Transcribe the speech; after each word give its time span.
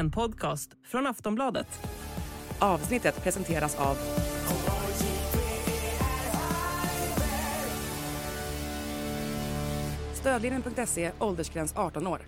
en 0.00 0.10
podcast 0.10 0.70
från 0.86 1.06
Aftonbladet. 1.06 1.66
Avsnittet 2.58 3.22
presenteras 3.22 3.76
av 3.76 3.96
Stödlinjen.se, 10.14 11.10
åldersgräns 11.18 11.72
18 11.76 12.06
år. 12.06 12.20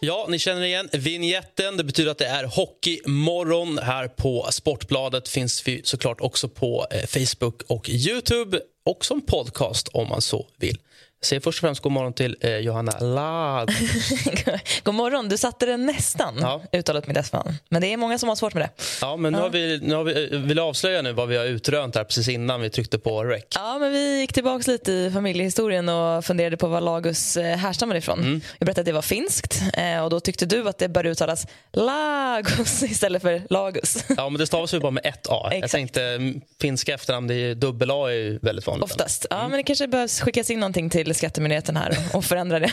Ja, 0.00 0.26
ni 0.28 0.38
känner 0.38 0.62
igen 0.62 0.88
vignetten. 0.92 1.76
Det 1.76 1.84
betyder 1.84 2.10
att 2.10 2.18
det 2.18 2.26
är 2.26 2.44
hockeymorgon 2.44 3.78
här 3.78 4.08
på 4.08 4.46
Sportbladet. 4.50 5.28
Finns 5.28 5.68
vi 5.68 5.80
såklart 5.84 6.20
också 6.20 6.48
på 6.48 6.86
eh, 6.90 7.06
Facebook 7.06 7.62
och 7.68 7.88
Youtube 7.88 8.60
och 8.86 9.04
som 9.04 9.20
podcast 9.20 9.88
om 9.88 10.08
man 10.08 10.20
så 10.20 10.46
vill. 10.58 10.78
Jag 11.20 11.26
säger 11.26 11.40
först 11.40 11.58
och 11.58 11.60
främst 11.60 11.82
god 11.82 11.92
morgon 11.92 12.12
till 12.12 12.36
eh, 12.40 12.56
Johanna 12.56 12.92
Ladd. 13.00 13.70
God 14.84 14.94
morgon. 14.94 15.28
Du 15.28 15.36
satte 15.36 15.66
det 15.66 15.76
nästan, 15.76 16.34
Ja. 16.40 16.62
uttalet 16.72 17.06
mitt 17.06 17.16
efternamn. 17.16 17.54
Men 17.68 17.82
det 17.82 17.92
är 17.92 17.96
många 17.96 18.18
som 18.18 18.28
har 18.28 18.36
svårt 18.36 18.54
med 18.54 18.62
det. 18.62 18.70
Ja, 19.00 19.16
men 19.16 19.32
nu 19.32 19.38
har 19.38 19.50
vi, 19.50 19.80
nu 19.82 19.94
har 19.94 20.04
vi, 20.04 20.32
eh, 20.34 20.38
vill 20.40 20.58
avslöja 20.58 21.02
nu 21.02 21.12
vad 21.12 21.28
vi 21.28 21.36
har 21.36 21.44
utrönt 21.44 21.94
här 21.94 22.04
precis 22.04 22.28
innan 22.28 22.60
vi 22.60 22.70
tryckte 22.70 22.98
på 22.98 23.24
rec. 23.24 23.44
Ja, 23.54 23.78
men 23.78 23.92
vi 23.92 24.20
gick 24.20 24.32
tillbaka 24.32 24.70
lite 24.70 24.92
i 24.92 25.10
familjehistorien 25.10 25.88
och 25.88 26.24
funderade 26.24 26.56
på 26.56 26.68
var 26.68 26.80
Lagus 26.80 27.36
eh, 27.36 27.56
härstammar 27.56 27.96
ifrån. 27.96 28.18
Mm. 28.18 28.40
Jag 28.58 28.66
berättade 28.66 28.80
att 28.80 28.86
det 28.86 28.92
var 28.92 29.02
finskt 29.02 29.62
eh, 29.74 30.04
och 30.04 30.10
då 30.10 30.20
tyckte 30.20 30.46
du 30.46 30.68
att 30.68 30.78
det 30.78 30.88
bör 30.88 31.06
uttalas 31.06 31.46
Lagos 31.72 32.82
istället 32.82 33.22
för 33.22 33.42
Lagus. 33.50 34.04
Ja, 34.16 34.28
men 34.28 34.38
det 34.38 34.46
stavas 34.46 34.74
ju 34.74 34.80
bara 34.80 34.90
med 34.90 35.06
ett 35.06 35.26
A. 35.30 35.40
Jag 35.44 35.54
Exakt. 35.54 35.72
tänkte 35.72 36.02
mm, 36.02 36.40
finska 36.60 36.94
efternamn, 36.94 37.26
det 37.28 37.34
är 37.34 37.38
ju 37.38 37.54
dubbel 37.54 37.90
A 37.90 38.08
är 38.10 38.14
ju 38.14 38.38
väldigt 38.42 38.66
vanligt. 38.66 38.84
Oftast. 38.84 39.26
Ja, 39.30 39.48
men 39.48 39.56
det 39.56 39.62
kanske 39.62 39.88
behövs 39.88 40.20
skickas 40.20 40.50
in 40.50 40.60
någonting 40.60 40.90
till 40.90 41.05
Skattemyndigheten 41.14 41.76
här 41.76 41.98
och 42.12 42.24
förändra 42.24 42.58
det. 42.58 42.72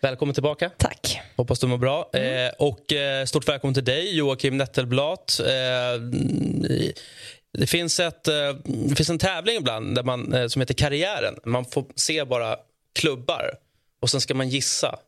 Välkommen 0.00 0.34
tillbaka. 0.34 0.70
Tack. 0.76 1.20
Hoppas 1.36 1.58
du 1.58 1.66
mår 1.66 1.78
bra. 1.78 2.10
Mm. 2.12 2.46
Eh, 2.46 2.52
och 2.58 2.92
eh, 2.92 3.24
Stort 3.24 3.48
välkommen 3.48 3.74
till 3.74 3.84
dig, 3.84 4.16
Joakim 4.16 4.56
Nettelblat. 4.56 5.40
Eh, 5.40 6.00
det, 7.58 7.66
finns 7.66 8.00
ett, 8.00 8.28
eh, 8.28 8.34
det 8.64 8.96
finns 8.96 9.10
en 9.10 9.18
tävling 9.18 9.56
ibland 9.56 9.94
där 9.94 10.02
man, 10.02 10.32
eh, 10.32 10.46
som 10.46 10.60
heter 10.60 10.74
Karriären. 10.74 11.34
Man 11.44 11.64
får 11.64 11.84
se 11.94 12.24
bara 12.24 12.56
klubbar 12.94 13.54
och 14.00 14.10
sen 14.10 14.20
ska 14.20 14.34
man 14.34 14.48
gissa 14.48 14.98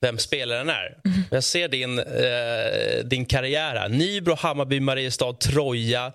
vem 0.00 0.18
spelaren 0.18 0.68
är. 0.68 0.98
Mm. 1.04 1.22
Jag 1.30 1.44
ser 1.44 1.68
din, 1.68 1.98
eh, 1.98 3.04
din 3.04 3.24
karriär 3.24 3.76
här. 3.76 3.88
Nybro, 3.88 4.34
Hammarby, 4.34 4.80
Mariestad, 4.80 5.32
Troja, 5.32 6.12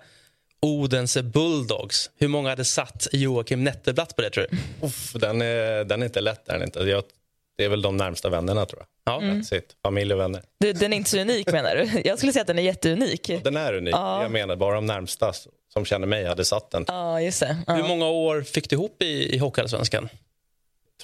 Odense 0.62 1.22
Bulldogs. 1.22 2.10
Hur 2.18 2.28
många 2.28 2.48
hade 2.48 2.64
satt 2.64 3.06
Joakim 3.12 3.64
Nettelblatt 3.64 4.16
på 4.16 4.22
det, 4.22 4.30
tror 4.30 4.46
du? 4.50 4.56
Uff, 4.86 5.12
den, 5.12 5.42
är, 5.42 5.84
den 5.84 6.02
är 6.02 6.06
inte 6.06 6.20
lätt. 6.20 6.48
Är 6.48 6.52
den 6.52 6.62
inte. 6.62 6.80
Jag, 6.80 7.04
det 7.56 7.64
är 7.64 7.68
väl 7.68 7.82
de 7.82 7.96
närmsta 7.96 8.28
vännerna, 8.28 8.66
tror 8.66 8.82
jag. 9.04 9.22
Ja. 9.22 9.56
It. 9.56 9.76
Familj 9.82 10.14
och 10.14 10.20
vänner. 10.20 10.42
Du, 10.60 10.72
den 10.72 10.92
är 10.92 10.96
inte 10.96 11.10
så 11.10 11.18
unik 11.20 11.52
menar 11.52 11.76
du? 11.76 12.02
Jag 12.04 12.18
skulle 12.18 12.32
säga 12.32 12.40
att 12.40 12.46
den 12.46 12.58
är 12.58 12.62
jätteunik. 12.62 13.30
Den 13.44 13.56
är 13.56 13.74
unik. 13.74 13.94
Ja. 13.94 14.22
Jag 14.22 14.30
menar, 14.30 14.56
bara 14.56 14.74
de 14.74 14.86
närmsta 14.86 15.32
som 15.72 15.84
känner 15.84 16.06
mig 16.06 16.24
hade 16.24 16.44
satt 16.44 16.70
den. 16.70 16.84
Ja, 16.88 17.20
just 17.20 17.40
det. 17.40 17.56
Hur 17.66 17.76
Ja. 17.78 17.88
många 17.88 18.06
år 18.08 18.42
fick 18.42 18.70
du 18.70 18.76
ihop 18.76 19.02
i, 19.02 19.34
i 19.34 19.38
Hockeyallsvenskan? 19.38 20.08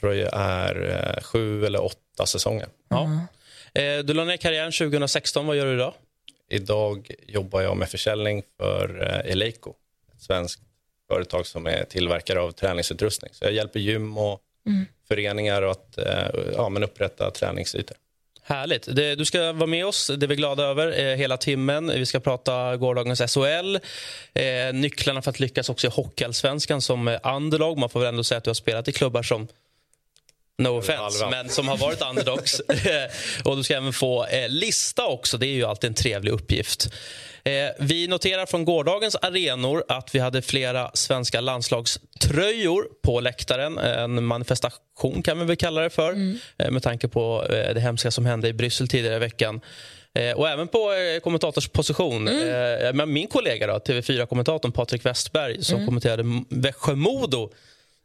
tror 0.01 0.15
jag 0.15 0.31
är 0.35 1.15
eh, 1.17 1.23
sju 1.23 1.67
eller 1.67 1.85
åtta 1.85 2.27
säsonger. 2.27 2.67
Ja. 2.89 3.11
Eh, 3.75 3.99
Du 4.05 4.15
la 4.15 4.25
ner 4.25 4.37
karriären 4.37 4.73
2016. 4.73 5.47
Vad 5.47 5.57
gör 5.57 5.67
du 5.67 5.75
idag? 5.75 5.95
Idag 6.49 7.11
jobbar 7.27 7.61
jag 7.61 7.77
med 7.77 7.89
försäljning 7.89 8.43
för 8.57 9.03
eh, 9.03 9.33
Eleiko, 9.33 9.75
ett 10.15 10.23
svenskt 10.23 10.63
företag 11.09 11.47
som 11.47 11.67
är 11.67 11.85
tillverkare 11.85 12.41
av 12.41 12.51
träningsutrustning. 12.51 13.31
Så 13.35 13.45
jag 13.45 13.53
hjälper 13.53 13.81
gym 13.81 14.19
och 14.19 14.41
föreningar 15.09 15.63
att 15.63 15.99
eh, 15.99 16.29
ja, 16.55 16.69
men 16.69 16.85
upprätta 16.85 17.31
träningsytor. 17.31 17.97
Härligt. 18.43 18.97
Du 18.97 19.25
ska 19.25 19.53
vara 19.53 19.67
med 19.67 19.87
oss, 19.87 20.11
det 20.17 20.27
är 20.27 20.29
vi 20.29 20.37
glada 20.37 20.63
över, 20.63 21.01
eh, 21.01 21.17
hela 21.17 21.37
timmen. 21.37 21.89
Vi 21.89 22.07
ska 22.07 22.21
prata 22.21 22.77
gårdagens 22.77 23.21
SHL. 23.35 23.79
Nycklarna 24.73 25.23
för 25.23 25.31
att 25.31 25.41
lyckas 25.41 25.69
också 25.69 25.87
i 25.87 25.91
Hockeyallsvenskan 25.91 26.83
som 26.83 27.19
underdog. 27.25 27.79
Man 27.79 27.89
får 27.89 28.01
väl 28.01 28.09
ändå 28.09 28.25
säga 28.25 28.39
att 28.39 28.45
du 28.45 28.51
har 28.51 28.55
spelat 28.55 28.89
i 28.89 28.93
klubbar 28.93 29.23
som 29.23 29.49
No 30.63 30.69
offense, 30.69 31.25
halva. 31.25 31.31
men 31.31 31.49
som 31.49 31.69
har 31.69 31.77
varit 31.77 32.03
underdogs. 32.11 32.61
och 33.45 33.57
du 33.57 33.63
ska 33.65 33.75
även 33.77 33.93
få 33.93 34.27
eh, 34.27 34.49
lista 34.49 35.07
också. 35.07 35.39
Det 35.39 35.47
är 35.47 35.53
ju 35.53 35.65
alltid 35.65 35.89
en 35.89 35.95
trevlig 35.95 36.33
uppgift. 36.33 36.89
Eh, 37.45 37.53
vi 37.79 38.07
noterar 38.07 38.47
från 38.47 38.65
gårdagens 38.65 39.17
arenor 39.23 39.85
att 39.89 40.15
vi 40.15 40.19
hade 40.19 40.43
flera 40.43 40.91
svenska 40.95 41.41
landslagströjor 41.41 42.85
på 43.03 43.21
läktaren. 43.21 43.79
En 43.79 44.25
manifestation 44.25 45.23
kan 45.23 45.39
vi 45.39 45.45
väl 45.45 45.57
kalla 45.57 45.81
det 45.81 45.91
för 45.91 46.13
eh, 46.59 46.71
med 46.71 46.83
tanke 46.83 47.09
på 47.09 47.45
eh, 47.51 47.75
det 47.75 47.81
hemska 47.81 48.11
som 48.11 48.27
hände 48.27 48.49
i 48.49 48.53
Bryssel 48.53 48.89
tidigare 48.89 49.17
i 49.17 49.19
veckan. 49.19 49.61
Eh, 50.15 50.33
och 50.33 50.49
även 50.49 50.69
på 50.69 50.93
eh, 50.93 51.21
kommentatorsposition. 51.21 52.25
Men 52.95 53.13
min 53.13 53.27
kollega, 53.27 53.67
då, 53.67 53.79
TV4-kommentatorn 53.79 54.73
Patrik 54.73 55.07
Westberg 55.07 55.65
som 55.65 55.87
kommenterade 55.87 56.21
M- 56.23 56.45
Växjö-Modo 56.51 57.53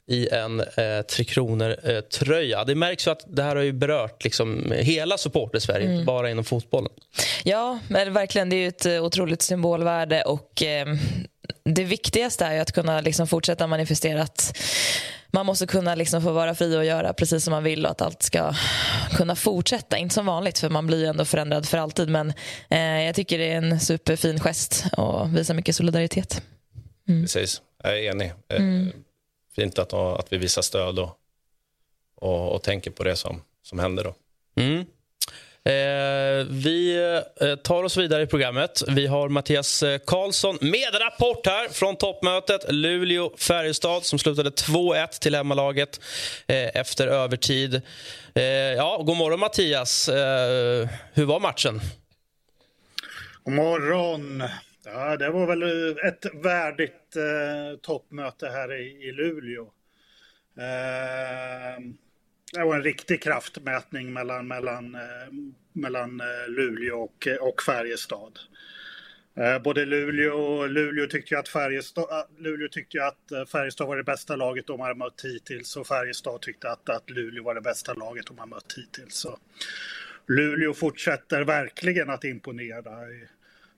i 0.08 0.30
en 0.30 0.60
eh, 0.60 1.02
Tre 1.10 1.26
Kronor-tröja. 1.26 2.64
det 2.64 2.76
märks 2.76 3.08
ju 3.08 3.12
att 3.12 3.24
det 3.28 3.44
här 3.44 3.56
har 3.56 3.64
ju 3.64 3.74
berört 3.74 4.24
liksom, 4.24 4.74
hela 4.78 5.18
supporter-Sverige, 5.18 5.94
inte 5.94 6.06
bara 6.06 6.30
inom 6.32 6.44
fotbollen. 6.44 6.92
Ja, 7.44 7.80
men 7.88 8.14
verkligen. 8.14 8.50
Det 8.50 8.56
är 8.56 8.58
ju 8.58 8.68
ett 8.68 8.86
eh, 8.86 9.04
otroligt 9.04 9.42
symbolvärde. 9.42 10.22
och 10.22 10.64
eh, 10.64 10.86
Det 11.66 11.84
viktigaste 11.84 12.46
är 12.46 12.54
ju 12.54 12.60
att 12.60 12.72
kunna 12.72 13.02
liksom 13.02 13.28
fortsätta 13.28 13.68
manifestera 13.68 14.22
att 14.22 14.58
man 15.32 15.46
måste 15.46 15.68
kunna 15.68 15.96
liksom 15.96 16.22
få 16.22 16.32
vara 16.32 16.56
fri 16.56 16.78
och 16.78 16.86
göra 16.86 17.14
precis 17.14 17.44
som 17.44 17.52
man 17.52 17.64
vill 17.64 17.86
och 17.86 17.92
att 17.92 18.02
allt 18.02 18.24
ska 18.24 18.54
kunna 19.18 19.36
fortsätta. 19.36 19.98
Inte 19.98 20.16
som 20.16 20.26
vanligt, 20.26 20.60
för 20.60 20.70
man 20.70 20.88
blir 20.88 21.00
ju 21.00 21.06
ändå 21.06 21.26
förändrad 21.26 21.66
för 21.66 21.78
alltid. 21.78 22.10
Men 22.10 22.34
eh, 22.70 23.02
jag 23.04 23.16
tycker 23.16 23.38
det 23.38 23.52
är 23.52 23.58
en 23.58 23.80
superfin 23.80 24.40
gest 24.40 24.86
och 24.98 25.38
visar 25.38 25.54
mycket 25.54 25.76
solidaritet. 25.76 26.42
Precis, 27.08 27.62
jag 27.84 28.00
är 28.00 28.12
enig. 28.12 28.34
Eh, 28.54 28.62
Fint 29.56 29.80
att, 29.80 29.94
att 29.94 30.34
vi 30.34 30.38
visar 30.38 30.62
stöd 30.62 31.00
och, 31.00 31.18
och, 32.16 32.56
och 32.56 32.64
tänker 32.64 32.92
på 32.92 33.04
det 33.04 33.16
som, 33.16 33.42
som 33.64 33.80
händer. 33.80 34.04
Då. 34.04 34.16
Mm. 34.62 34.86
Eh, 35.66 36.46
vi 36.50 36.98
eh, 37.42 37.56
tar 37.56 37.84
oss 37.84 37.98
vidare 37.98 38.24
i 38.24 38.28
programmet. 38.28 38.84
Vi 38.88 39.08
har 39.08 39.30
Mattias 39.30 39.84
eh, 39.84 40.00
Karlsson 40.06 40.58
med 40.62 41.02
rapport 41.02 41.46
här 41.46 41.70
från 41.70 41.96
toppmötet 41.96 42.66
Luleå-Färjestad 42.70 44.02
som 44.02 44.20
slutade 44.20 44.50
2-1 44.50 45.20
till 45.20 45.36
hemmalaget 45.36 46.00
eh, 46.48 46.76
efter 46.76 47.08
övertid. 47.08 47.82
Eh, 48.36 48.44
ja, 48.44 49.04
god 49.06 49.18
morgon, 49.18 49.40
Mattias. 49.40 50.10
Eh, 50.10 50.90
hur 51.14 51.26
var 51.26 51.40
matchen? 51.40 51.82
God 53.44 53.54
morgon! 53.54 54.44
Ja, 54.86 55.18
det 55.18 55.30
var 55.30 55.48
väl 55.48 55.64
ett 55.98 56.26
värdigt 56.34 57.16
eh, 57.16 57.80
toppmöte 57.82 58.48
här 58.50 58.74
i, 58.74 59.08
i 59.08 59.12
Luleå. 59.12 59.64
Eh, 60.58 61.82
det 62.54 62.64
var 62.64 62.76
en 62.76 62.84
riktig 62.84 63.22
kraftmätning 63.22 64.14
mellan, 64.14 64.48
mellan, 64.48 64.96
eh, 64.96 65.34
mellan 65.74 66.22
eh, 66.22 66.48
Luleå 66.48 67.04
och, 67.04 67.28
eh, 67.28 67.36
och 67.36 67.62
Färjestad. 67.62 68.40
Eh, 69.36 69.60
både 69.60 69.86
Luleå 69.86 70.34
och 70.34 70.70
Luleå 70.70 71.08
tyckte 71.08 71.34
ju 71.34 71.40
att 71.40 71.50
Färjestad, 71.50 72.04
eh, 72.04 72.42
Luleå 72.44 72.68
tyckte 72.68 72.98
ju 72.98 73.04
att 73.04 73.50
Färjestad 73.52 73.88
var 73.88 73.98
det 73.98 74.04
bästa 74.04 74.36
laget 74.36 74.68
de 74.68 74.80
har 74.80 74.96
mött 74.96 75.22
hittills 75.24 75.76
och 75.76 75.88
Färjestad 75.88 76.42
tyckte 76.42 76.70
att, 76.70 76.90
att 76.90 77.10
Luleå 77.10 77.44
var 77.44 77.56
det 77.56 77.62
bästa 77.62 77.94
laget 77.94 78.28
de 78.28 78.38
har 78.38 78.48
mött 78.48 78.74
hittills. 78.78 79.16
Så 79.16 79.38
Luleå 80.28 80.74
fortsätter 80.74 81.42
verkligen 81.42 82.10
att 82.10 82.24
imponera. 82.24 82.92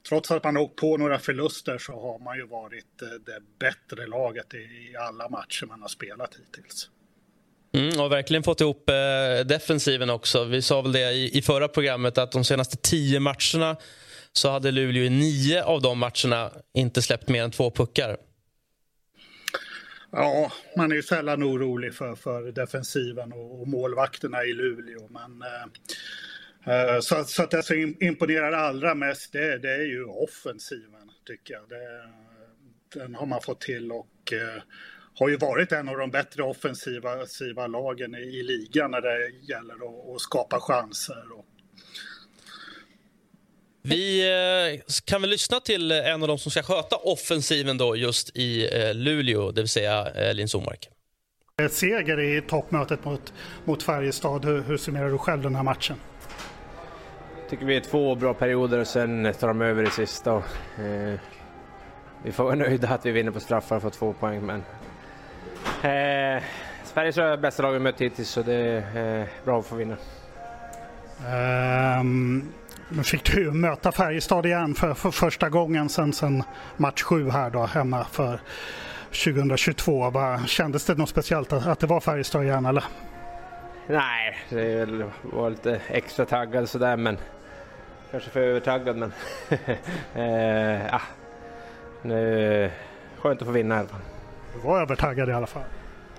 Trots 0.10 0.32
att 0.32 0.44
man 0.44 0.56
har 0.56 0.64
åkt 0.64 0.76
på 0.76 0.98
några 0.98 1.20
förluster 1.20 1.78
så 1.78 1.94
har 1.94 2.20
man 2.20 2.38
ju 2.38 2.48
varit 2.48 3.02
eh, 3.02 3.08
det 3.08 3.40
bättre 3.60 4.08
laget 4.08 4.54
i, 4.54 4.96
alla 4.98 5.30
matcher 5.30 5.66
man 5.66 5.82
har 5.82 5.90
spelat 5.90 6.36
hittills. 6.36 6.90
Mm, 7.74 8.00
och 8.00 8.12
verkligen 8.12 8.44
fått 8.44 8.62
ihop 8.62 8.90
eh, 8.90 9.46
defensiven 9.46 10.10
också. 10.10 10.44
Vi 10.44 10.62
sa 10.62 10.82
väl 10.82 10.92
det 10.92 11.12
i, 11.12 11.38
i 11.38 11.42
förra 11.42 11.68
programmet 11.68 12.18
att 12.18 12.32
de 12.32 12.44
senaste 12.44 12.78
tio 12.78 13.20
matcherna 13.20 13.78
så 14.32 14.50
hade 14.50 14.72
Luleå 14.72 15.04
i 15.04 15.10
nio 15.10 15.64
av 15.64 15.82
de 15.82 16.00
matcherna 16.00 16.52
inte 16.74 17.02
släppt 17.02 17.30
mer 17.30 17.44
än 17.44 17.52
två 17.52 17.72
puckar. 17.72 18.18
Ja, 20.12 20.52
man 20.78 20.92
är 20.92 20.96
ju 20.96 21.04
sällan 21.04 21.44
orolig 21.44 21.94
för, 21.94 22.16
för 22.16 22.52
defensiven 22.52 23.34
och, 23.34 23.62
och 23.62 23.68
målvakterna 23.68 24.44
i 24.44 24.54
Luleå. 24.54 25.08
Men, 25.10 25.42
eh, 25.42 25.68
så, 27.02 27.24
så 27.24 27.44
att 27.44 27.52
det 27.52 27.64
som 27.64 27.76
im- 27.76 27.98
imponerar 28.04 28.52
allra 28.52 28.96
mest 28.96 29.34
det, 29.34 29.58
det 29.58 29.74
är 29.74 29.86
ju 29.86 30.06
offensiven 30.06 31.12
tycker 31.28 31.54
jag. 31.54 31.70
Det, 31.70 32.10
den 33.00 33.16
har 33.16 33.26
man 33.26 33.42
fått 33.42 33.62
till 33.62 33.92
och 33.92 34.34
eh, 34.34 34.62
har 35.20 35.30
ju 35.30 35.38
varit 35.38 35.72
en 35.72 35.90
av 35.90 35.98
de 35.98 36.12
bättre 36.12 36.44
offensiva, 36.44 37.68
lagen 37.68 38.16
i, 38.16 38.18
i 38.18 38.44
ligan 38.44 38.92
när 38.92 39.02
det 39.02 39.30
gäller 39.30 39.74
att, 39.74 40.16
att 40.16 40.22
skapa 40.22 40.60
chanser. 40.60 41.24
Och, 41.38 41.46
Vi 43.82 44.30
eh, 44.76 44.82
kan 45.06 45.22
väl 45.22 45.30
lyssna 45.30 45.60
till 45.60 45.92
en 45.92 46.22
av 46.22 46.28
de 46.28 46.38
som 46.38 46.52
ska 46.52 46.64
sköta 46.64 46.96
offensiven 46.96 47.78
då 47.78 47.96
just 47.96 48.38
i 48.38 48.80
eh, 48.80 48.94
Luleå, 48.94 49.52
det 49.52 49.62
vill 49.62 49.70
säga 49.70 50.12
eh, 50.16 50.34
Linus 50.34 50.56
Omark. 50.56 50.90
Seger 51.70 52.20
i 52.20 52.42
toppmötet 52.42 53.06
mot, 53.06 53.34
mot 53.66 53.84
Färjestad. 53.84 54.46
Hur, 54.46 54.62
hur 54.62 54.78
summerar 54.78 55.10
du 55.10 55.18
själv 55.18 55.42
den 55.42 55.56
här 55.56 55.64
matchen? 55.64 55.96
Jag 57.46 57.50
tycker 57.50 57.66
vi 57.66 57.76
är 57.76 57.82
två 57.82 58.16
bra 58.16 58.34
perioder 58.34 58.80
och 58.80 58.88
sen 58.88 59.34
tar 59.40 59.48
de 59.48 59.62
över 59.62 59.84
i 59.84 59.90
sista. 59.90 60.34
Och, 60.34 60.80
eh, 60.80 61.20
vi 62.24 62.32
får 62.32 62.44
vara 62.44 62.56
nöjda 62.56 62.90
att 62.90 63.06
vi 63.06 63.12
vinner 63.12 63.32
på 63.32 63.40
straffar 63.40 63.76
och 63.76 63.82
får 63.82 63.90
två 63.90 64.14
poäng. 64.14 64.46
Men, 64.46 64.60
eh, 65.82 66.44
Sveriges 66.84 67.18
är 67.18 67.38
bästa 67.38 67.64
lag 67.64 67.72
vi 67.72 67.80
mött 67.80 68.02
hittills 68.02 68.30
så 68.30 68.42
det 68.42 68.54
är 68.54 69.22
eh, 69.22 69.28
bra 69.44 69.60
att 69.60 69.66
få 69.66 69.76
vinna. 69.76 69.96
Um, 72.00 72.54
nu 72.90 73.04
fick 73.04 73.36
du 73.36 73.52
möta 73.52 73.92
Färjestad 73.92 74.46
igen 74.46 74.76
för, 74.76 74.94
för 74.94 75.12
första 75.12 75.50
gången 75.50 75.90
sen, 75.90 76.14
sen 76.14 76.44
match 76.78 77.02
sju 77.02 77.30
här 77.30 77.50
då 77.50 77.66
hemma 77.66 78.06
för 78.12 78.40
2022. 79.24 80.10
Va? 80.10 80.40
kändes 80.48 80.86
det 80.86 80.96
något 80.96 81.10
speciellt 81.10 81.54
att, 81.54 81.68
att 81.68 81.80
det 81.80 81.88
var 81.88 82.00
Färjestad 82.00 82.44
igen 82.44 82.66
eller? 82.66 82.84
Nej, 83.88 84.38
det 84.50 84.88
var 85.22 85.50
lite 85.50 85.82
extra 85.88 86.26
taggad 86.26 86.70
sådär 86.70 86.98
men 86.98 87.18
kanske 88.12 88.30
för 88.30 88.40
övertaggad 88.40 88.98
men 88.98 89.14
eh, 90.16 90.86
ja. 90.86 91.02
Nu, 92.02 92.72
skönt 93.18 93.42
att 93.42 93.48
få 93.48 93.52
vinna 93.52 93.76
i 93.76 93.80
alla 93.80 93.88
fall. 93.88 94.02
Du 94.54 94.60
var 94.60 94.82
övertaggad 94.82 95.30
i 95.30 95.34
alla 95.34 95.48
fall. 95.48 95.64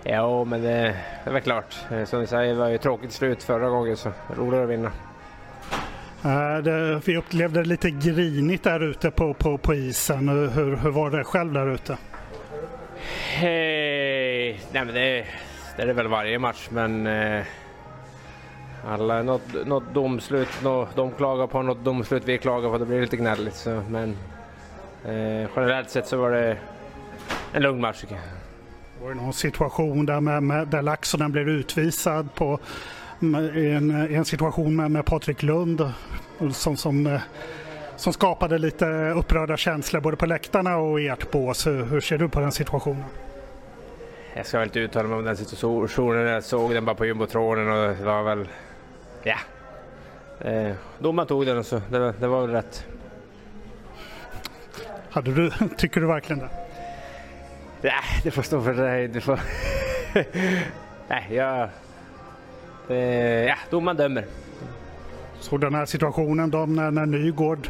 Ja, 0.02 0.44
men 0.44 0.62
det, 0.62 0.96
det 1.24 1.30
var 1.30 1.40
klart. 1.40 1.76
Eh, 1.90 2.04
som 2.04 2.20
ni 2.20 2.26
säger, 2.26 2.54
det 2.54 2.58
var 2.58 2.68
ju 2.68 2.78
tråkigt 2.78 3.12
slut 3.12 3.42
förra 3.42 3.68
gången 3.68 3.96
så 3.96 4.12
roligare 4.36 4.64
att 4.64 4.70
vinna. 4.70 4.92
Uh, 6.24 6.62
det, 6.62 7.00
vi 7.04 7.16
upplevde 7.16 7.62
det 7.62 7.68
lite 7.68 7.90
grinigt 7.90 8.64
där 8.64 8.80
ute 8.80 9.10
på, 9.10 9.34
på, 9.34 9.58
på 9.58 9.74
isen. 9.74 10.28
Hur, 10.28 10.76
hur 10.76 10.90
var 10.90 11.10
det 11.10 11.24
själv 11.24 11.52
där 11.52 11.74
ute? 11.74 11.96
Hey, 13.34 14.58
nej 14.72 14.84
men 14.84 14.94
det, 14.94 15.26
det 15.76 15.82
är 15.82 15.86
det 15.86 15.92
väl 15.92 16.08
varje 16.08 16.38
match 16.38 16.68
men 16.70 17.06
eh, 17.06 17.44
alla, 18.86 19.22
något, 19.22 19.66
något 19.66 19.94
domslut, 19.94 20.62
något, 20.62 20.96
de 20.96 21.10
klagar 21.10 21.46
på 21.46 21.62
något 21.62 21.84
domslut 21.84 22.22
vi 22.26 22.38
klagar 22.38 22.70
på, 22.70 22.78
det 22.78 22.86
blir 22.86 23.00
lite 23.00 23.16
gnälligt. 23.16 23.54
Så, 23.54 23.82
men 23.88 24.16
eh, 25.04 25.48
generellt 25.56 25.90
sett 25.90 26.06
så 26.06 26.16
var 26.16 26.30
det 26.30 26.56
en 27.52 27.62
lugn 27.62 27.80
match 27.80 28.00
tycker 28.00 28.14
jag. 28.14 28.22
Var 29.02 29.08
det 29.08 29.20
någon 29.20 29.32
situation 29.32 30.06
där, 30.06 30.20
med, 30.20 30.42
med, 30.42 30.68
där 30.68 30.82
Laxonen 30.82 31.32
blev 31.32 31.48
utvisad 31.48 32.34
på 32.34 32.58
i 33.54 33.70
en, 33.70 33.90
en 33.90 34.24
situation 34.24 34.76
med, 34.76 34.90
med 34.90 35.04
Patrik 35.04 35.42
Lund 35.42 35.92
som, 36.52 36.76
som, 36.76 37.06
eh, 37.06 37.20
som 37.96 38.12
skapade 38.12 38.58
lite 38.58 38.86
upprörda 39.10 39.56
känslor 39.56 40.00
både 40.00 40.16
på 40.16 40.26
läktarna 40.26 40.76
och 40.76 41.00
i 41.00 41.08
ert 41.08 41.30
bås. 41.30 41.66
Hur, 41.66 41.84
hur 41.84 42.00
ser 42.00 42.18
du 42.18 42.28
på 42.28 42.40
den 42.40 42.52
situationen? 42.52 43.04
Jag 44.36 44.46
ska 44.46 44.58
väl 44.58 44.68
inte 44.68 44.80
uttala 44.80 45.08
mig 45.08 45.18
om 45.18 45.24
den 45.24 45.36
situationen. 45.36 46.26
Jag 46.26 46.44
såg 46.44 46.74
den 46.74 46.84
bara 46.84 46.96
på 46.96 47.06
jumbotronen 47.06 47.68
och 47.68 47.96
det 47.96 48.04
var 48.04 48.22
väl... 48.22 48.48
Ja. 49.22 49.36
Eh, 50.40 50.72
domaren 50.98 51.28
tog 51.28 51.46
den 51.46 51.58
och 51.58 51.66
så 51.66 51.82
det, 51.90 52.14
det 52.20 52.26
var 52.26 52.40
väl 52.40 52.50
rätt. 52.50 52.86
Hade 55.10 55.32
du, 55.32 55.50
tycker 55.76 56.00
du 56.00 56.06
verkligen 56.06 56.38
det? 56.38 56.48
Nej, 57.82 57.92
det 58.22 58.30
får 58.30 58.42
stå 58.42 58.62
för 58.62 58.74
dig. 58.74 59.08
Det 59.08 59.20
får... 59.20 59.40
Nej, 61.08 61.26
jag... 61.30 61.68
Eh, 62.88 62.96
ja, 63.44 63.56
domaren 63.70 63.96
dömer. 63.96 64.26
Så 65.40 65.56
den 65.56 65.74
här 65.74 65.86
situationen 65.86 66.50
då 66.50 66.66
när, 66.66 66.90
när 66.90 67.06
Nygård 67.06 67.68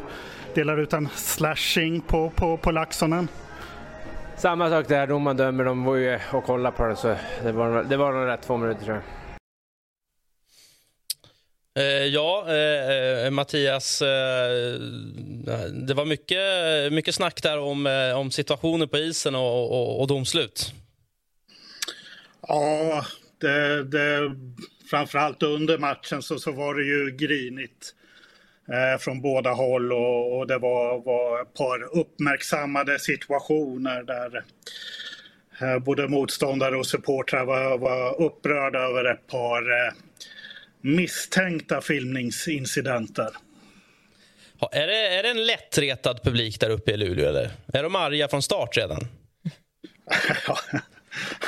delar 0.54 0.78
ut 0.78 0.92
en 0.92 1.08
slashing 1.14 2.00
på, 2.00 2.30
på, 2.30 2.56
på 2.56 2.70
Laxonen? 2.70 3.28
Samma 4.38 4.68
sak 4.70 4.88
där, 4.88 5.06
domaren 5.06 5.36
dömer. 5.36 5.64
De 5.64 5.84
var 5.84 5.96
ju 5.96 6.18
och 6.32 6.44
kollade 6.44 6.76
på 6.76 6.86
det 6.86 6.96
så 6.96 7.16
det 7.42 7.52
var, 7.52 7.84
det 7.84 7.96
var 7.96 8.12
nog 8.12 8.26
rätt 8.26 8.42
två 8.42 8.56
minuter 8.56 8.84
tror 8.84 8.96
jag. 8.96 9.04
Eh, 11.78 12.04
ja, 12.06 12.44
eh, 12.48 13.24
eh 13.24 13.30
Mattias, 13.30 14.02
eh, 14.02 14.80
det 15.86 15.94
var 15.94 16.04
mycket, 16.04 16.92
mycket 16.92 17.14
snack 17.14 17.42
där 17.42 17.58
om, 17.58 17.86
eh, 17.86 18.18
om 18.18 18.30
situationen 18.30 18.88
på 18.88 18.98
isen 18.98 19.34
och, 19.34 19.72
och, 19.72 20.00
och 20.00 20.06
domslut. 20.06 20.72
Ja, 22.48 23.04
det, 23.40 23.84
det, 23.84 24.36
framförallt 24.90 25.42
under 25.42 25.78
matchen 25.78 26.22
så, 26.22 26.38
så 26.38 26.52
var 26.52 26.74
det 26.74 26.84
ju 26.84 27.16
grinigt 27.16 27.94
eh, 28.02 28.05
från 28.98 29.20
båda 29.20 29.50
håll 29.50 29.92
och, 29.92 30.38
och, 30.38 30.46
det 30.46 30.58
var, 30.58 30.98
var 30.98 31.42
ett 31.42 31.54
par 31.54 31.98
uppmärksammade 31.98 32.98
situationer 32.98 34.02
där 34.02 34.44
eh, 35.60 35.78
både 35.78 36.08
motståndare 36.08 36.76
och 36.76 36.86
supportrar 36.86 37.44
var, 37.44 37.78
var 37.78 38.20
upprörda 38.20 38.78
över 38.78 39.04
ett 39.04 39.26
par 39.26 39.86
eh, 39.86 39.92
misstänkta 40.80 41.80
filmningsincidenter. 41.80 43.28
Ja, 44.60 44.70
är, 44.72 44.86
det, 44.86 45.06
är 45.18 45.22
det 45.22 45.28
en 45.28 45.46
lättretad 45.46 46.22
publik 46.22 46.60
där 46.60 46.70
uppe 46.70 46.92
i 46.92 46.96
Luleå? 46.96 47.28
Eller? 47.28 47.50
Är 47.72 47.82
de 47.82 47.96
arga 47.96 48.28
från 48.28 48.42
start 48.42 48.76
redan? 48.76 49.00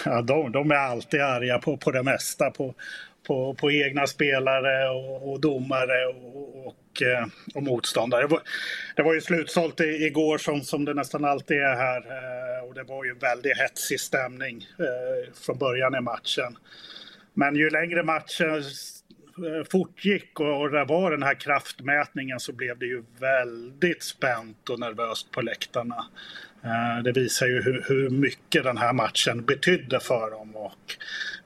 ja, 0.05 0.23
de, 0.23 0.53
de, 0.53 0.71
är 0.71 0.76
alltid 0.76 1.21
arga 1.21 1.59
på, 1.59 1.76
på 1.76 1.91
det 1.91 2.03
mesta. 2.03 2.50
På, 2.50 2.75
på, 3.26 3.55
på 3.55 3.73
egna 3.73 4.06
spelare 4.06 4.88
och, 4.88 5.32
och 5.32 5.41
domare 5.41 6.06
och, 6.06 6.67
och, 6.67 6.75
eh, 7.03 7.27
och 7.55 7.62
motståndare. 7.62 8.23
Det 8.23 8.29
var, 8.29 8.43
det 8.97 9.03
var 9.03 9.15
ju 9.15 9.21
slutsålt 9.21 9.81
igår 9.81 10.39
som, 10.39 10.62
som 10.62 10.85
det 10.85 10.95
nästan 10.95 11.25
alltid 11.25 11.56
är 11.56 11.77
här. 11.77 11.99
Eh, 11.99 12.69
och 12.69 12.75
det 12.75 12.83
var 12.83 13.05
ju 13.05 13.15
väldigt 13.15 13.59
hetsig 13.59 14.00
stämning 14.00 14.67
eh, 14.79 15.33
från 15.35 15.59
början 15.59 15.95
i 15.95 16.00
matchen. 16.00 16.59
Men 17.35 17.56
ju 17.56 17.71
längre 17.71 18.03
matchen 18.03 18.55
eh, 18.56 19.65
fortgick 19.71 20.41
och 20.41 20.71
det 20.71 20.85
var 20.85 21.11
den 21.11 21.23
här 21.23 21.35
kraftmätningen 21.35 22.41
så 22.41 22.53
blev 22.53 22.79
det 22.79 22.87
ju 22.87 23.03
väldigt 23.21 24.03
spänt 24.03 24.69
och 24.71 24.81
nervöst 24.81 25.31
på 25.31 25.41
läktarna. 25.41 26.06
Eh, 26.65 27.03
det 27.05 27.12
visar 27.12 27.47
ju 27.47 27.62
hur, 27.62 27.85
hur 27.89 28.11
mycket 28.11 28.65
den 28.65 28.79
här 28.79 28.93
matchen 28.93 29.45
betydde 29.45 30.00
för 30.00 30.31
dem 30.31 30.56
och 30.56 30.97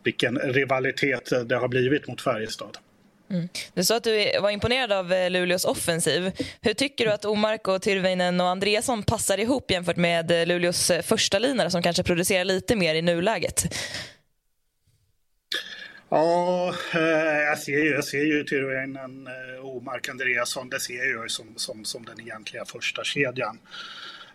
vilken 0.02 0.38
rivalitet 0.38 1.32
det 1.46 1.56
har 1.56 1.68
blivit 1.68 2.08
mot 2.08 2.22
Färjestad. 2.22 2.78
Mm. 3.32 3.48
Du 3.74 3.84
sa 3.84 3.96
att 3.96 4.04
du 4.04 4.40
var 4.40 4.50
imponerad 4.50 4.92
av 4.92 5.12
eh, 5.12 5.30
Luleås 5.30 5.64
offensiv. 5.64 6.32
Hur 6.60 6.74
tycker 6.74 7.04
du 7.04 7.12
att 7.12 7.24
Omark, 7.24 7.68
och 7.68 7.82
Tyrväinen 7.82 8.40
och 8.40 8.48
Andreasson 8.48 9.02
passar 9.02 9.40
ihop 9.40 9.70
jämfört 9.70 9.96
med 9.96 10.30
eh, 10.30 10.46
Luleås 10.46 10.90
eh, 10.90 11.02
första 11.02 11.38
linare 11.38 11.70
som 11.70 11.82
kanske 11.82 12.02
producerar 12.02 12.44
lite 12.44 12.76
mer 12.76 12.94
i 12.94 13.02
nuläget? 13.02 13.74
Ja, 16.08 16.74
jag 17.46 17.58
ser 17.58 17.84
ju, 17.84 17.90
jag 17.90 18.04
ser 18.04 18.24
ju 18.24 18.44
Tyrväinen, 18.44 19.28
Omark, 19.62 20.08
Andreasson, 20.08 20.68
det 20.68 20.80
ser 20.80 21.12
jag 21.12 21.30
som, 21.30 21.54
som, 21.56 21.84
som 21.84 22.04
den 22.04 22.20
egentliga 22.20 22.64
första 22.64 23.04
kedjan. 23.04 23.58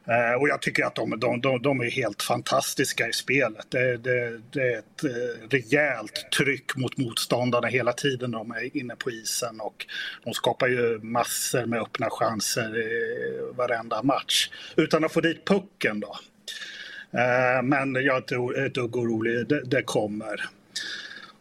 Eh, 0.09 0.41
och 0.41 0.49
jag 0.49 0.61
tycker 0.61 0.85
att 0.85 0.95
de, 0.95 1.19
de, 1.19 1.41
de, 1.41 1.61
de, 1.61 1.79
är 1.81 1.91
helt 1.91 2.23
fantastiska 2.23 3.07
i 3.07 3.13
spelet. 3.13 3.65
Det, 3.69 3.97
det, 3.97 4.41
det, 4.51 4.73
är 4.73 4.79
ett 4.79 5.03
eh, 5.03 5.47
rejält 5.49 6.31
tryck 6.37 6.75
mot 6.75 6.97
motståndarna 6.97 7.67
hela 7.67 7.93
tiden 7.93 8.31
de 8.31 8.51
är 8.51 8.77
inne 8.77 8.95
på 8.95 9.11
isen 9.11 9.61
och 9.61 9.85
de 10.23 10.33
skapar 10.33 10.67
ju 10.67 10.99
massor 10.99 11.65
med 11.65 11.81
öppna 11.81 12.07
chanser 12.09 12.77
i 12.77 13.53
varenda 13.55 14.03
match 14.03 14.49
utan 14.75 15.03
att 15.03 15.13
få 15.13 15.21
dit 15.21 15.45
pucken 15.45 15.99
då. 15.99 16.17
Eh, 17.19 17.63
men 17.63 17.93
jag 17.93 18.15
är 18.15 18.17
inte 18.17 18.61
ett 18.61 18.73
dugg 18.73 18.95
orolig, 18.95 19.47
det, 19.47 19.61
det 19.65 19.81
kommer. 19.83 20.49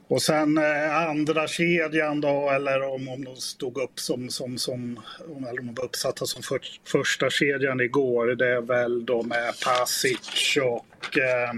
Och 0.09 0.23
sen 0.23 0.59
eh, 0.59 0.97
andra 0.97 1.49
kedjan 1.49 2.21
då, 2.21 2.51
eller 2.51 2.83
om, 2.83 3.09
om 3.09 3.25
de 3.25 3.37
stod 3.37 3.79
upp 3.79 4.01
som, 4.01 4.31
som, 4.31 4.59
som 4.59 5.01
eller 5.29 5.61
om 5.61 5.67
de 5.67 5.75
var 5.75 5.85
uppsatta 5.85 6.27
som 6.27 6.43
för, 6.43 6.61
första 6.85 7.31
kedjan 7.31 7.81
igår, 7.81 8.27
det 8.27 8.47
är 8.47 8.61
väl 8.61 9.07
då 9.07 9.23
med 9.23 9.55
Pasic 9.65 10.59
och 10.63 11.19
eh, 11.19 11.51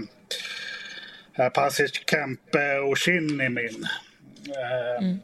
eh 1.45 1.49
Pasic, 1.49 1.91
Kempe 2.11 2.79
och 2.79 2.99
Shinnimin. 2.99 3.87
Eh, 4.47 5.03
mm. 5.03 5.19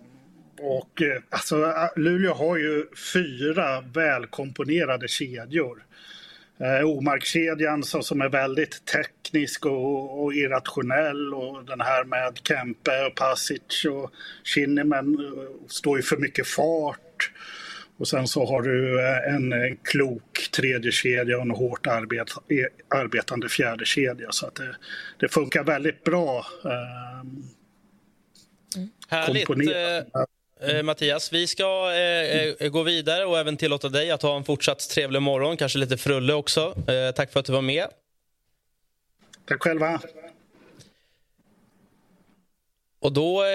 Och 0.60 1.02
eh, 1.02 1.22
alltså 1.30 1.74
Luleå 1.96 2.34
har 2.34 2.58
ju 2.58 2.86
fyra 3.14 3.82
välkomponerade 3.82 5.08
kedjor. 5.08 5.84
Eh, 6.60 6.86
Omarkkedjan 6.86 7.84
som, 7.84 8.04
som 8.04 8.22
är 8.22 8.30
väldigt 8.30 8.86
teknisk 8.86 9.66
och, 9.66 10.24
och, 10.24 10.34
irrationell 10.34 11.34
och 11.34 11.66
den 11.66 11.82
här 11.82 12.04
med 12.04 12.40
Kempe 12.48 13.06
och 13.06 13.16
Pasic 13.16 13.86
och 13.92 14.12
Kinnimen 14.44 15.14
eh, 15.20 15.68
står 15.68 15.98
ju 15.98 16.04
för 16.04 16.18
mycket 16.18 16.48
fart. 16.48 17.32
Och 17.98 18.08
sen 18.08 18.28
så 18.28 18.46
har 18.46 18.62
du 18.62 19.00
eh, 19.00 19.36
en, 19.36 19.54
en 19.54 19.78
klok 19.78 20.50
tredje 20.52 20.92
kedja 20.92 21.36
och 21.36 21.42
en 21.42 21.52
hårt 21.52 21.88
arbet, 21.88 22.28
arbetande 22.96 23.50
fjärde 23.50 23.86
kedja 23.86 24.28
så 24.32 24.48
att 24.48 24.56
det, 24.56 24.76
det 25.20 25.28
funkar 25.28 25.64
väldigt 25.64 26.04
bra. 26.04 26.46
Eh. 26.66 27.26
Härligt. 29.08 29.48
Eh, 30.62 30.84
Mattias, 30.84 31.34
vi 31.34 31.48
ska 31.48 31.92
eh, 31.94 32.44
eh, 32.60 32.70
gå 32.70 32.84
vidare 32.84 33.26
och 33.26 33.40
även 33.40 33.58
tillåta 33.58 33.90
dig 33.90 34.12
att 34.12 34.22
ha 34.22 34.36
en 34.38 34.44
fortsatt 34.44 34.90
trevlig 34.90 35.22
morgon, 35.22 35.58
kanske 35.58 35.80
lite 35.80 35.98
frulle 35.98 36.34
också. 36.34 36.76
Eh, 36.88 37.12
tack 37.16 37.32
för 37.32 37.40
att 37.40 37.46
du 37.46 37.54
var 37.54 37.62
med. 37.62 37.88
Tack 39.48 39.64
själva. 39.64 40.02
Och 43.00 43.12
då 43.12 43.44
eh, 43.44 43.50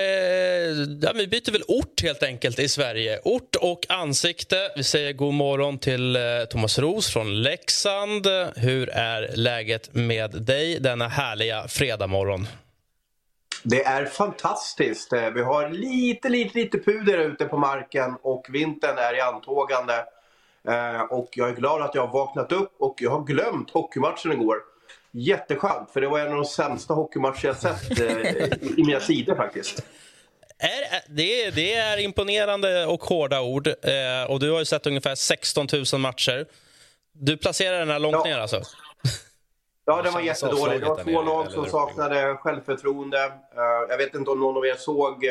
ja, 1.02 1.12
vi 1.14 1.26
byter 1.26 1.52
väl 1.52 1.62
ort 1.69 2.02
helt 2.02 2.23
enkelt 2.23 2.59
i 2.59 2.69
Sverige. 2.69 3.21
Ort 3.25 3.57
och 3.57 3.87
ansikte. 3.88 4.73
Vi 4.76 4.85
säger 4.85 5.12
god 5.12 5.35
morgon 5.35 5.78
till 5.78 6.16
eh, 6.16 6.23
Thomas 6.50 6.78
Ros 6.78 7.12
från 7.12 7.42
Leksand. 7.42 8.26
Hur 8.57 8.88
är 8.88 9.37
läget 9.37 9.95
med 9.95 10.30
dig 10.42 10.78
denna 10.80 11.09
härliga 11.09 11.69
fredagmorgon? 11.69 12.47
Det 13.62 13.85
är 13.85 14.05
fantastiskt. 14.05 15.12
Eh, 15.12 15.31
vi 15.31 15.43
har 15.43 15.69
lite, 15.71 16.29
lite, 16.29 16.59
lite 16.59 16.79
puder 16.79 17.19
ute 17.19 17.45
på 17.45 17.57
marken 17.57 18.17
och 18.23 18.47
vintern 18.49 18.99
är 18.99 19.17
i 19.17 19.21
antågande. 19.21 20.05
Eh, 20.69 21.00
och 21.00 21.29
jag 21.33 21.49
är 21.49 21.55
glad 21.55 21.83
att 21.83 21.95
jag 21.95 22.07
har 22.07 22.12
vaknat 22.12 22.52
upp 22.52 22.73
och 22.79 22.95
jag 22.99 23.11
har 23.11 23.25
glömt 23.25 23.71
hockeymatchen 23.71 24.33
igår. 24.33 24.57
Jätteskönt, 25.12 25.90
för 25.90 26.00
det 26.00 26.09
var 26.09 26.19
en 26.19 26.29
av 26.29 26.37
de 26.37 26.45
sämsta 26.45 26.95
hockeymatcher 26.95 27.47
jag 27.47 27.57
sett 27.57 28.00
eh, 28.00 28.45
i 28.79 28.85
mina 28.87 29.00
sidor 29.00 29.35
faktiskt. 29.35 29.83
Det, 31.09 31.45
är, 31.45 31.50
det 31.50 31.75
är 31.75 31.99
imponerande 31.99 32.87
och 32.87 33.05
hårda 33.05 33.40
ord. 33.40 33.67
Eh, 33.67 34.31
och 34.31 34.40
Du 34.40 34.50
har 34.50 34.59
ju 34.59 34.64
sett 34.64 34.87
ungefär 34.87 35.14
16 35.14 35.67
000 35.93 36.00
matcher. 36.00 36.47
Du 37.12 37.37
placerar 37.37 37.79
den 37.79 37.90
här 37.90 37.99
långt 37.99 38.14
ja. 38.14 38.25
ner 38.25 38.38
alltså? 38.38 38.62
Ja, 39.90 40.02
den 40.02 40.12
var 40.12 40.20
jättedålig. 40.20 40.80
Det 40.80 40.87
var 40.87 41.04
två 41.04 41.23
lag 41.23 41.52
som 41.52 41.66
saknade 41.66 42.37
självförtroende. 42.37 43.25
Uh, 43.26 43.88
jag 43.88 43.99
vet 43.99 44.14
inte 44.14 44.30
om 44.30 44.40
någon 44.40 44.56
av 44.56 44.66
er 44.66 44.75
såg 44.75 45.25
uh, 45.25 45.30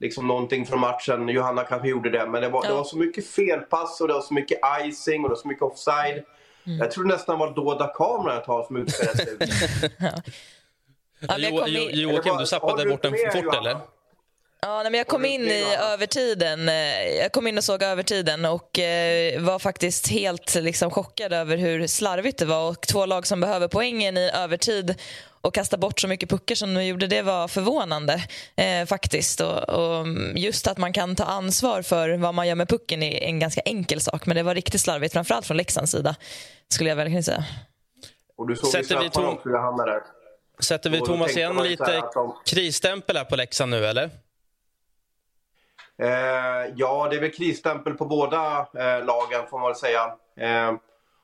liksom 0.00 0.26
någonting 0.26 0.66
från 0.66 0.80
matchen. 0.80 1.28
Johanna 1.28 1.64
kanske 1.64 1.88
gjorde 1.88 2.10
det. 2.10 2.26
Men 2.26 2.42
det 2.42 2.48
var, 2.48 2.64
ja. 2.64 2.70
det 2.70 2.76
var 2.76 2.84
så 2.84 2.98
mycket 2.98 3.26
felpass 3.26 4.00
och 4.00 4.08
det 4.08 4.14
var 4.14 4.20
så 4.20 4.34
mycket 4.34 4.58
icing 4.84 5.24
och 5.24 5.28
det 5.28 5.34
var 5.34 5.40
så 5.40 5.48
mycket 5.48 5.62
offside. 5.62 6.24
Mm. 6.66 6.78
Jag 6.78 6.90
tror 6.90 7.04
nästan 7.04 7.38
var 7.38 7.54
dolda 7.54 7.86
kameran 7.86 8.38
ett 8.38 8.44
tag 8.44 8.66
som 8.66 8.76
utspelade 8.76 9.18
sig. 9.18 9.36
ja. 11.20 11.68
Joakim, 11.90 12.36
du 12.36 12.46
zappade 12.46 12.90
bort 12.90 13.02
den 13.02 13.12
fort, 13.12 13.42
Johanna? 13.44 13.58
eller? 13.58 13.76
Ja, 14.62 14.82
men 14.82 14.94
jag 14.94 15.06
kom 15.06 15.24
in 15.24 15.42
i 15.42 15.76
övertiden. 15.92 16.68
Eh, 16.68 17.08
jag 17.18 17.32
kom 17.32 17.46
in 17.46 17.58
och 17.58 17.64
såg 17.64 17.82
övertiden 17.82 18.44
och 18.44 18.78
eh, 18.78 19.40
var 19.40 19.58
faktiskt 19.58 20.08
helt 20.08 20.54
liksom, 20.54 20.90
chockad 20.90 21.32
över 21.32 21.56
hur 21.56 21.86
slarvigt 21.86 22.38
det 22.38 22.44
var. 22.44 22.70
Och 22.70 22.80
två 22.80 23.06
lag 23.06 23.26
som 23.26 23.40
behöver 23.40 23.68
poängen 23.68 24.16
i 24.16 24.30
övertid 24.30 24.94
och 25.40 25.54
kasta 25.54 25.76
bort 25.76 26.00
så 26.00 26.08
mycket 26.08 26.30
puckar 26.30 26.54
som 26.54 26.74
de 26.74 26.84
gjorde, 26.84 27.06
det 27.06 27.22
var 27.22 27.48
förvånande 27.48 28.22
eh, 28.56 28.86
faktiskt. 28.86 29.40
Och, 29.40 29.68
och, 29.68 30.06
just 30.34 30.66
att 30.66 30.78
man 30.78 30.92
kan 30.92 31.16
ta 31.16 31.24
ansvar 31.24 31.82
för 31.82 32.16
vad 32.16 32.34
man 32.34 32.48
gör 32.48 32.54
med 32.54 32.68
pucken 32.68 33.02
är 33.02 33.22
en 33.22 33.38
ganska 33.38 33.60
enkel 33.60 34.00
sak, 34.00 34.26
men 34.26 34.36
det 34.36 34.42
var 34.42 34.54
riktigt 34.54 34.80
slarvigt, 34.80 35.12
framförallt 35.12 35.46
från 35.46 35.56
Leksands 35.56 35.92
sida, 35.92 36.16
skulle 36.68 36.88
jag 36.88 36.96
verkligen 36.96 37.24
säga. 37.24 37.44
Och 38.36 38.48
du 38.48 38.56
såg 38.56 38.70
Sätter 38.70 39.00
vi, 39.00 39.10
tom 39.10 39.38
Sätter 40.60 40.90
vi 40.90 41.00
Thomas 41.00 41.36
igen 41.36 41.56
lite 41.56 42.02
de... 42.14 42.36
krisstämpel 42.46 43.16
här 43.16 43.24
på 43.24 43.36
Leksand 43.36 43.70
nu, 43.70 43.86
eller? 43.86 44.10
Eh, 46.00 46.72
ja, 46.76 47.08
det 47.10 47.16
är 47.16 47.20
väl 47.20 47.30
krisstämpel 47.30 47.94
på 47.94 48.04
båda 48.04 48.58
eh, 48.58 49.04
lagen 49.04 49.46
får 49.50 49.58
man 49.58 49.66
väl 49.66 49.76
säga. 49.76 50.14
Eh, 50.36 50.74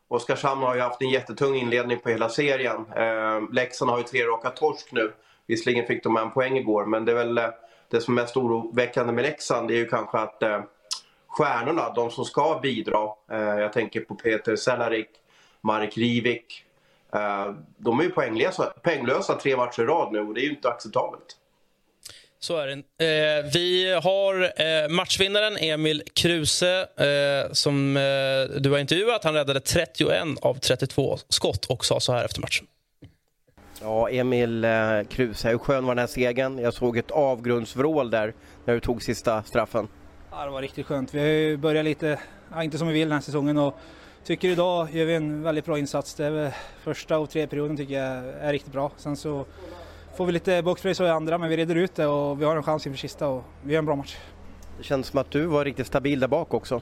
Oskarshamn 0.09 0.63
har 0.63 0.75
ju 0.75 0.81
haft 0.81 1.03
en 1.03 1.09
jättetung 1.09 1.55
inledning 1.55 1.99
på 1.99 2.09
hela 2.09 2.29
serien. 2.29 2.93
Eh, 2.97 3.53
Leksand 3.53 3.91
har 3.91 3.99
ju 3.99 4.05
tre 4.05 4.25
raka 4.25 4.51
torsk 4.51 4.93
nu. 4.93 5.13
Visserligen 5.47 5.87
fick 5.87 6.05
de 6.05 6.17
en 6.17 6.31
poäng 6.31 6.57
igår, 6.57 6.87
men 6.87 7.05
det 7.05 7.13
är 7.13 7.17
väl 7.17 7.39
eh, 7.39 7.49
det 7.91 8.01
som 8.01 8.19
är 8.19 8.23
mest 8.23 8.37
oroväckande 8.37 9.13
med 9.13 9.25
Leksand 9.25 9.69
det 9.69 9.75
är 9.75 9.79
ju 9.79 9.89
kanske 9.89 10.19
att 10.19 10.43
eh, 10.43 10.61
stjärnorna, 11.27 11.93
de 11.93 12.11
som 12.11 12.25
ska 12.25 12.59
bidra, 12.63 13.09
eh, 13.31 13.61
jag 13.61 13.73
tänker 13.73 14.01
på 14.01 14.15
Peter 14.15 14.57
Selarik, 14.57 15.09
Marek 15.61 15.97
Rivik, 15.99 16.65
eh, 17.13 17.53
de 17.77 18.01
är 18.01 18.05
ju 18.05 18.11
poänglösa, 18.11 18.73
poänglösa 18.83 19.35
tre 19.35 19.57
matcher 19.57 19.83
i 19.83 19.87
rad 19.87 20.13
nu 20.13 20.21
och 20.21 20.35
det 20.35 20.41
är 20.41 20.45
ju 20.45 20.51
inte 20.51 20.69
acceptabelt. 20.69 21.37
Så 22.39 22.57
är 22.57 22.67
det. 22.67 22.75
Eh, 23.05 23.53
vi 23.53 23.93
har 24.03 24.43
eh, 24.43 24.89
matchvinnaren 24.89 25.57
Emil 25.57 26.03
Kruse 26.15 26.81
eh, 26.81 27.53
som 27.53 27.97
eh, 27.97 28.61
du 28.61 28.71
har 28.71 28.79
intervjuat. 28.79 29.25
Han 29.25 29.35
räddade 29.35 29.61
31 29.61 30.23
av 30.43 30.55
32 30.55 31.19
skott 31.29 31.67
och 31.67 31.85
sa 31.85 32.01
så 32.01 32.13
här 32.13 32.25
efter 32.25 32.41
matchen. 32.41 32.67
Ja, 33.81 34.11
Emil 34.11 34.65
eh, 34.65 34.71
Kruse, 35.11 35.49
hur 35.49 35.59
skön 35.59 35.85
var 35.87 35.95
den 35.95 35.99
här 35.99 36.07
segern? 36.07 36.59
Jag 36.59 36.75
såg 36.75 36.99
ett 36.99 37.11
avgrundsvrål 37.11 38.11
där 38.11 38.35
när 38.65 38.75
du 38.75 38.81
tog 38.81 39.03
sista 39.03 39.43
straffen. 39.43 39.89
Ja, 40.31 40.45
det 40.45 40.51
var 40.51 40.63
riktigt 40.63 40.87
skönt. 40.87 41.15
Vi 41.15 41.19
har 41.19 41.27
ju 41.27 41.57
börjat 41.57 41.85
lite, 41.85 42.19
ja, 42.53 42.63
inte 42.63 42.79
som 42.79 42.89
vi 42.89 42.95
vill 42.95 43.09
den 43.09 43.13
här 43.13 43.23
säsongen 43.23 43.59
och 43.59 43.79
tycker 44.25 44.49
idag 44.49 44.95
gör 44.95 45.05
vi 45.05 45.15
en 45.15 45.43
väldigt 45.43 45.65
bra 45.65 45.79
insats. 45.79 46.15
Det 46.15 46.27
är 46.27 46.55
första 46.83 47.19
och 47.19 47.31
tredje 47.31 47.47
perioden 47.49 47.77
tycker 47.77 47.95
jag 47.95 48.25
är 48.41 48.53
riktigt 48.53 48.73
bra. 48.73 48.91
Sen 48.97 49.17
så 49.17 49.47
får 50.17 50.27
vi 50.27 50.33
lite 50.33 50.63
boxplay 50.63 50.95
i 51.01 51.09
andra, 51.09 51.39
men 51.39 51.49
vi 51.49 51.57
reder 51.57 51.75
ut 51.75 51.95
det 51.95 52.07
och 52.07 52.41
vi 52.41 52.45
har 52.45 52.57
en 52.57 52.63
chans 52.63 52.87
inför 52.87 52.99
sista 52.99 53.29
och 53.29 53.45
vi 53.63 53.73
gör 53.73 53.79
en 53.79 53.87
bra 53.87 53.97
match. 53.97 54.17
Det 54.79 54.85
känns 54.85 55.07
som 55.07 55.19
att 55.19 55.31
du 55.31 55.47
var 55.47 55.65
riktigt 55.65 55.87
stabil 55.87 56.21
där 56.21 56.29
bak 56.29 56.55
också. 56.55 56.81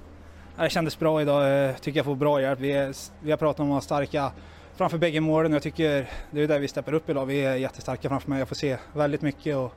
Det 0.58 0.70
kändes 0.70 0.98
bra 0.98 1.22
idag, 1.22 1.48
jag 1.48 1.82
tycker 1.82 1.98
jag 1.98 2.04
får 2.04 2.14
bra 2.14 2.42
hjälp. 2.42 2.60
Vi, 2.60 2.72
är, 2.72 2.94
vi 3.20 3.30
har 3.30 3.38
pratat 3.38 3.60
om 3.60 3.66
att 3.66 3.70
vara 3.70 3.80
starka 3.80 4.32
framför 4.76 4.98
bägge 4.98 5.20
målen 5.20 5.52
och 5.52 5.56
jag 5.56 5.62
tycker 5.62 6.10
det 6.30 6.42
är 6.42 6.48
där 6.48 6.58
vi 6.58 6.68
steppar 6.68 6.92
upp 6.92 7.10
idag. 7.10 7.26
Vi 7.26 7.40
är 7.40 7.54
jättestarka 7.54 8.08
framför 8.08 8.30
mig, 8.30 8.38
jag 8.38 8.48
får 8.48 8.56
se 8.56 8.76
väldigt 8.92 9.22
mycket 9.22 9.56
och 9.56 9.72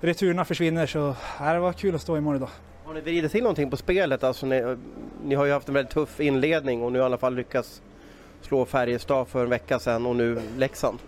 returerna 0.00 0.44
försvinner 0.44 0.86
så 0.86 1.14
det 1.38 1.58
var 1.58 1.72
kul 1.72 1.94
att 1.94 2.02
stå 2.02 2.16
i 2.16 2.20
mål 2.20 2.36
idag. 2.36 2.50
Har 2.84 2.94
ni 2.94 3.00
vridit 3.00 3.32
till 3.32 3.42
någonting 3.42 3.70
på 3.70 3.76
spelet? 3.76 4.24
Alltså, 4.24 4.46
ni, 4.46 4.76
ni 5.24 5.34
har 5.34 5.44
ju 5.44 5.52
haft 5.52 5.68
en 5.68 5.74
väldigt 5.74 5.94
tuff 5.94 6.20
inledning 6.20 6.82
och 6.82 6.92
nu 6.92 6.98
i 6.98 7.02
alla 7.02 7.18
fall 7.18 7.34
lyckats 7.34 7.82
slå 8.40 8.64
Färjestad 8.64 9.28
för 9.28 9.44
en 9.44 9.50
vecka 9.50 9.78
sedan 9.78 10.06
och 10.06 10.16
nu 10.16 10.40
Leksand. 10.56 10.98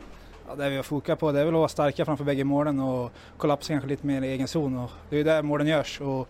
Ja, 0.49 0.55
det 0.55 0.71
vi 0.71 0.77
har 0.77 0.83
fokat 0.83 1.19
på 1.19 1.33
det 1.33 1.41
är 1.41 1.45
väl 1.45 1.55
att 1.55 1.59
vara 1.59 1.69
starka 1.69 2.05
framför 2.05 2.25
bägge 2.25 2.45
målen 2.45 2.81
och 2.81 3.13
kollapsa 3.37 3.73
kanske 3.73 3.89
lite 3.89 4.07
mer 4.07 4.23
i 4.23 4.29
egen 4.29 4.49
zon. 4.49 4.79
Och 4.79 4.91
det 5.11 5.17
är 5.17 5.19
ju 5.19 5.25
där 5.25 5.43
målen 5.43 5.67
görs. 5.67 6.01
Och 6.01 6.29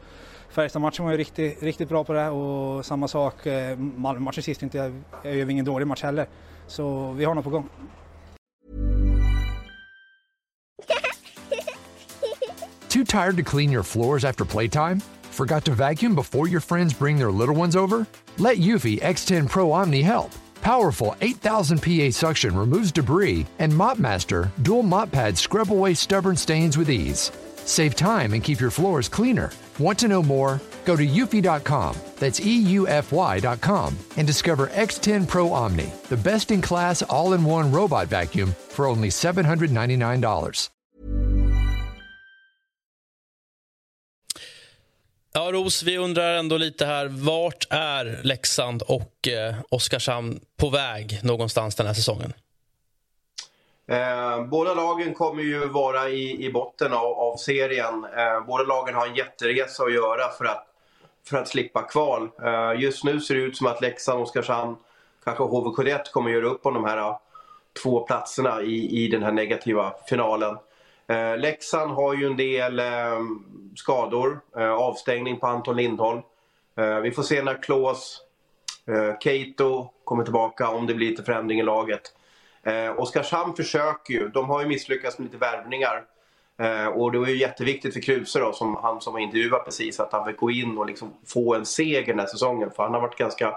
Färjestad-matchen 0.51 1.05
var 1.05 1.13
ju 1.13 1.19
riktigt, 1.19 1.63
riktigt 1.63 1.89
bra 1.89 2.05
på 2.05 2.13
det 2.13 2.29
och 2.29 2.87
samma 2.87 3.09
sak 3.09 3.47
eh, 3.47 3.79
Malmö-matchen 3.79 4.43
sist. 4.43 4.63
Inte, 4.63 4.93
jag 5.23 5.37
gör 5.37 5.51
ingen 5.51 5.65
dålig 5.65 5.87
match 5.87 6.03
heller. 6.03 6.29
Så 6.67 7.13
vi 7.13 7.25
har 7.25 7.35
något 7.35 7.45
på 7.45 7.51
gång. 7.51 7.69
Too 12.89 13.05
tired 13.05 13.37
to 13.37 13.51
clean 13.51 13.73
your 13.73 13.83
floors 13.83 14.25
after 14.25 14.45
playtime? 14.45 15.01
Forgot 15.23 15.65
to 15.65 15.73
vacuum 15.73 16.15
before 16.15 16.49
your 16.49 16.61
friends 16.61 16.99
bring 16.99 17.19
their 17.19 17.31
little 17.31 17.57
ones 17.63 17.77
over? 17.77 18.07
Let 18.37 18.57
Eufy 18.59 19.01
X10 19.01 19.49
Pro 19.49 19.73
Omni 19.73 20.03
help. 20.03 20.31
Powerful 20.69 21.17
8000 21.23 21.79
PA 21.83 22.11
suction 22.11 22.55
removes 22.55 22.93
debris, 22.93 23.47
and 23.59 23.73
MopMaster 23.73 24.51
dual 24.61 24.83
mop 24.83 25.11
pads 25.11 25.41
scrub 25.41 25.73
away 25.73 25.95
stubborn 25.95 26.37
stains 26.37 26.77
with 26.77 26.91
ease. 26.91 27.33
Save 27.65 27.97
time 27.97 28.35
and 28.35 28.45
keep 28.45 28.61
your 28.61 28.71
floors 28.71 29.09
cleaner. 29.09 29.51
Want 29.79 29.99
to 30.01 30.09
know 30.09 30.23
more? 30.23 30.61
Go 30.85 30.95
to 30.95 31.07
eufy.com, 31.07 31.97
that's 32.19 32.41
EUFY.com, 32.41 33.99
and 34.19 34.27
discover 34.27 34.67
X10 34.67 35.27
Pro 35.27 35.55
Omni, 35.55 35.91
the 36.11 36.19
best 36.19 36.51
in 36.51 36.61
class 36.61 37.01
all 37.01 37.33
in 37.33 37.45
one 37.45 37.73
robot 37.73 38.09
vacuum 38.09 38.55
for 38.69 38.87
only 38.87 39.09
$799. 39.09 40.69
Ja, 45.38 45.52
Ros, 45.52 45.83
vi 45.83 45.99
undrar 45.99 46.35
ändå 46.35 46.57
lite 46.57 46.87
här. 46.87 47.09
Vart 47.09 47.66
är 47.71 48.21
Leksand 48.23 48.83
och 48.83 49.28
eh, 49.28 49.54
Oskarshamn 49.68 50.40
på 50.57 50.71
väg 50.71 51.21
någonstans 51.23 51.75
den 51.76 51.87
här 51.87 51.95
säsongen? 51.95 52.33
Eh, 53.88 54.45
båda 54.45 54.75
lagen 54.75 55.14
kommer 55.14 55.42
ju 55.42 55.68
vara 55.68 56.09
i, 56.09 56.47
i 56.47 56.52
botten 56.52 56.92
av, 56.92 57.07
av 57.07 57.37
serien. 57.37 58.07
Eh, 58.16 58.47
båda 58.47 58.64
lagen 58.64 58.95
har 58.95 59.07
en 59.07 59.14
jätteresa 59.14 59.83
att 59.85 59.95
göra 59.95 60.28
för 60.38 60.45
att, 60.45 60.66
för 61.28 61.37
att 61.37 61.49
slippa 61.49 61.83
kval. 61.83 62.28
Eh, 62.42 62.80
just 62.80 63.04
nu 63.04 63.21
ser 63.21 63.35
det 63.35 63.40
ut 63.40 63.57
som 63.57 63.66
att 63.66 63.80
Leksand, 63.80 64.23
Oskarshamn, 64.23 64.76
kanske 65.25 65.45
HV71 65.45 66.00
kommer 66.12 66.30
göra 66.30 66.47
upp 66.47 66.66
om 66.66 66.75
de 66.75 66.85
här 66.85 66.99
eh, 66.99 67.18
två 67.83 68.00
platserna 68.00 68.62
i, 68.62 69.04
i 69.04 69.09
den 69.09 69.23
här 69.23 69.33
negativa 69.33 69.95
finalen. 70.09 70.57
Eh, 71.09 71.38
Leksand 71.38 71.91
har 71.91 72.15
ju 72.15 72.27
en 72.27 72.37
del 72.37 72.79
eh, 72.79 73.21
skador, 73.77 74.41
eh, 74.57 74.73
avstängning 74.73 75.41
på 75.41 75.47
Anton 75.47 75.77
Lindholm. 75.77 76.23
Eh, 76.77 76.99
vi 77.00 77.11
får 77.11 77.23
se 77.23 77.43
när 77.43 77.62
Klås, 77.62 78.21
eh, 78.87 79.19
Keito 79.19 79.91
kommer 80.05 80.25
tillbaka 80.25 80.69
om 80.69 80.87
det 80.87 80.95
blir 80.95 81.11
lite 81.11 81.23
förändring 81.23 81.61
i 81.61 81.62
laget. 81.62 82.03
Eh, 82.62 83.00
Oskarshamn 83.00 83.57
försöker 83.57 84.15
ju, 84.15 84.29
de 84.29 84.49
har 84.49 84.61
ju 84.61 84.69
misslyckats 84.69 85.19
med 85.19 85.25
lite 85.25 85.38
värvningar. 85.38 86.05
Eh, 86.59 86.87
och 86.87 87.12
det 87.12 87.19
var 87.19 87.27
ju 87.27 87.37
jätteviktigt 87.37 87.95
för 87.95 88.00
Kruse 88.00 88.38
då, 88.38 88.53
som 88.53 88.77
han 88.77 89.00
som 89.00 89.12
var 89.12 89.21
intervjuad 89.21 89.65
precis, 89.65 90.00
att 90.00 90.12
han 90.12 90.27
fick 90.27 90.37
gå 90.37 90.50
in 90.50 90.79
och 90.79 90.87
liksom 90.87 91.15
få 91.27 91.55
en 91.55 91.67
seger 91.67 92.07
den 92.07 92.19
här 92.19 92.27
säsongen. 92.27 92.71
För 92.71 92.83
han 92.83 92.95
har 92.95 93.00
varit 93.00 93.19
ganska 93.19 93.55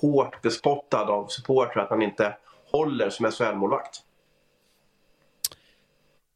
hårt 0.00 0.42
bespottad 0.42 1.02
av 1.10 1.26
supportrar 1.26 1.82
att 1.82 1.90
han 1.90 2.02
inte 2.02 2.36
håller 2.72 3.10
som 3.10 3.30
SHL-målvakt. 3.30 4.00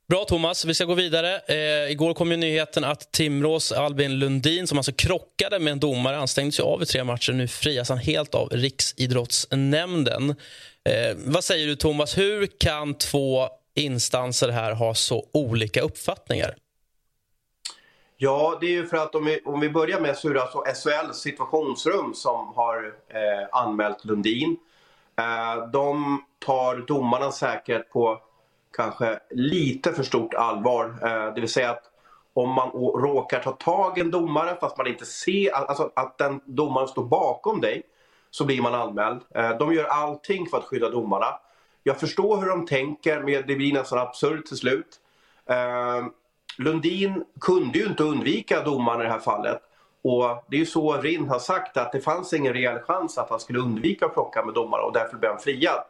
Bra 0.09 0.25
Thomas, 0.25 0.65
vi 0.65 0.75
ska 0.75 0.85
gå 0.85 0.95
vidare. 0.95 1.41
Eh, 1.47 1.91
igår 1.91 2.15
kom 2.15 2.31
ju 2.31 2.37
nyheten 2.37 2.85
att 2.85 3.12
Timrås 3.12 3.73
Albin 3.73 4.19
Lundin 4.19 4.67
som 4.67 4.79
alltså 4.79 4.93
krockade 4.93 5.59
med 5.59 5.71
en 5.71 5.81
domare 5.81 6.19
anstängdes 6.19 6.61
av 6.61 6.83
i 6.83 6.87
tre 6.87 7.05
matcher. 7.05 7.33
Nu 7.33 7.49
frias 7.49 7.88
han 7.88 7.99
helt 7.99 8.35
av 8.35 8.49
Riksidrottsnämnden. 8.49 10.31
Eh, 10.85 11.17
vad 11.17 11.45
säger 11.45 11.67
du 11.67 11.77
Thomas, 11.77 12.19
hur 12.19 12.47
kan 12.47 12.95
två 12.95 13.49
instanser 13.75 14.49
här 14.49 14.73
ha 14.73 14.95
så 14.95 15.27
olika 15.33 15.81
uppfattningar? 15.81 16.57
Ja, 18.17 18.59
det 18.61 18.67
är 18.67 18.71
ju 18.71 18.87
för 18.87 18.97
att 18.97 19.15
om 19.15 19.25
vi, 19.25 19.41
om 19.45 19.61
vi 19.61 19.71
börjar 19.71 20.00
med 20.00 20.17
så 20.17 20.29
är 20.29 20.35
det 20.35 20.43
alltså 20.43 20.59
SHLs 20.59 21.17
situationsrum 21.17 22.15
som 22.15 22.53
har 22.55 22.95
eh, 23.09 23.49
anmält 23.53 24.05
Lundin. 24.05 24.57
Eh, 25.19 25.71
de 25.71 26.25
tar 26.47 26.77
domarnas 26.77 27.38
säkerhet 27.38 27.91
på 27.91 28.23
kanske 28.77 29.19
lite 29.31 29.93
för 29.93 30.03
stort 30.03 30.35
allvar. 30.35 30.85
Eh, 31.03 31.35
det 31.35 31.41
vill 31.41 31.51
säga 31.51 31.71
att 31.71 31.83
om 32.35 32.51
man 32.53 32.71
råkar 33.03 33.41
ta 33.41 33.53
tag 33.53 33.99
i 33.99 34.01
en 34.01 34.11
domare 34.11 34.57
fast 34.61 34.77
man 34.77 34.87
inte 34.87 35.07
ser 35.07 35.51
alltså 35.53 35.91
att 35.97 36.19
den 36.19 36.41
domaren 36.45 36.89
står 36.89 37.05
bakom 37.05 37.61
dig 37.61 37.83
så 38.31 38.45
blir 38.45 38.63
man 38.63 38.75
anmäld. 38.75 39.21
Eh, 39.35 39.59
de 39.59 39.75
gör 39.75 39.85
allting 39.85 40.47
för 40.47 40.59
att 40.59 40.65
skydda 40.65 40.91
domarna. 40.91 41.41
Jag 41.83 42.01
förstår 42.01 42.37
hur 42.37 42.49
de 42.49 42.67
tänker 42.67 43.21
men 43.21 43.47
det 43.47 43.55
blir 43.55 43.73
nästan 43.73 43.99
absurt 43.99 44.47
till 44.47 44.57
slut. 44.57 45.01
Eh, 45.47 46.07
Lundin 46.59 47.25
kunde 47.41 47.79
ju 47.79 47.87
inte 47.87 48.03
undvika 48.03 48.63
domaren 48.63 49.01
i 49.01 49.05
det 49.05 49.11
här 49.11 49.19
fallet. 49.19 49.61
Och 50.03 50.45
det 50.49 50.57
är 50.57 50.61
ju 50.61 50.67
så 50.67 50.97
Rinn 50.97 51.29
har 51.29 51.39
sagt 51.39 51.77
att 51.77 51.93
det 51.93 52.01
fanns 52.01 52.33
ingen 52.33 52.53
reell 52.53 52.79
chans 52.79 53.19
att 53.19 53.31
han 53.31 53.41
skulle 53.41 53.59
undvika 53.59 54.07
att 54.07 54.15
plocka 54.15 54.45
med 54.45 54.55
domare 54.55 54.83
och 54.83 54.93
därför 54.93 55.17
blev 55.17 55.31
han 55.31 55.41
friad. 55.41 55.85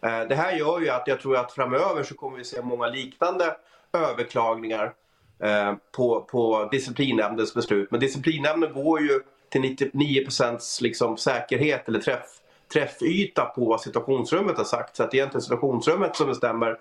Eh, 0.00 0.28
det 0.28 0.34
här 0.34 0.56
gör 0.56 0.80
ju 0.80 0.88
att 0.88 1.06
jag 1.06 1.20
tror 1.20 1.36
att 1.36 1.52
framöver 1.52 2.02
så 2.02 2.14
kommer 2.14 2.38
vi 2.38 2.44
se 2.44 2.62
många 2.62 2.86
liknande 2.86 3.56
överklagningar 3.92 4.94
eh, 5.42 5.74
på, 5.96 6.20
på 6.20 6.68
disciplinnämndens 6.70 7.54
beslut. 7.54 7.90
Men 7.90 8.00
disciplinnämnden 8.00 8.72
går 8.72 9.00
ju 9.00 9.20
till 9.48 9.62
99% 9.62 10.82
liksom 10.82 11.16
säkerhet 11.16 11.88
eller 11.88 12.00
träff, 12.00 12.26
träffyta 12.72 13.44
på 13.44 13.64
vad 13.64 13.80
situationsrummet 13.80 14.56
har 14.56 14.64
sagt. 14.64 14.96
Så 14.96 15.02
att 15.02 15.10
det 15.10 15.16
är 15.16 15.18
egentligen 15.18 15.42
situationsrummet 15.42 16.16
som 16.16 16.26
bestämmer 16.26 16.78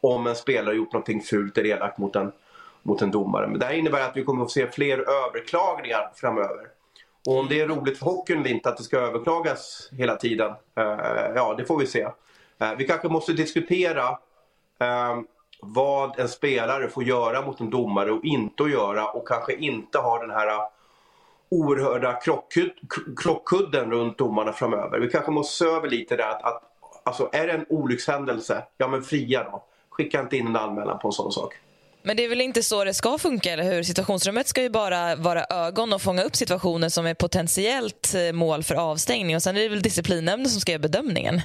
om 0.00 0.26
en 0.26 0.36
spelare 0.36 0.76
gjort 0.76 0.92
någonting 0.92 1.22
fult 1.22 1.58
eller 1.58 1.70
elakt 1.70 1.98
mot 1.98 2.16
en, 2.16 2.32
mot 2.82 3.02
en 3.02 3.10
domare. 3.10 3.46
Men 3.46 3.58
det 3.58 3.66
här 3.66 3.74
innebär 3.74 4.00
att 4.00 4.16
vi 4.16 4.24
kommer 4.24 4.42
att 4.42 4.48
få 4.48 4.52
se 4.52 4.70
fler 4.70 4.98
överklagningar 4.98 6.10
framöver. 6.14 6.66
Och 7.26 7.38
om 7.38 7.48
det 7.48 7.60
är 7.60 7.68
roligt 7.68 7.98
för 7.98 8.06
hockeyn 8.06 8.40
eller 8.40 8.50
inte 8.50 8.68
att 8.68 8.76
det 8.76 8.82
ska 8.82 8.98
överklagas 8.98 9.88
hela 9.92 10.16
tiden, 10.16 10.50
eh, 10.50 11.32
ja 11.34 11.54
det 11.58 11.64
får 11.64 11.78
vi 11.78 11.86
se. 11.86 12.08
Eh, 12.60 12.72
vi 12.78 12.86
kanske 12.86 13.08
måste 13.08 13.32
diskutera 13.32 14.08
eh, 14.80 15.16
vad 15.62 16.18
en 16.18 16.28
spelare 16.28 16.88
får 16.88 17.04
göra 17.04 17.46
mot 17.46 17.60
en 17.60 17.70
domare 17.70 18.10
och 18.10 18.24
inte 18.24 18.62
att 18.62 18.70
göra 18.70 19.10
och 19.10 19.28
kanske 19.28 19.54
inte 19.54 19.98
ha 19.98 20.18
den 20.18 20.30
här 20.30 20.60
oerhörda 21.48 22.20
krockkudden 23.22 23.90
runt 23.90 24.18
domarna 24.18 24.52
framöver. 24.52 24.98
Vi 24.98 25.08
kanske 25.08 25.30
måste 25.30 25.64
se 25.64 25.70
över 25.70 25.88
lite 25.88 26.16
där 26.16 26.28
att, 26.28 26.42
att 26.42 26.62
alltså, 27.04 27.28
är 27.32 27.46
det 27.46 27.52
en 27.52 27.66
olyckshändelse, 27.68 28.64
ja 28.78 28.88
men 28.88 29.02
fria 29.02 29.44
då. 29.44 29.64
Skicka 29.90 30.20
inte 30.20 30.36
in 30.36 30.46
en 30.46 30.56
anmälan 30.56 30.98
på 30.98 31.08
en 31.08 31.12
sån 31.12 31.32
sak. 31.32 31.54
Men 32.02 32.16
det 32.16 32.24
är 32.24 32.28
väl 32.28 32.40
inte 32.40 32.62
så 32.62 32.84
det 32.84 32.94
ska 32.94 33.18
funka, 33.18 33.52
eller 33.52 33.64
hur? 33.64 33.82
Situationsrummet 33.82 34.48
ska 34.48 34.62
ju 34.62 34.70
bara 34.70 35.16
vara 35.16 35.44
ögon 35.44 35.92
och 35.92 36.02
fånga 36.02 36.22
upp 36.22 36.36
situationer 36.36 36.88
som 36.88 37.06
är 37.06 37.14
potentiellt 37.14 38.14
eh, 38.14 38.32
mål 38.32 38.62
för 38.62 38.74
avstängning 38.74 39.36
och 39.36 39.42
sen 39.42 39.56
är 39.56 39.60
det 39.60 39.68
väl 39.68 39.82
disciplinnämnden 39.82 40.50
som 40.50 40.60
ska 40.60 40.72
göra 40.72 40.82
bedömningen. 40.82 41.40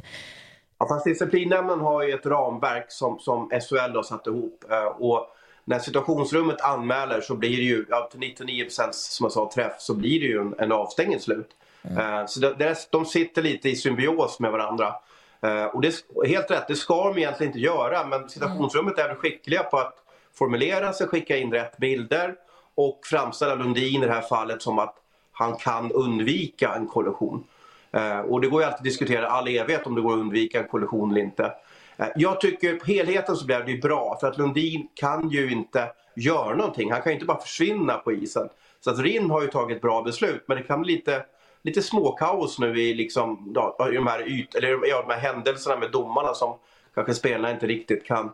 Ja, 0.82 0.88
fast 0.88 1.06
disciplinnämnden 1.06 1.80
har 1.80 2.04
ju 2.04 2.14
ett 2.14 2.26
ramverk 2.26 2.86
som, 2.92 3.20
som 3.20 3.50
SHL 3.50 3.96
har 3.96 4.04
satt 4.04 4.28
ihop. 4.28 4.66
Eh, 4.70 4.84
och 4.84 5.28
när 5.66 5.80
situationsrummet 5.80 6.62
anmäler 6.62 7.22
så 7.22 7.36
blir 7.36 7.58
det 7.58 7.64
ju, 7.64 7.86
ja, 7.90 8.10
till 8.12 8.20
99% 8.20 8.90
som 8.92 9.24
jag 9.24 9.32
sa, 9.32 9.52
träff 9.54 9.74
så 9.80 9.94
blir 9.94 10.20
det 10.20 10.26
ju 10.26 10.42
en, 10.42 10.56
en 10.58 10.72
avstängning 10.72 11.20
slut. 11.20 11.50
Mm. 11.84 12.28
Så 12.28 12.40
det, 12.40 12.88
de 12.92 13.06
sitter 13.06 13.42
lite 13.42 13.70
i 13.70 13.76
symbios 13.76 14.40
med 14.40 14.52
varandra. 14.52 14.96
Eh, 15.42 15.66
och 15.66 15.82
det 15.82 15.88
är 15.88 16.28
helt 16.28 16.52
rätt, 16.52 16.68
det 16.68 16.76
ska 16.76 17.08
de 17.08 17.18
egentligen 17.18 17.50
inte 17.50 17.60
göra 17.60 18.06
men 18.06 18.30
situationsrummet 18.30 18.98
är 18.98 19.08
väl 19.08 19.18
skickliga 19.18 19.64
på 19.64 19.78
att 19.78 19.96
formulera 20.34 20.94
sig, 20.94 21.08
skicka 21.08 21.38
in 21.38 21.52
rätt 21.52 21.78
bilder 21.78 22.36
och 22.76 23.00
framställa 23.04 23.56
Lundin 23.56 24.04
i 24.04 24.06
det 24.06 24.14
här 24.14 24.22
fallet 24.22 24.62
som 24.62 24.80
att 24.80 24.96
han 25.32 25.56
kan 25.56 25.92
undvika 25.92 26.74
en 26.74 26.88
kollision. 26.88 27.44
Eh, 27.94 28.20
och 28.20 28.42
det 28.42 28.48
går 28.48 28.62
ju 28.62 28.66
alltid 28.66 28.78
att 28.78 28.84
diskutera 28.84 29.28
all 29.28 29.48
evighet 29.48 29.88
om 29.88 29.96
det 29.96 30.02
går 30.02 30.14
att 30.14 30.20
undvika 30.20 30.60
en 30.60 30.68
kollision 30.68 31.12
eller 31.12 31.22
inte. 31.22 31.54
Eh, 31.98 32.08
jag 32.16 32.42
tycker 32.42 32.76
på 32.76 32.86
helheten 32.86 33.36
så 33.36 33.46
blev 33.46 33.66
det 33.66 33.78
bra 33.78 34.18
för 34.20 34.28
att 34.28 34.38
Lundin 34.38 34.88
kan 34.94 35.30
ju 35.30 35.52
inte 35.52 35.92
göra 36.16 36.56
någonting. 36.56 36.92
Han 36.92 37.02
kan 37.02 37.12
ju 37.12 37.14
inte 37.14 37.26
bara 37.26 37.42
försvinna 37.42 37.98
på 37.98 38.12
isen. 38.12 38.50
Så 38.84 38.90
att 38.90 39.00
Rinn 39.00 39.30
har 39.30 39.42
ju 39.42 39.48
tagit 39.48 39.82
bra 39.82 40.02
beslut 40.02 40.44
men 40.48 40.58
det 40.58 40.64
kan 40.64 40.82
bli 40.82 40.96
lite, 40.96 41.26
lite 41.62 41.82
småkaos 41.82 42.60
nu 42.60 42.82
i 42.82 42.94
liksom, 42.94 43.52
ja, 43.56 43.76
de, 43.94 44.08
här 44.08 44.28
yt, 44.28 44.56
eller, 44.56 44.70
ja, 44.70 45.06
de 45.08 45.14
här 45.14 45.20
händelserna 45.20 45.78
med 45.78 45.92
domarna 45.92 46.34
som 46.34 46.58
kanske 46.96 47.14
spelarna 47.14 47.52
inte 47.52 47.68
riktigt 47.68 48.06
kan... 48.06 48.32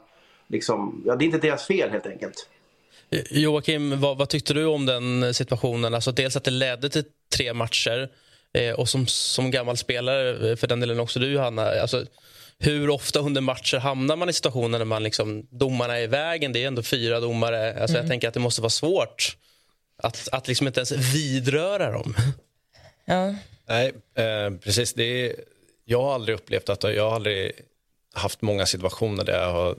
Liksom, 0.49 1.03
ja, 1.05 1.15
det 1.15 1.23
är 1.23 1.25
inte 1.25 1.37
deras 1.37 1.67
fel 1.67 1.89
helt 1.89 2.05
enkelt. 2.05 2.49
Joakim, 3.31 4.01
vad, 4.01 4.17
vad, 4.17 4.29
tyckte 4.29 4.53
du 4.53 4.65
om 4.65 4.85
den 4.85 5.33
situationen? 5.33 5.93
Alltså 5.93 6.11
dels 6.11 6.35
att 6.35 6.43
det 6.43 6.51
ledde 6.51 6.89
till 6.89 7.03
tre 7.37 7.53
matcher 7.53 8.09
eh, 8.57 8.73
och 8.73 8.89
som, 8.89 9.07
som 9.07 9.51
gammal 9.51 9.77
spelare, 9.77 10.57
för 10.57 10.67
den 10.67 10.79
delen 10.79 10.99
också 10.99 11.19
du 11.19 11.31
Johanna, 11.31 11.81
alltså, 11.81 12.05
hur 12.59 12.89
ofta 12.89 13.19
under 13.19 13.41
matcher 13.41 13.77
hamnar 13.77 14.15
man 14.15 14.29
i 14.29 14.33
situationer 14.33 14.77
när 14.77 14.85
man 14.85 15.03
liksom, 15.03 15.47
domarna 15.49 15.97
är 15.97 16.01
i 16.01 16.07
vägen? 16.07 16.53
Det 16.53 16.63
är 16.63 16.67
ändå 16.67 16.83
fyra 16.83 17.19
domare. 17.19 17.81
Alltså, 17.81 17.97
mm. 17.97 18.05
Jag 18.05 18.09
tänker 18.11 18.27
att 18.27 18.33
det 18.33 18.39
måste 18.39 18.61
vara 18.61 18.69
svårt 18.69 19.37
att, 20.03 20.29
att 20.31 20.47
liksom 20.47 20.67
inte 20.67 20.79
ens 20.79 20.91
vidröra 20.91 21.91
dem. 21.91 22.15
Ja. 23.05 23.35
Nej, 23.67 23.93
eh, 24.15 24.57
precis. 24.63 24.93
Det 24.93 25.03
är, 25.03 25.35
jag 25.85 26.01
har 26.01 26.13
aldrig 26.13 26.35
upplevt 26.35 26.69
att 26.69 26.83
jag 26.83 27.09
har 27.09 27.15
aldrig 27.15 27.51
haft 28.13 28.41
många 28.41 28.65
situationer 28.65 29.23
där 29.23 29.41
jag 29.41 29.51
har 29.51 29.75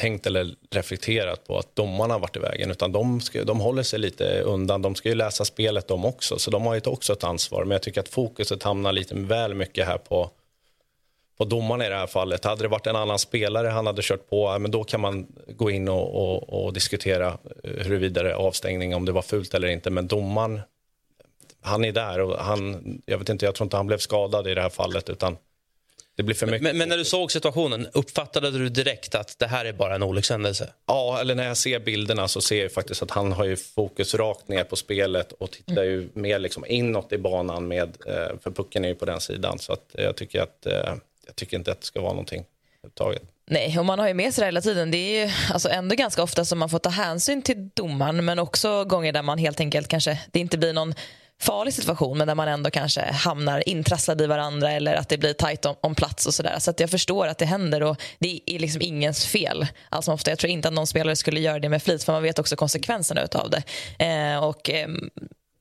tänkt 0.00 0.26
eller 0.26 0.54
reflekterat 0.70 1.46
på 1.46 1.58
att 1.58 1.76
domarna 1.76 2.14
har 2.14 2.20
varit 2.20 2.36
i 2.36 2.40
vägen. 2.40 2.70
Utan 2.70 2.92
de, 2.92 3.20
ska, 3.20 3.44
de 3.44 3.60
håller 3.60 3.82
sig 3.82 3.98
lite 3.98 4.40
undan. 4.40 4.82
De 4.82 4.94
ska 4.94 5.08
ju 5.08 5.14
läsa 5.14 5.44
spelet 5.44 5.88
de 5.88 6.04
också, 6.04 6.38
så 6.38 6.50
de 6.50 6.66
har 6.66 6.74
ju 6.74 6.80
också 6.84 7.12
ett 7.12 7.24
ansvar. 7.24 7.64
Men 7.64 7.70
jag 7.70 7.82
tycker 7.82 8.00
att 8.00 8.08
fokuset 8.08 8.62
hamnar 8.62 8.92
lite 8.92 9.14
väl 9.14 9.54
mycket 9.54 9.86
här 9.86 9.98
på 9.98 10.30
på 11.40 11.44
domarna 11.44 11.86
i 11.86 11.88
det 11.88 11.96
här 11.96 12.06
fallet. 12.06 12.44
Hade 12.44 12.62
det 12.62 12.68
varit 12.68 12.86
en 12.86 12.96
annan 12.96 13.18
spelare 13.18 13.68
han 13.68 13.86
hade 13.86 14.02
kört 14.02 14.30
på, 14.30 14.58
men 14.58 14.70
då 14.70 14.84
kan 14.84 15.00
man 15.00 15.26
gå 15.48 15.70
in 15.70 15.88
och, 15.88 16.14
och, 16.14 16.64
och 16.64 16.72
diskutera 16.72 17.26
eh, 17.64 17.70
huruvida 17.70 18.22
det 18.22 18.30
är 18.30 18.34
avstängning, 18.34 18.94
om 18.94 19.04
det 19.04 19.12
var 19.12 19.22
fult 19.22 19.54
eller 19.54 19.68
inte. 19.68 19.90
Men 19.90 20.06
domaren, 20.06 20.60
han 21.60 21.84
är 21.84 21.92
där 21.92 22.20
och 22.20 22.38
han, 22.38 23.02
jag 23.06 23.18
vet 23.18 23.28
inte, 23.28 23.44
jag 23.44 23.54
tror 23.54 23.64
inte 23.66 23.76
han 23.76 23.86
blev 23.86 23.98
skadad 23.98 24.48
i 24.48 24.54
det 24.54 24.62
här 24.62 24.68
fallet 24.68 25.10
utan 25.10 25.36
det 26.20 26.24
blir 26.24 26.36
för 26.36 26.46
mycket. 26.46 26.62
Men, 26.62 26.78
men, 26.78 26.88
när 26.88 26.96
du 26.96 27.04
såg 27.04 27.32
situationen, 27.32 27.88
uppfattade 27.92 28.50
du 28.50 28.68
direkt 28.68 29.14
att 29.14 29.38
det 29.38 29.46
här 29.46 29.64
är 29.64 29.72
bara 29.72 29.94
en 29.94 30.02
olyckshändelse? 30.02 30.72
Ja, 30.86 31.20
eller 31.20 31.34
när 31.34 31.46
jag 31.46 31.56
ser 31.56 31.80
bilderna 31.80 32.28
så 32.28 32.40
ser 32.40 32.62
jag 32.62 32.72
faktiskt 32.72 33.02
att 33.02 33.10
han 33.10 33.32
har 33.32 33.44
ju 33.44 33.56
fokus 33.56 34.14
rakt 34.14 34.48
ner 34.48 34.64
på 34.64 34.76
spelet 34.76 35.32
och 35.32 35.50
tittar 35.50 35.84
ju 35.84 36.08
mer 36.12 36.38
liksom 36.38 36.64
inåt 36.68 37.12
i 37.12 37.18
banan 37.18 37.68
med, 37.68 37.96
eh, 38.06 38.38
för 38.42 38.50
pucken 38.50 38.84
är 38.84 38.88
ju 38.88 38.94
på 38.94 39.04
den 39.04 39.20
sidan. 39.20 39.58
Så 39.58 39.72
att 39.72 39.84
jag 39.92 40.16
tycker 40.16 40.42
att 40.42 40.66
eh, 40.66 40.94
jag 41.26 41.36
tycker 41.36 41.56
inte 41.56 41.72
att 41.72 41.80
det 41.80 41.86
ska 41.86 42.00
vara 42.00 42.12
någonting 42.12 42.44
överhuvudtaget. 42.82 43.22
Nej, 43.46 43.78
och 43.78 43.86
man 43.86 43.98
har 43.98 44.08
ju 44.08 44.14
med 44.14 44.34
sig 44.34 44.42
det 44.42 44.46
hela 44.46 44.60
tiden. 44.60 44.90
Det 44.90 44.98
är 44.98 45.26
ju 45.26 45.32
alltså 45.52 45.68
ändå 45.68 45.94
ganska 45.94 46.22
ofta 46.22 46.44
som 46.44 46.58
man 46.58 46.70
får 46.70 46.78
ta 46.78 46.90
hänsyn 46.90 47.42
till 47.42 47.68
domaren 47.74 48.24
men 48.24 48.38
också 48.38 48.84
gånger 48.84 49.12
där 49.12 49.22
man 49.22 49.38
helt 49.38 49.60
enkelt 49.60 49.88
kanske, 49.88 50.20
det 50.30 50.40
inte 50.40 50.58
blir 50.58 50.72
någon 50.72 50.94
farlig 51.40 51.74
situation 51.74 52.18
men 52.18 52.26
där 52.26 52.34
man 52.34 52.48
ändå 52.48 52.70
kanske 52.70 53.00
hamnar 53.00 53.68
intrasslad 53.68 54.20
i 54.20 54.26
varandra 54.26 54.72
eller 54.72 54.94
att 54.94 55.08
det 55.08 55.18
blir 55.18 55.32
tajt 55.32 55.64
om, 55.64 55.76
om 55.80 55.94
plats 55.94 56.26
och 56.26 56.34
sådär. 56.34 56.56
Så 56.58 56.70
att 56.70 56.80
jag 56.80 56.90
förstår 56.90 57.26
att 57.26 57.38
det 57.38 57.46
händer 57.46 57.82
och 57.82 58.02
det 58.18 58.40
är 58.46 58.58
liksom 58.58 58.82
ingens 58.82 59.26
fel. 59.26 59.66
Alltså 59.88 60.12
ofta, 60.12 60.30
jag 60.30 60.38
tror 60.38 60.50
inte 60.50 60.68
att 60.68 60.74
någon 60.74 60.86
spelare 60.86 61.16
skulle 61.16 61.40
göra 61.40 61.58
det 61.58 61.68
med 61.68 61.82
flit 61.82 62.04
för 62.04 62.12
man 62.12 62.22
vet 62.22 62.38
också 62.38 62.56
konsekvenserna 62.56 63.22
utav 63.22 63.50
det. 63.50 63.62
Eh, 64.04 64.44
och 64.44 64.70
eh, 64.70 64.88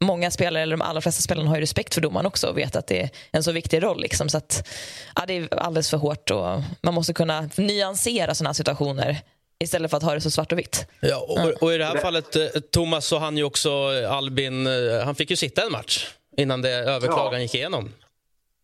många 0.02 0.32
spelare, 0.32 0.64
eller 0.64 0.78
de 0.78 0.82
allra 0.82 1.02
flesta 1.02 1.22
spelarna 1.22 1.50
har 1.50 1.56
ju 1.56 1.62
respekt 1.62 1.94
för 1.94 2.02
domaren 2.02 2.26
också 2.26 2.48
och 2.48 2.58
vet 2.58 2.76
att 2.76 2.88
det 2.88 3.02
är 3.02 3.10
en 3.32 3.44
så 3.44 3.52
viktig 3.52 3.84
roll. 3.84 4.02
Liksom, 4.02 4.30
så 4.30 4.38
att, 4.38 4.68
ja, 5.16 5.24
det 5.28 5.38
är 5.38 5.60
alldeles 5.60 5.90
för 5.90 5.98
hårt 5.98 6.32
och 6.32 6.62
man 6.82 6.94
måste 6.94 7.14
kunna 7.14 7.50
nyansera 7.58 8.36
sådana 8.36 8.54
situationer 8.54 9.22
istället 9.60 9.92
för 9.92 9.98
att 9.98 10.04
ha 10.04 10.14
det 10.14 10.22
så 10.22 10.32
svart 10.32 10.52
och 10.52 10.58
vitt. 10.58 10.88
Ja, 11.00 11.18
och, 11.18 11.64
och 11.64 11.74
i 11.74 11.78
det 11.78 11.86
här 11.86 11.98
fallet, 11.98 12.36
eh, 12.36 12.48
Thomas, 12.72 13.06
så 13.06 13.18
han 13.18 13.38
ju 13.38 13.44
också 13.44 13.70
Albin, 14.10 14.68
eh, 14.68 15.06
han 15.06 15.16
fick 15.16 15.30
ju 15.30 15.36
sitta 15.36 15.66
en 15.66 15.72
match 15.72 16.08
innan 16.38 16.62
det 16.62 16.72
överklagan 16.72 17.34
ja. 17.34 17.40
gick 17.40 17.56
igenom. 17.56 17.90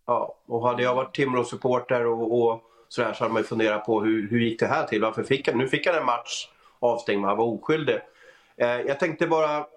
Ja, 0.08 0.38
och 0.48 0.68
hade 0.68 0.84
jag 0.84 0.96
varit 0.96 1.16
Timrå-supporter 1.16 2.06
och, 2.06 2.42
och 2.42 2.62
sådär 2.90 3.14
så 3.14 3.24
hade 3.24 3.34
man 3.34 3.42
ju 3.42 3.48
funderat 3.48 3.86
på 3.86 4.04
hur, 4.04 4.30
hur 4.30 4.40
gick 4.40 4.60
det 4.60 4.68
här 4.68 4.88
till? 4.88 5.02
Varför 5.02 5.24
fick 5.24 5.48
han? 5.48 5.58
Nu 5.58 5.68
fick 5.68 5.88
han 5.88 5.96
en 5.96 6.06
match 6.06 6.48
avstängd, 6.80 7.22
men 7.22 7.28
han 7.28 7.38
var 7.38 7.46
oskyldig. 7.46 8.00
Eh, 8.58 8.68
jag 8.68 9.00
tänkte 9.00 9.28
bara 9.28 9.68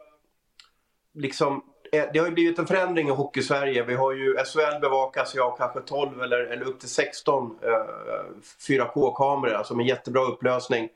liksom, 1.15 1.65
eh, 1.93 2.05
det 2.13 2.19
har 2.19 2.27
ju 2.27 2.33
blivit 2.33 2.59
en 2.59 2.67
förändring 2.67 3.09
i 3.09 3.11
Hockeysverige. 3.11 3.85
Vi 3.85 3.95
har 3.95 4.13
ju 4.13 4.37
SHL 4.45 4.81
bevakas 4.81 5.37
ju 5.37 5.41
av 5.41 5.57
kanske 5.57 5.81
12 5.81 6.23
eller, 6.23 6.39
eller 6.39 6.69
upp 6.69 6.81
till 6.81 6.89
16 6.89 7.59
eh, 7.63 7.71
4K-kameror, 8.69 9.55
alltså 9.55 9.75
med 9.75 9.87
jättebra 9.87 10.23
upplösning. 10.23 10.89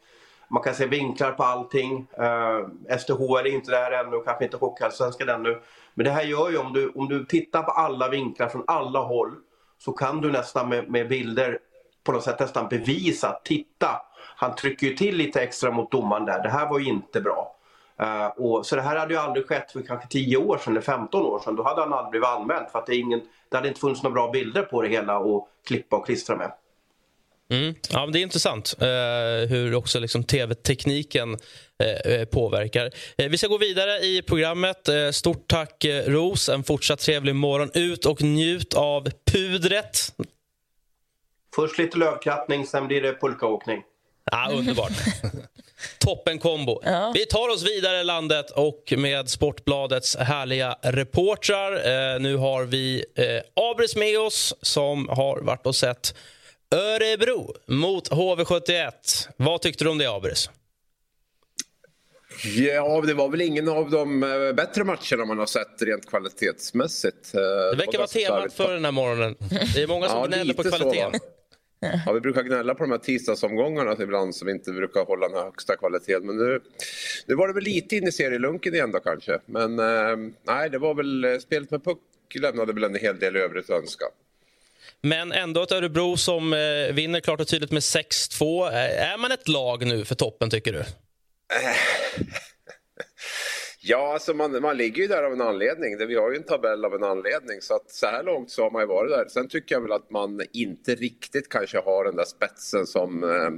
Man 0.52 0.62
kan 0.62 0.74
se 0.74 0.86
vinklar 0.86 1.32
på 1.32 1.42
allting. 1.42 2.06
Eh, 2.18 2.98
SDHL 2.98 3.46
är 3.46 3.54
inte 3.54 3.70
där 3.70 3.90
ännu, 3.90 4.22
kanske 4.24 4.44
inte 4.44 4.56
Hockeyallsvenskan 4.56 5.28
ännu. 5.28 5.60
Men 5.94 6.04
det 6.04 6.10
här 6.10 6.22
gör 6.22 6.50
ju 6.50 6.58
om 6.58 6.72
du, 6.72 6.88
om 6.88 7.08
du 7.08 7.24
tittar 7.24 7.62
på 7.62 7.70
alla 7.70 8.08
vinklar 8.08 8.48
från 8.48 8.64
alla 8.66 8.98
håll 8.98 9.34
så 9.78 9.92
kan 9.92 10.20
du 10.20 10.32
nästan 10.32 10.68
med, 10.68 10.90
med 10.90 11.08
bilder 11.08 11.58
på 12.04 12.12
något 12.12 12.22
sätt 12.22 12.40
nästan 12.40 12.68
bevisa, 12.68 13.40
titta, 13.44 14.02
han 14.36 14.54
trycker 14.54 14.86
ju 14.86 14.94
till 14.94 15.16
lite 15.16 15.42
extra 15.42 15.70
mot 15.70 15.90
domaren 15.90 16.24
där, 16.24 16.42
det 16.42 16.50
här 16.50 16.68
var 16.68 16.78
ju 16.78 16.86
inte 16.86 17.20
bra. 17.20 17.56
Uh, 18.02 18.26
och, 18.26 18.66
så 18.66 18.76
det 18.76 18.82
här 18.82 18.96
hade 18.96 19.14
ju 19.14 19.20
aldrig 19.20 19.46
skett 19.46 19.72
för 19.72 19.82
kanske 19.82 20.08
10 20.08 20.36
år 20.36 20.58
sedan 20.58 20.72
eller 20.72 20.80
15 20.80 21.22
år 21.22 21.38
sedan. 21.38 21.56
Då 21.56 21.62
hade 21.62 21.80
han 21.80 21.92
aldrig 21.92 22.10
blivit 22.10 22.28
anmäld 22.28 22.66
för 22.72 22.78
att 22.78 22.86
det, 22.86 22.96
ingen, 22.96 23.20
det 23.48 23.56
hade 23.56 23.68
inte 23.68 23.80
funnits 23.80 24.02
några 24.02 24.14
bra 24.14 24.30
bilder 24.30 24.62
på 24.62 24.82
det 24.82 24.88
hela 24.88 25.16
att 25.16 25.44
klippa 25.66 25.96
och 25.96 26.06
klistra 26.06 26.36
med. 26.36 26.52
Mm. 27.52 27.74
Ja, 27.90 28.06
det 28.06 28.18
är 28.18 28.22
intressant 28.22 28.74
eh, 28.80 29.48
hur 29.48 29.74
också 29.74 30.00
liksom 30.00 30.24
tv-tekniken 30.24 31.36
eh, 31.78 32.12
eh, 32.12 32.24
påverkar. 32.24 32.90
Eh, 33.16 33.28
vi 33.28 33.38
ska 33.38 33.46
gå 33.46 33.58
vidare 33.58 33.98
i 33.98 34.22
programmet. 34.22 34.88
Eh, 34.88 35.10
stort 35.10 35.48
tack, 35.48 35.84
eh, 35.84 36.04
Ros. 36.04 36.48
En 36.48 36.64
fortsatt 36.64 37.00
trevlig 37.00 37.34
morgon. 37.34 37.70
Ut 37.74 38.06
och 38.06 38.22
njut 38.22 38.74
av 38.74 39.08
pudret. 39.32 40.12
Först 41.54 41.78
lite 41.78 41.98
lövkrattning, 41.98 42.66
sen 42.66 42.86
blir 42.86 43.02
det 43.02 43.20
pulkaåkning. 43.20 43.82
Ja, 44.30 44.50
underbart. 44.52 44.92
Toppen 45.98 46.38
kombo. 46.38 46.80
Ja. 46.84 47.12
Vi 47.14 47.26
tar 47.26 47.48
oss 47.48 47.62
vidare 47.66 48.02
landet 48.02 48.50
och 48.50 48.92
med 48.96 49.28
Sportbladets 49.28 50.16
härliga 50.16 50.76
reportrar. 50.82 51.72
Eh, 51.72 52.20
nu 52.20 52.36
har 52.36 52.64
vi 52.64 53.04
eh, 53.14 53.64
Abris 53.70 53.96
med 53.96 54.18
oss 54.18 54.54
som 54.62 55.08
har 55.08 55.40
varit 55.40 55.66
och 55.66 55.76
sett 55.76 56.14
Örebro 56.72 57.54
mot 57.66 58.10
HV71. 58.10 58.92
Vad 59.36 59.62
tyckte 59.62 59.84
du 59.84 59.90
om 59.90 59.98
det, 59.98 60.06
Abris? 60.06 60.50
Ja, 62.44 63.00
det 63.06 63.14
var 63.14 63.28
väl 63.28 63.40
ingen 63.40 63.68
av 63.68 63.90
de 63.90 64.22
eh, 64.22 64.52
bättre 64.52 64.84
matcherna 64.84 65.24
man 65.24 65.38
har 65.38 65.46
sett 65.46 65.82
rent 65.82 66.06
kvalitetsmässigt. 66.08 67.34
Eh, 67.34 67.40
Det 67.40 67.76
verkar 67.76 67.98
vara 67.98 68.06
temat 68.08 68.52
för 68.52 68.72
den 68.74 68.84
här 68.84 68.92
morgonen. 68.92 69.36
Det 69.74 69.82
är 69.82 69.86
många 69.86 70.08
som 70.08 70.18
Ja, 70.20 70.26
gnäller 70.26 70.54
på 70.54 70.62
så, 70.62 70.68
kvaliteten. 70.68 71.12
va? 71.12 71.18
Ja, 72.06 72.12
vi 72.12 72.20
brukar 72.20 72.42
gnälla 72.42 72.74
på 72.74 72.84
de 72.84 72.90
här 72.90 72.98
tisdagsomgångarna 72.98 73.96
ibland 74.00 74.34
som 74.34 74.48
inte 74.48 74.72
brukar 74.72 75.04
hålla 75.04 75.28
den 75.28 75.42
högsta 75.44 75.76
kvaliteten. 75.76 76.26
Men 76.26 76.36
nu, 76.36 76.60
nu 77.26 77.34
var 77.34 77.48
det 77.48 77.54
väl 77.54 77.64
lite 77.64 77.96
in 77.96 78.08
i 78.08 78.12
serielunken 78.12 78.74
igen 78.74 78.92
då 78.92 79.00
kanske. 79.00 79.38
Men 79.46 79.78
eh, 79.78 80.16
nej, 80.46 80.70
det 80.70 80.78
var 80.78 80.94
väl 80.94 81.40
spelet 81.40 81.70
med 81.70 81.84
puck 81.84 81.98
lämnade 82.40 82.72
väl 82.72 82.84
en 82.84 82.94
hel 82.94 83.18
del 83.18 83.36
övrigt 83.36 83.70
att 83.70 83.80
önska. 83.82 84.04
Men 85.02 85.32
ändå 85.32 85.62
ett 85.62 85.72
Örebro 85.72 86.16
som 86.16 86.52
eh, 86.52 86.94
vinner 86.94 87.20
klart 87.20 87.40
och 87.40 87.48
tydligt 87.48 87.70
med 87.70 87.80
6-2. 87.80 88.68
Eh, 88.68 89.12
Är 89.12 89.18
man 89.18 89.32
ett 89.32 89.48
lag 89.48 89.86
nu 89.86 90.04
för 90.04 90.14
toppen, 90.14 90.50
tycker 90.50 90.72
du? 90.72 90.84
Ja, 93.84 94.12
alltså 94.12 94.34
man, 94.34 94.62
man 94.62 94.76
ligger 94.76 95.02
ju 95.02 95.08
där 95.08 95.22
av 95.22 95.32
en 95.32 95.40
anledning. 95.40 96.06
Vi 96.08 96.14
har 96.14 96.30
ju 96.30 96.36
en 96.36 96.42
tabell 96.42 96.84
av 96.84 96.94
en 96.94 97.04
anledning. 97.04 97.60
Så 97.60 97.74
att 97.74 97.90
så 97.90 98.06
här 98.06 98.22
långt 98.22 98.50
så 98.50 98.62
har 98.62 98.70
man 98.70 98.82
ju 98.82 98.86
varit 98.86 99.10
där. 99.10 99.28
Sen 99.28 99.48
tycker 99.48 99.74
jag 99.74 99.82
väl 99.82 99.92
att 99.92 100.10
man 100.10 100.40
inte 100.52 100.94
riktigt 100.94 101.48
kanske 101.48 101.78
har 101.78 102.04
den 102.04 102.16
där 102.16 102.24
spetsen 102.24 102.86
som, 102.86 103.24
eh, 103.24 103.50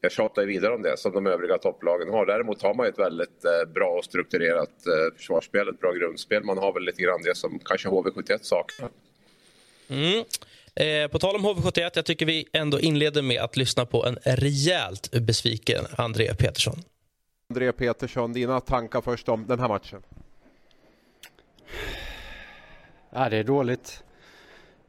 jag 0.00 0.12
tjatar 0.12 0.42
ju 0.42 0.48
vidare 0.48 0.74
om 0.74 0.82
det, 0.82 0.96
som 0.96 1.12
de 1.12 1.26
övriga 1.26 1.58
topplagen 1.58 2.08
har. 2.08 2.26
Däremot 2.26 2.62
har 2.62 2.74
man 2.74 2.86
ju 2.86 2.90
ett 2.90 2.98
väldigt 2.98 3.44
eh, 3.44 3.72
bra 3.74 3.88
och 3.98 4.04
strukturerat 4.04 4.70
försvarsspel, 5.16 5.68
ett 5.68 5.80
bra 5.80 5.92
grundspel. 5.92 6.44
Man 6.44 6.58
har 6.58 6.72
väl 6.72 6.82
lite 6.82 7.02
grann 7.02 7.22
det 7.22 7.34
som 7.34 7.58
kanske 7.64 7.88
HV71 7.88 8.38
saknar. 8.42 8.90
Mm. 9.88 10.24
Eh, 10.80 11.08
på 11.08 11.18
tal 11.18 11.36
om 11.36 11.46
HV71, 11.46 11.90
jag 11.94 12.04
tycker 12.06 12.26
vi 12.26 12.48
ändå 12.52 12.80
inleder 12.80 13.22
med 13.22 13.40
att 13.42 13.56
lyssna 13.56 13.86
på 13.86 14.06
en 14.06 14.18
rejält 14.24 15.10
besviken 15.10 15.84
André 15.98 16.34
Petersson. 16.34 16.82
André 17.50 17.72
Petersson, 17.72 18.32
dina 18.32 18.60
tankar 18.60 19.00
först 19.00 19.28
om 19.28 19.46
den 19.46 19.60
här 19.60 19.68
matchen? 19.68 20.02
Ja, 23.10 23.28
det 23.28 23.36
är 23.36 23.44
dåligt 23.44 24.02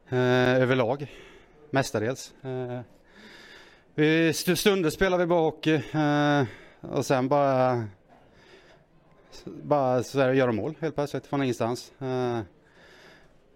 eh, 0.08 0.54
överlag, 0.62 1.06
mestadels. 1.70 2.32
Eh, 2.42 2.80
vi, 3.94 4.28
st- 4.28 4.56
stunder 4.56 4.90
spelar 4.90 5.18
vi 5.18 5.26
bra 5.26 5.40
hockey 5.40 5.74
eh, 5.94 6.44
och 6.80 7.06
sen 7.06 7.28
bara, 7.28 7.84
bara 9.44 10.02
så 10.02 10.18
där, 10.18 10.32
göra 10.32 10.52
mål 10.52 10.74
helt 10.80 10.94
plötsligt 10.94 11.26
från 11.26 11.42
ingenstans. 11.42 11.92
Eh, 12.00 12.40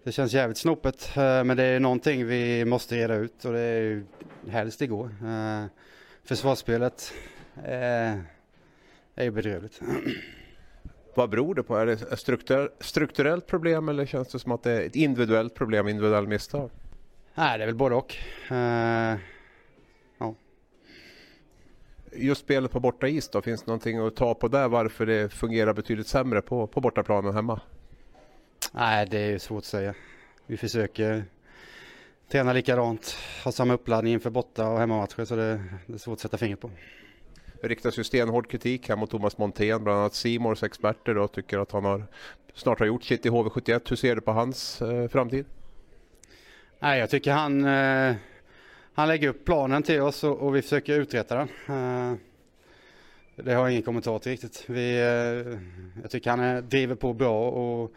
det 0.03 0.11
känns 0.11 0.33
jävligt 0.33 0.57
snopet 0.57 1.17
eh, 1.17 1.43
men 1.43 1.57
det 1.57 1.63
är 1.63 1.79
någonting 1.79 2.25
vi 2.25 2.65
måste 2.65 2.95
reda 2.95 3.15
ut 3.15 3.45
och 3.45 3.53
det 3.53 3.59
är 3.59 3.81
ju 3.81 4.05
helst 4.49 4.81
igår. 4.81 5.15
Eh, 5.25 5.65
försvarsspelet 6.23 7.13
eh, 7.57 8.17
är 9.15 9.23
ju 9.23 9.31
bedrövligt. 9.31 9.81
Vad 11.15 11.29
beror 11.29 11.55
det 11.55 11.63
på? 11.63 11.75
Är 11.75 11.85
det 11.85 12.11
ett 12.11 12.19
struktur, 12.19 12.69
strukturellt 12.79 13.47
problem 13.47 13.89
eller 13.89 14.05
känns 14.05 14.27
det 14.27 14.39
som 14.39 14.51
att 14.51 14.63
det 14.63 14.71
är 14.71 14.81
ett 14.81 14.95
individuellt 14.95 15.53
problem, 15.53 15.87
individuell 15.87 16.27
misstag? 16.27 16.69
Nej, 17.35 17.57
det 17.57 17.63
är 17.63 17.65
väl 17.65 17.75
både 17.75 17.95
och. 17.95 18.15
Ja. 20.17 20.35
Just 22.15 22.41
spelet 22.41 22.71
på 22.71 22.79
borta 22.79 23.07
is 23.07 23.29
då, 23.29 23.41
finns 23.41 23.61
det 23.61 23.67
någonting 23.67 23.97
att 23.97 24.15
ta 24.15 24.33
på 24.33 24.47
där 24.47 24.67
varför 24.67 25.05
det 25.05 25.33
fungerar 25.33 25.73
betydligt 25.73 26.07
sämre 26.07 26.41
på, 26.41 26.67
på 26.67 26.81
bortaplan 26.81 27.25
än 27.25 27.35
hemma? 27.35 27.61
Nej, 28.75 29.07
det 29.11 29.17
är 29.19 29.31
ju 29.31 29.39
svårt 29.39 29.57
att 29.57 29.65
säga. 29.65 29.93
Vi 30.45 30.57
försöker 30.57 31.23
träna 32.31 32.53
likadant, 32.53 33.17
ha 33.43 33.51
samma 33.51 33.73
uppladdning 33.73 34.13
inför 34.13 34.29
borta 34.29 34.67
och 34.67 34.79
hemmamatcher 34.79 35.25
så 35.25 35.35
det, 35.35 35.63
det 35.87 35.93
är 35.93 35.97
svårt 35.97 36.13
att 36.13 36.19
sätta 36.19 36.37
fingret 36.37 36.59
på. 36.59 36.71
Det 37.61 37.67
riktas 37.67 37.99
ju 37.99 38.03
stenhård 38.03 38.49
kritik 38.49 38.89
här 38.89 38.95
mot 38.95 39.09
Thomas 39.09 39.37
Montén, 39.37 39.83
bland 39.83 39.99
annat 39.99 40.13
Simors 40.13 40.63
experter 40.63 41.15
då, 41.15 41.27
tycker 41.27 41.59
att 41.59 41.71
han 41.71 41.85
har 41.85 42.05
snart 42.53 42.79
har 42.79 42.85
gjort 42.85 43.03
sitt 43.03 43.25
i 43.25 43.29
HV71. 43.29 43.81
Hur 43.89 43.95
ser 43.95 44.15
du 44.15 44.21
på 44.21 44.31
hans 44.31 44.81
eh, 44.81 45.07
framtid? 45.07 45.45
Nej, 46.79 46.99
jag 46.99 47.09
tycker 47.09 47.31
han, 47.31 47.65
eh, 47.65 48.15
han 48.93 49.07
lägger 49.07 49.27
upp 49.27 49.45
planen 49.45 49.83
till 49.83 50.01
oss 50.01 50.23
och, 50.23 50.37
och 50.37 50.55
vi 50.55 50.61
försöker 50.61 50.99
uträtta 50.99 51.35
den. 51.35 51.47
Eh, 51.67 52.17
det 53.35 53.53
har 53.53 53.61
jag 53.61 53.71
ingen 53.71 53.83
kommentar 53.83 54.19
till 54.19 54.31
riktigt. 54.31 54.63
Vi, 54.67 54.97
eh, 54.97 55.59
jag 56.01 56.11
tycker 56.11 56.29
han 56.29 56.39
är, 56.39 56.61
driver 56.61 56.95
på 56.95 57.13
bra 57.13 57.49
och 57.49 57.91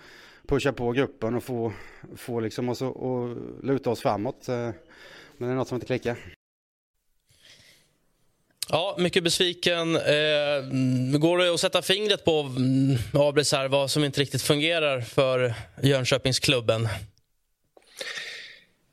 pushar 0.49 0.73
på 0.73 0.93
gruppen 0.93 1.35
och 1.35 1.45
får, 1.45 1.73
får 2.17 2.41
liksom 2.41 2.69
oss 2.69 2.83
att 2.83 2.97
att 2.97 3.65
luta 3.65 3.91
oss 3.91 4.01
framåt. 4.01 4.49
Eh, 4.49 4.71
men 5.37 5.49
det 5.49 5.55
är 5.55 5.55
något 5.55 5.69
som 5.69 5.77
inte 5.77 5.87
klickar. 5.87 6.17
Ja, 8.69 8.97
mycket 8.99 9.25
besviken. 9.25 9.97
Eh, 9.97 11.19
går 11.19 11.39
det 11.39 11.55
att 11.55 11.61
sätta 11.61 11.83
fingret 11.83 12.25
på 12.25 12.41
mm, 12.41 12.97
Abris 13.15 13.53
här, 13.53 13.69
vad 13.69 13.91
som 13.91 14.05
inte 14.05 14.21
riktigt 14.21 14.43
fungerar 14.43 15.01
för 15.01 15.55
Jönköpingsklubben? 15.83 16.89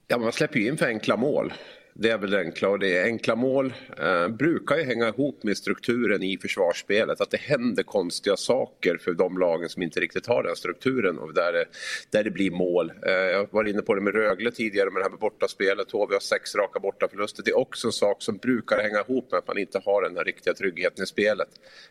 Ja, 0.07 0.17
man 0.17 0.33
släpper 0.33 0.59
ju 0.59 0.67
in 0.67 0.77
för 0.77 0.85
enkla 0.85 1.17
mål. 1.17 1.53
Det 1.95 2.09
är 2.09 2.17
väl 2.17 2.31
det 2.31 2.39
enkla. 2.39 2.69
Och 2.69 2.79
det 2.79 2.97
är 2.97 3.03
enkla 3.03 3.35
mål 3.35 3.73
eh, 3.97 4.27
brukar 4.27 4.77
ju 4.77 4.83
hänga 4.83 5.07
ihop 5.07 5.43
med 5.43 5.57
strukturen 5.57 6.23
i 6.23 6.37
försvarsspelet. 6.37 7.21
Att 7.21 7.31
det 7.31 7.37
händer 7.37 7.83
konstiga 7.83 8.37
saker 8.37 8.97
för 8.97 9.13
de 9.13 9.37
lagen 9.37 9.69
som 9.69 9.81
inte 9.81 9.99
riktigt 9.99 10.27
har 10.27 10.43
den 10.43 10.55
strukturen 10.55 11.17
och 11.17 11.33
där 11.33 11.53
det, 11.53 11.65
där 12.09 12.23
det 12.23 12.31
blir 12.31 12.51
mål. 12.51 12.91
Eh, 13.05 13.11
jag 13.11 13.47
var 13.51 13.67
inne 13.67 13.81
på 13.81 13.95
det 13.95 14.01
med 14.01 14.15
Rögle 14.15 14.51
tidigare 14.51 14.91
med 14.91 14.99
det 14.99 15.03
här 15.03 15.09
med 15.09 15.19
bortaspelet. 15.19 15.91
HV 15.91 16.13
har 16.13 16.19
sex 16.19 16.55
raka 16.55 16.79
bortaförluster. 16.79 17.43
Det 17.43 17.51
är 17.51 17.57
också 17.57 17.87
en 17.87 17.91
sak 17.91 18.21
som 18.21 18.37
brukar 18.37 18.81
hänga 18.81 18.99
ihop 18.99 19.31
med 19.31 19.37
att 19.37 19.47
man 19.47 19.57
inte 19.57 19.81
har 19.85 20.01
den 20.01 20.17
här 20.17 20.23
riktiga 20.23 20.53
tryggheten 20.53 21.03
i 21.03 21.07
spelet. 21.07 21.49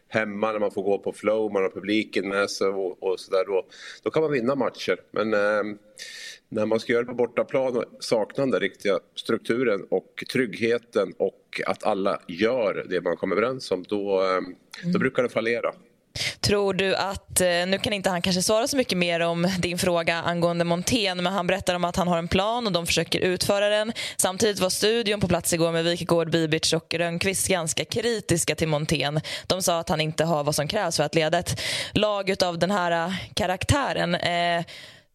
Hemma 0.08 0.52
när 0.52 0.58
man 0.58 0.70
får 0.70 0.82
gå 0.82 0.98
på 0.98 1.12
flow, 1.12 1.52
man 1.52 1.62
har 1.62 1.70
publiken 1.70 2.28
med 2.28 2.50
sig 2.50 2.66
och, 2.66 3.02
och 3.02 3.20
sådär. 3.20 3.44
Då, 3.46 3.66
då 4.02 4.10
kan 4.10 4.22
man 4.22 4.32
vinna 4.32 4.54
matcher. 4.54 4.96
Men 5.10 5.34
eh, 5.34 5.76
när 6.52 6.66
man 6.66 6.80
ska 6.80 6.92
göra 6.92 7.02
det 7.02 7.08
på 7.08 7.14
bortaplan 7.14 7.76
och 7.76 7.84
saknar 8.00 8.42
den 8.42 8.50
där 8.50 8.60
riktiga 8.60 8.98
strukturen 9.14 9.86
och 9.90 10.24
tryggheten 10.32 11.14
och 11.18 11.60
att 11.66 11.84
alla 11.84 12.20
gör 12.28 12.86
det 12.90 13.00
man 13.00 13.16
kommer 13.16 13.36
överens 13.36 13.70
om, 13.70 13.84
då, 13.88 14.22
eh, 14.22 14.40
då 14.92 14.98
brukar 14.98 15.22
det 15.22 15.28
fallera. 15.28 15.72
Tror 16.40 16.74
du 16.74 16.94
att, 16.94 17.40
eh, 17.40 17.46
nu 17.46 17.78
kan 17.82 17.92
inte 17.92 18.10
han 18.10 18.22
kanske 18.22 18.42
svara 18.42 18.68
så 18.68 18.76
mycket 18.76 18.98
mer 18.98 19.20
om 19.20 19.48
din 19.58 19.78
fråga 19.78 20.16
angående 20.16 20.64
Montén, 20.64 21.22
men 21.22 21.32
han 21.32 21.46
berättar 21.46 21.74
om 21.74 21.84
att 21.84 21.96
han 21.96 22.08
har 22.08 22.18
en 22.18 22.28
plan 22.28 22.66
och 22.66 22.72
de 22.72 22.86
försöker 22.86 23.20
utföra 23.20 23.68
den. 23.68 23.92
Samtidigt 24.16 24.60
var 24.60 24.70
studion 24.70 25.20
på 25.20 25.28
plats 25.28 25.52
igår 25.52 25.72
med 25.72 25.84
Wikegård, 25.84 26.30
Bibic 26.30 26.72
och 26.72 26.94
Rönnqvist 26.94 27.48
ganska 27.48 27.84
kritiska 27.84 28.54
till 28.54 28.68
Montén. 28.68 29.20
De 29.46 29.62
sa 29.62 29.78
att 29.78 29.88
han 29.88 30.00
inte 30.00 30.24
har 30.24 30.44
vad 30.44 30.54
som 30.54 30.68
krävs 30.68 30.96
för 30.96 31.04
att 31.04 31.14
leda 31.14 31.38
ett 31.38 31.60
lag 31.92 32.34
av 32.44 32.58
den 32.58 32.70
här 32.70 33.06
eh, 33.06 33.14
karaktären. 33.34 34.14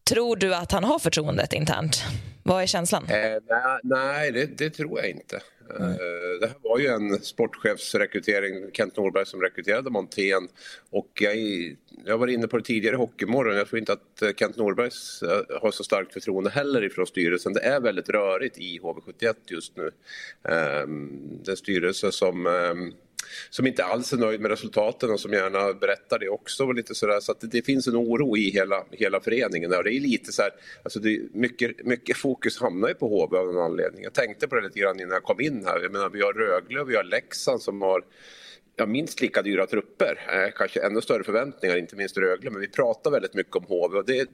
Tror 0.08 0.36
du 0.36 0.54
att 0.54 0.72
han 0.72 0.84
har 0.84 0.98
förtroendet 0.98 1.52
internt? 1.52 2.02
Vad 2.42 2.62
är 2.62 2.66
känslan? 2.66 3.04
Eh, 3.04 3.42
nej, 3.48 3.80
nej 3.82 4.32
det, 4.32 4.58
det 4.58 4.70
tror 4.70 4.98
jag 4.98 5.10
inte. 5.10 5.36
Eh, 5.36 6.40
det 6.40 6.46
här 6.46 6.56
var 6.62 6.78
ju 6.78 6.86
en 6.86 7.18
sportchefsrekrytering, 7.20 8.70
Kent 8.72 8.96
Norberg 8.96 9.26
som 9.26 9.42
rekryterade 9.42 9.90
Montén. 9.90 10.48
Och 10.90 11.08
jag, 11.14 11.36
jag 12.04 12.18
var 12.18 12.26
inne 12.26 12.48
på 12.48 12.56
det 12.56 12.64
tidigare 12.64 12.94
i 12.94 12.98
Hockeymorgon, 12.98 13.56
jag 13.56 13.68
tror 13.68 13.78
inte 13.78 13.92
att 13.92 14.22
eh, 14.22 14.30
Kent 14.36 14.56
Norberg 14.56 14.90
eh, 15.22 15.60
har 15.60 15.70
så 15.70 15.84
starkt 15.84 16.12
förtroende 16.12 16.50
heller 16.50 16.84
ifrån 16.84 17.06
styrelsen. 17.06 17.52
Det 17.52 17.60
är 17.60 17.80
väldigt 17.80 18.08
rörigt 18.08 18.58
i 18.58 18.78
HV71 18.78 19.34
just 19.46 19.76
nu. 19.76 19.86
Eh, 20.44 20.86
det 21.42 21.48
är 21.48 21.50
en 21.50 21.56
styrelse 21.56 22.12
som 22.12 22.46
eh, 22.46 22.74
som 23.50 23.66
inte 23.66 23.84
alls 23.84 24.12
är 24.12 24.16
nöjd 24.16 24.40
med 24.40 24.50
resultaten 24.50 25.10
och 25.10 25.20
som 25.20 25.32
gärna 25.32 25.72
berättar 25.72 26.18
det 26.18 26.28
också. 26.28 26.64
Och 26.64 26.74
lite 26.74 26.94
sådär. 26.94 27.20
Så 27.20 27.32
att 27.32 27.40
det, 27.40 27.46
det 27.46 27.62
finns 27.62 27.86
en 27.86 27.96
oro 27.96 28.36
i 28.36 28.50
hela, 28.50 28.84
hela 28.90 29.20
föreningen. 29.20 29.70
Där. 29.70 29.82
Det 29.82 29.94
är 29.94 30.00
lite 30.00 30.32
så 30.32 30.42
här, 30.42 30.50
alltså 30.82 31.00
det, 31.00 31.20
mycket, 31.32 31.86
mycket 31.86 32.16
fokus 32.16 32.60
hamnar 32.60 32.88
ju 32.88 32.94
på 32.94 33.08
HV 33.08 33.36
av 33.36 33.46
någon 33.46 33.64
anledning. 33.64 34.02
Jag 34.02 34.14
tänkte 34.14 34.48
på 34.48 34.54
det 34.54 34.62
lite 34.62 34.78
grann 34.78 35.00
innan 35.00 35.12
jag 35.12 35.22
kom 35.22 35.40
in 35.40 35.64
här. 35.66 35.80
Jag 35.80 35.92
menar, 35.92 36.10
vi 36.10 36.22
har 36.22 36.32
Rögle 36.32 36.80
och 36.80 36.90
vi 36.90 36.96
har 36.96 37.04
Leksand 37.04 37.62
som 37.62 37.82
har 37.82 38.04
ja, 38.76 38.86
minst 38.86 39.20
lika 39.20 39.42
dyra 39.42 39.66
trupper. 39.66 40.18
Eh, 40.32 40.52
kanske 40.56 40.80
ännu 40.80 41.00
större 41.00 41.24
förväntningar, 41.24 41.76
inte 41.76 41.96
minst 41.96 42.18
Rögle. 42.18 42.50
Men 42.50 42.60
vi 42.60 42.68
pratar 42.68 43.10
väldigt 43.10 43.34
mycket 43.34 43.56
om 43.56 43.64
HV 43.64 43.98
och 43.98 44.06
det, 44.06 44.28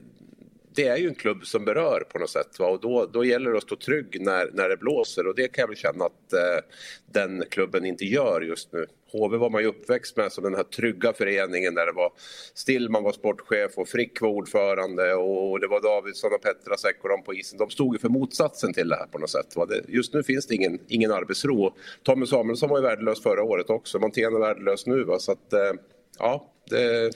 det 0.75 0.87
är 0.87 0.97
ju 0.97 1.07
en 1.07 1.15
klubb 1.15 1.45
som 1.45 1.65
berör 1.65 2.03
på 2.09 2.19
något 2.19 2.29
sätt. 2.29 2.59
Va? 2.59 2.67
Och 2.67 2.81
då, 2.81 3.05
då 3.05 3.25
gäller 3.25 3.51
det 3.51 3.57
att 3.57 3.63
stå 3.63 3.75
trygg 3.75 4.21
när, 4.21 4.49
när 4.53 4.69
det 4.69 4.77
blåser 4.77 5.27
och 5.27 5.35
det 5.35 5.47
kan 5.47 5.61
jag 5.61 5.67
väl 5.67 5.77
känna 5.77 6.05
att 6.05 6.33
eh, 6.33 6.65
den 7.11 7.43
klubben 7.49 7.85
inte 7.85 8.05
gör 8.05 8.41
just 8.41 8.73
nu. 8.73 8.85
HV 9.11 9.37
var 9.37 9.49
man 9.49 9.61
ju 9.61 9.67
uppväxt 9.67 10.17
med 10.17 10.31
som 10.31 10.43
den 10.43 10.55
här 10.55 10.63
trygga 10.63 11.13
föreningen 11.13 11.75
där 11.75 11.85
det 11.85 11.91
var 11.91 12.13
Stillman 12.53 13.03
var 13.03 13.11
sportchef 13.11 13.77
och 13.77 13.87
Frick 13.87 14.21
var 14.21 14.29
ordförande 14.29 15.13
och 15.13 15.59
det 15.59 15.67
var 15.67 15.81
Davidsson 15.81 16.33
och 16.33 16.41
Petra 16.41 16.77
Sekkoran 16.77 17.23
på 17.23 17.33
isen. 17.33 17.57
De 17.57 17.69
stod 17.69 17.95
ju 17.95 17.99
för 17.99 18.09
motsatsen 18.09 18.73
till 18.73 18.89
det 18.89 18.95
här 18.95 19.07
på 19.07 19.17
något 19.17 19.29
sätt. 19.29 19.55
Va? 19.55 19.65
Det, 19.65 19.81
just 19.87 20.13
nu 20.13 20.23
finns 20.23 20.47
det 20.47 20.55
ingen, 20.55 20.79
ingen 20.87 21.11
arbetsro. 21.11 21.73
Tommy 22.03 22.25
Samuelsson 22.25 22.69
var 22.69 22.77
ju 22.77 22.83
värdelös 22.83 23.23
förra 23.23 23.43
året 23.43 23.69
också. 23.69 23.99
Montén 23.99 24.35
är 24.35 24.39
värdelös 24.39 24.85
nu. 24.85 25.03
Va? 25.03 25.19
Så 25.19 25.31
att, 25.31 25.53
eh, 25.53 25.73
ja, 26.19 26.51
det 26.69 27.11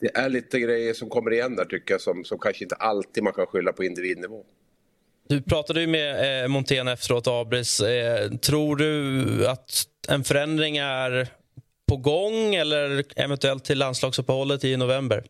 det 0.00 0.16
är 0.16 0.28
lite 0.28 0.60
grejer 0.60 0.94
som 0.94 1.08
kommer 1.08 1.32
igen 1.32 1.56
där 1.56 1.64
tycker 1.64 1.94
jag 1.94 2.00
som, 2.00 2.24
som 2.24 2.38
kanske 2.38 2.64
inte 2.64 2.74
alltid 2.74 3.22
man 3.22 3.32
kan 3.32 3.46
skylla 3.46 3.72
på 3.72 3.84
individnivå. 3.84 4.44
Du 5.28 5.42
pratade 5.42 5.80
ju 5.80 5.86
med 5.86 6.42
eh, 6.42 6.48
Montén 6.48 6.88
efteråt, 6.88 7.26
Abris. 7.26 7.80
Eh, 7.80 8.30
tror 8.30 8.76
du 8.76 9.48
att 9.48 9.70
en 10.08 10.24
förändring 10.24 10.76
är 10.76 11.28
på 11.88 11.96
gång 11.96 12.54
eller 12.54 13.04
eventuellt 13.16 13.64
till 13.64 13.78
landslagsuppehållet 13.78 14.64
i 14.64 14.76
november? 14.76 15.24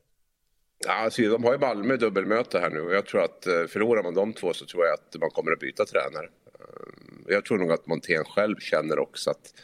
Ja, 0.87 0.93
alltså, 0.93 1.23
de 1.23 1.45
har 1.45 1.53
ju 1.53 1.59
Malmö 1.59 1.97
dubbelmöte 1.97 2.59
här 2.59 2.71
nu 2.71 2.81
och 2.81 2.95
jag 2.95 3.07
tror 3.07 3.25
att 3.25 3.47
eh, 3.47 3.67
förlorar 3.67 4.03
man 4.03 4.15
de 4.15 4.33
två 4.33 4.55
så 4.55 4.67
tror 4.67 4.85
jag 4.85 4.95
att 4.95 5.21
man 5.21 5.31
kommer 5.31 5.53
att 5.53 5.61
byta 5.61 5.85
tränare. 5.85 6.27
Eh, 6.27 7.35
jag 7.35 7.45
tror 7.45 7.59
nog 7.59 7.73
att 7.73 7.87
Montén 7.87 8.25
själv 8.25 8.57
känner 8.61 8.99
också 8.99 9.31
att 9.31 9.55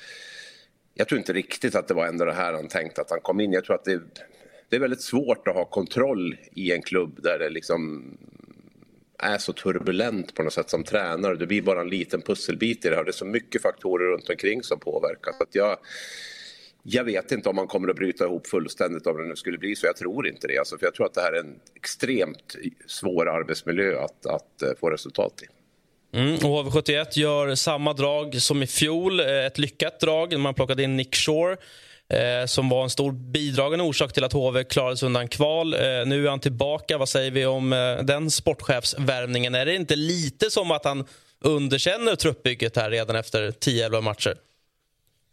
jag 0.95 1.09
tror 1.09 1.19
inte 1.19 1.33
riktigt 1.33 1.75
att 1.75 1.89
det 1.89 1.95
var 1.95 2.07
ändå 2.07 2.25
det 2.25 2.33
här 2.33 2.53
han 2.53 2.69
tänkte 2.69 3.01
att 3.01 3.11
han 3.11 3.21
kom 3.21 3.41
in. 3.41 3.53
Jag 3.53 3.65
tror 3.65 3.77
att 3.77 3.85
det, 3.85 4.01
det 4.73 4.77
är 4.77 4.81
väldigt 4.81 5.03
svårt 5.03 5.49
att 5.49 5.55
ha 5.55 5.65
kontroll 5.65 6.37
i 6.55 6.73
en 6.73 6.83
klubb 6.83 7.23
där 7.23 7.39
det 7.39 7.49
liksom 7.49 8.05
är 9.19 9.39
så 9.39 9.53
turbulent 9.53 10.35
på 10.35 10.43
något 10.43 10.53
sätt 10.53 10.71
som 10.71 10.85
tränare. 10.85 11.37
Det 11.37 11.47
blir 11.47 11.63
bara 11.63 11.81
en 11.81 11.89
liten 11.89 12.23
pusselbit 12.23 12.85
i 12.85 12.89
det 12.89 12.97
här. 12.97 13.05
Det 13.05 13.11
är 13.11 13.13
så 13.13 13.25
mycket 13.25 13.63
faktorer 13.63 14.13
runt 14.13 14.31
omkring 14.31 14.63
som 14.63 14.81
påverkar. 14.81 15.33
Så 15.33 15.45
jag, 15.53 15.79
jag 16.83 17.05
vet 17.05 17.33
inte 17.33 17.49
om 17.49 17.57
man 17.57 17.67
kommer 17.67 17.89
att 17.89 17.97
bryta 17.97 18.25
ihop 18.25 18.47
fullständigt 18.47 19.07
om 19.07 19.17
det 19.17 19.29
nu 19.29 19.37
skulle 19.37 19.59
bli 19.59 19.77
så. 19.77 19.87
Jag 19.87 19.97
tror 19.97 20.29
inte 20.29 20.47
det. 20.47 20.59
Alltså, 20.59 20.79
för 20.79 20.87
jag 20.87 20.95
tror 20.95 21.07
att 21.07 21.15
det 21.15 21.21
här 21.21 21.33
är 21.33 21.41
en 21.41 21.61
extremt 21.75 22.57
svår 22.87 23.29
arbetsmiljö 23.29 24.01
att, 24.01 24.27
att 24.27 24.63
eh, 24.63 24.69
få 24.81 24.91
resultat 24.91 25.43
i. 25.43 25.47
Mm, 26.19 26.35
och 26.35 26.41
HV71 26.41 27.07
gör 27.19 27.55
samma 27.55 27.93
drag 27.93 28.43
som 28.43 28.63
i 28.63 28.67
fjol. 28.67 29.21
Eh, 29.21 29.27
ett 29.27 29.59
lyckat 29.59 30.01
drag. 30.01 30.39
Man 30.39 30.55
plockade 30.55 30.83
in 30.83 30.97
Nick 30.97 31.15
Shore 31.15 31.57
eh, 32.13 32.47
som 32.47 32.69
var 32.69 32.83
en 32.83 32.91
stor 32.91 33.13
bidragande 33.13 33.85
orsak 33.85 34.13
till 34.13 34.25
att 34.25 34.33
HV 34.33 34.65
klarade 34.65 34.97
sig 34.97 35.07
undan 35.07 35.29
kval. 35.29 35.75
Eh, 35.75 35.81
nu 36.07 36.27
är 36.27 36.31
han 36.31 36.41
tillbaka. 36.41 36.99
Vad 36.99 37.09
säger 37.09 37.31
vi 37.31 37.47
om 37.47 37.73
eh, 37.73 37.97
den 38.03 38.31
sportchefsvärvningen? 38.31 39.55
Är 39.55 39.67
det 39.67 39.75
inte 39.75 39.97
lite 39.97 40.51
som 40.51 40.71
att 40.71 40.85
han 40.85 41.05
underkänner 41.41 42.17
truppbygget 42.17 42.77
här 42.77 42.91
redan 42.91 43.17
efter 43.17 43.51
10-11 43.51 44.01
matcher? 44.01 44.37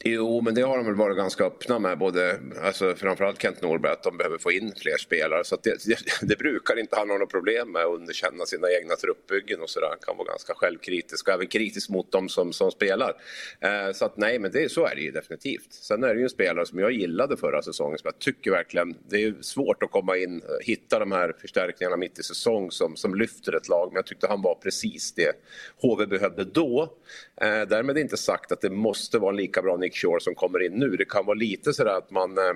Jo, 0.04 0.42
men 0.42 0.56
det 0.56 0.62
har 0.62 0.78
de 0.78 0.86
väl 0.86 0.96
varit 0.96 1.18
ganska 1.18 1.44
öppna 1.44 1.80
med. 1.80 1.98
Både, 1.98 2.40
alltså 2.64 2.96
framförallt 2.96 3.42
Kent 3.42 3.62
Norberg, 3.62 3.92
att 3.92 4.04
de 4.04 4.18
behöver 4.18 4.38
få 4.38 4.52
in 4.52 4.74
fler 4.78 4.98
spelare. 4.98 5.44
Så 5.44 5.58
det, 5.64 5.86
det, 5.86 5.98
det, 6.22 6.38
brukar 6.38 6.80
inte 6.80 6.96
han 6.96 7.10
ha 7.10 7.18
något 7.18 7.30
problem 7.30 7.72
med 7.72 7.82
att 7.82 7.94
underkänna 7.94 8.46
sina 8.46 8.68
egna 8.72 8.96
truppbyggen 8.96 9.62
och 9.62 9.70
sådär. 9.70 9.88
Han 9.88 9.98
kan 10.02 10.18
vara 10.18 10.28
ganska 10.28 10.54
självkritisk 10.54 11.28
och 11.28 11.34
även 11.34 11.48
kritisk 11.48 11.90
mot 11.90 12.12
dem 12.12 12.30
som, 12.30 12.54
som 12.54 12.72
spelar. 12.72 13.14
Eh, 13.60 13.92
så 13.94 14.06
att 14.06 14.18
nej, 14.18 14.40
men 14.40 14.52
det, 14.52 14.72
så 14.72 14.86
är 14.86 14.96
det 14.96 15.02
ju 15.02 15.12
definitivt. 15.12 15.74
Sen 15.74 16.04
är 16.04 16.14
det 16.14 16.20
ju 16.20 16.24
en 16.24 16.30
spelare 16.30 16.66
som 16.66 16.80
jag 16.80 16.92
gillade 16.92 17.38
förra 17.38 17.62
säsongen. 17.62 17.98
Som 17.98 18.08
jag 18.14 18.20
tycker 18.20 18.52
verkligen, 18.52 18.96
det 19.10 19.24
är 19.24 19.36
svårt 19.42 19.84
att 19.84 19.92
komma 19.92 20.18
in, 20.18 20.36
eh, 20.36 20.66
hitta 20.66 21.00
de 21.00 21.12
här 21.12 21.34
förstärkningarna 21.42 21.98
mitt 21.98 22.20
i 22.20 22.24
säsong 22.24 22.72
som, 22.72 22.96
som 22.96 23.16
lyfter 23.16 23.56
ett 23.56 23.68
lag. 23.68 23.88
Men 23.88 23.96
jag 23.96 24.06
tyckte 24.06 24.28
han 24.28 24.42
var 24.42 24.56
precis 24.56 25.14
det 25.14 25.34
HV 25.82 26.06
behövde 26.06 26.44
då. 26.44 26.94
Eh, 27.42 27.62
därmed 27.62 27.98
inte 27.98 28.18
sagt 28.18 28.52
att 28.52 28.62
det 28.62 28.70
måste 28.70 29.20
vara 29.20 29.30
en 29.30 29.38
lika 29.38 29.62
bra 29.62 29.78
Nick 29.90 29.98
Shore 29.98 30.20
som 30.20 30.36
kommer 30.36 30.66
in 30.66 30.74
nu. 30.74 30.90
Det 30.90 31.06
kan 31.06 31.26
vara 31.26 31.38
lite 31.38 31.74
sådär 31.74 31.98
att 31.98 32.12
man... 32.12 32.38
Eh, 32.38 32.54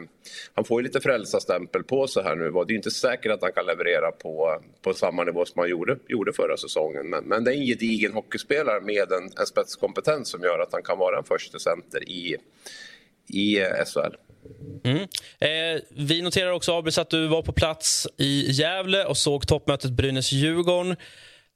han 0.53 0.65
får 0.65 0.81
ju 0.81 0.87
lite 0.87 1.01
frälsarstämpel 1.01 1.83
på 1.83 2.07
sig 2.07 2.23
här 2.23 2.35
nu. 2.35 2.51
Det 2.51 2.59
är 2.59 2.69
ju 2.69 2.75
inte 2.75 2.91
säkert 2.91 3.31
att 3.31 3.41
han 3.41 3.51
kan 3.51 3.65
leverera 3.65 4.11
på, 4.11 4.61
på 4.81 4.93
samma 4.93 5.23
nivå 5.23 5.45
som 5.45 5.59
han 5.59 5.69
gjorde, 5.69 5.97
gjorde 6.07 6.33
förra 6.33 6.57
säsongen. 6.57 7.09
Men, 7.09 7.23
men 7.23 7.43
det 7.43 7.55
är 7.55 7.55
en 7.55 7.65
gedigen 7.65 8.13
hockeyspelare 8.13 8.81
med 8.81 9.11
en, 9.11 9.23
en 9.39 9.45
spetskompetens 9.45 10.29
som 10.29 10.41
gör 10.41 10.59
att 10.59 10.73
han 10.73 10.83
kan 10.83 10.97
vara 10.97 11.17
en 11.17 11.23
första 11.23 11.59
center 11.59 12.09
i, 12.09 12.37
i 13.27 13.59
eh, 13.59 13.67
SHL. 13.85 14.15
Mm. 14.83 15.01
Eh, 15.39 15.81
vi 15.89 16.21
noterar 16.21 16.51
också, 16.51 16.71
Abis, 16.71 16.97
att 16.97 17.09
du 17.09 17.27
var 17.27 17.41
på 17.41 17.53
plats 17.53 18.07
i 18.17 18.51
Gävle 18.51 19.05
och 19.05 19.17
såg 19.17 19.47
toppmötet 19.47 19.91
Brynäs-Djurgården. 19.91 20.95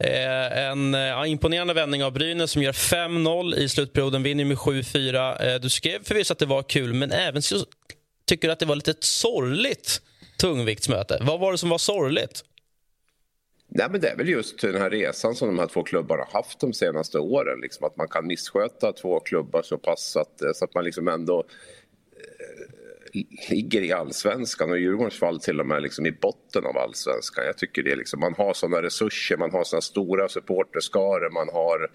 Eh, 0.03 0.57
en 0.57 0.93
eh, 0.93 1.01
ja, 1.01 1.25
imponerande 1.25 1.73
vändning 1.73 2.03
av 2.03 2.11
Brynäs 2.13 2.51
som 2.51 2.61
gör 2.63 2.71
5-0 2.71 3.55
i 3.55 3.69
slutperioden, 3.69 4.23
vinner 4.23 4.45
med 4.45 4.57
7-4. 4.57 5.53
Eh, 5.53 5.59
du 5.59 5.69
skrev 5.69 6.03
förvisso 6.03 6.33
att 6.33 6.39
det 6.39 6.45
var 6.45 6.63
kul, 6.63 6.93
men 6.93 7.11
även 7.11 7.41
så 7.41 7.65
tycker 8.25 8.47
du 8.47 8.51
att 8.51 8.59
det 8.59 8.65
var 8.65 8.75
lite 8.75 8.91
ett 8.91 9.03
sorgligt 9.03 10.01
tungviktsmöte. 10.39 11.19
Vad 11.21 11.39
var 11.39 11.51
det 11.51 11.57
som 11.57 11.69
var 11.69 11.77
sorgligt? 11.77 12.43
Nej, 13.69 13.87
men 13.91 14.01
det 14.01 14.09
är 14.09 14.15
väl 14.17 14.29
just 14.29 14.61
den 14.61 14.81
här 14.81 14.89
resan 14.89 15.35
som 15.35 15.47
de 15.47 15.59
här 15.59 15.67
två 15.67 15.83
klubbarna 15.83 16.23
har 16.23 16.41
haft 16.41 16.59
de 16.59 16.73
senaste 16.73 17.19
åren. 17.19 17.59
Liksom 17.61 17.85
att 17.85 17.97
man 17.97 18.07
kan 18.07 18.27
missköta 18.27 18.93
två 18.93 19.19
klubbar 19.19 19.61
så 19.61 19.77
pass 19.77 20.15
att, 20.15 20.55
så 20.55 20.65
att 20.65 20.73
man 20.73 20.83
liksom 20.83 21.07
ändå 21.07 21.43
ligger 23.49 23.81
i 23.81 23.91
allsvenskan 23.91 24.71
och 24.71 24.77
i 24.77 24.81
Djurgårdens 24.81 25.19
fall 25.19 25.39
till 25.39 25.59
och 25.59 25.65
med 25.65 25.81
liksom 25.81 26.05
i 26.05 26.11
botten 26.11 26.65
av 26.65 26.77
allsvenskan. 26.77 27.45
Jag 27.45 27.57
tycker 27.57 27.83
det 27.83 27.91
är 27.91 27.95
liksom, 27.95 28.19
man 28.19 28.33
har 28.37 28.53
sådana 28.53 28.81
resurser, 28.81 29.37
man 29.37 29.51
har 29.51 29.63
sådana 29.63 29.81
stora 29.81 30.29
supporterskaror, 30.29 31.29
man 31.29 31.49
har, 31.49 31.91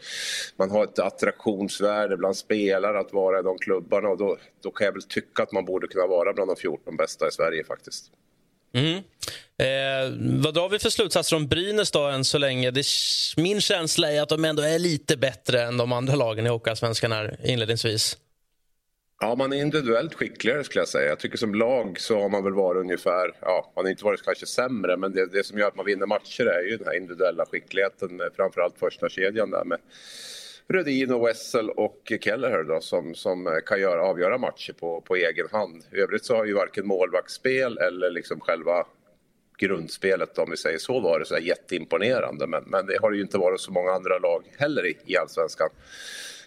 man 0.57 0.71
har 0.71 0.85
ett 0.85 0.99
attraktionsvärde 0.99 2.17
bland 2.17 2.37
spelare 2.37 2.99
att 2.99 3.13
vara 3.13 3.39
i 3.39 3.43
de 3.43 3.59
klubbarna 3.59 4.09
och 4.09 4.19
då, 4.19 4.39
då 4.63 4.71
kan 4.71 4.85
jag 4.85 4.93
väl 4.93 5.03
tycka 5.03 5.43
att 5.43 5.53
man 5.53 5.65
borde 5.65 5.87
kunna 5.87 6.07
vara 6.07 6.33
bland 6.33 6.51
de 6.51 6.57
14 6.57 6.97
bästa 6.97 7.29
i 7.29 7.31
Sverige 7.31 7.65
faktiskt. 7.65 8.11
Mm. 8.75 8.97
Eh, 9.59 10.43
vad 10.43 10.55
drar 10.55 10.69
vi 10.69 10.79
för 10.79 10.91
slutsatser 10.91 11.37
om 11.37 11.49
Brynäs 11.49 11.91
då 11.91 12.01
än 12.01 12.25
så 12.25 12.39
länge? 12.39 12.71
Det, 12.71 12.87
min 13.37 13.61
känsla 13.61 14.13
är 14.13 14.23
att 14.23 14.29
de 14.29 14.45
ändå 14.45 14.63
är 14.63 14.79
lite 14.79 15.17
bättre 15.17 15.63
än 15.63 15.77
de 15.77 15.93
andra 15.93 16.15
lagen 16.15 16.47
i 16.47 16.49
Hockeyallsvenskan 16.49 17.13
här 17.13 17.37
inledningsvis. 17.45 18.17
Ja, 19.23 19.35
man 19.35 19.53
är 19.53 19.57
individuellt 19.57 20.15
skickligare 20.15 20.65
skulle 20.65 20.81
jag 20.81 20.89
säga. 20.89 21.09
Jag 21.09 21.19
tycker 21.19 21.39
som 21.39 21.55
lag 21.55 22.01
så 22.01 22.21
har 22.21 22.29
man 22.29 22.45
väl 22.45 22.53
varit 22.53 22.81
ungefär, 22.81 23.33
ja, 23.41 23.73
man 23.77 23.85
har 23.85 23.91
inte 23.91 24.05
varit 24.05 24.23
kanske 24.23 24.47
sämre, 24.47 24.97
men 24.97 25.13
det, 25.13 25.27
det 25.27 25.47
som 25.47 25.59
gör 25.59 25.69
att 25.69 25.77
man 25.77 25.87
vinner 25.87 26.07
matcher 26.07 26.47
är 26.47 26.63
ju 26.63 26.77
den 26.77 26.87
här 26.87 26.97
individuella 26.97 27.47
skickligheten, 27.47 28.21
eh, 28.21 28.27
framförallt 28.37 28.79
första 28.79 29.09
kedjan 29.09 29.51
där 29.51 29.65
med 29.65 29.79
Rödin 30.69 31.13
och 31.13 31.27
Wessel 31.27 31.71
och 31.71 32.13
Kelleher 32.21 32.65
då, 32.65 32.81
som, 32.81 33.15
som 33.15 33.47
eh, 33.47 33.53
kan 33.67 33.81
göra, 33.81 34.03
avgöra 34.03 34.39
matcher 34.39 34.73
på, 34.73 35.01
på 35.01 35.17
egen 35.17 35.47
hand. 35.53 35.85
I 35.93 36.01
övrigt 36.01 36.25
så 36.25 36.37
har 36.37 36.45
ju 36.45 36.55
varken 36.55 36.87
målvaktsspel 36.87 37.79
eller 37.79 38.11
liksom 38.11 38.41
själva 38.41 38.87
grundspelet, 39.59 40.39
om 40.39 40.51
vi 40.51 40.57
säger 40.57 40.79
så, 40.79 41.01
varit 41.01 41.29
så 41.29 41.39
jätteimponerande. 41.39 42.47
Men, 42.47 42.65
men 42.67 42.87
det 42.87 42.99
har 43.03 43.11
det 43.11 43.17
ju 43.17 43.23
inte 43.23 43.39
varit 43.39 43.61
så 43.61 43.73
många 43.73 43.91
andra 43.91 44.19
lag 44.19 44.45
heller 44.59 44.87
i, 44.87 44.97
i 45.07 45.17
allsvenskan. 45.17 45.71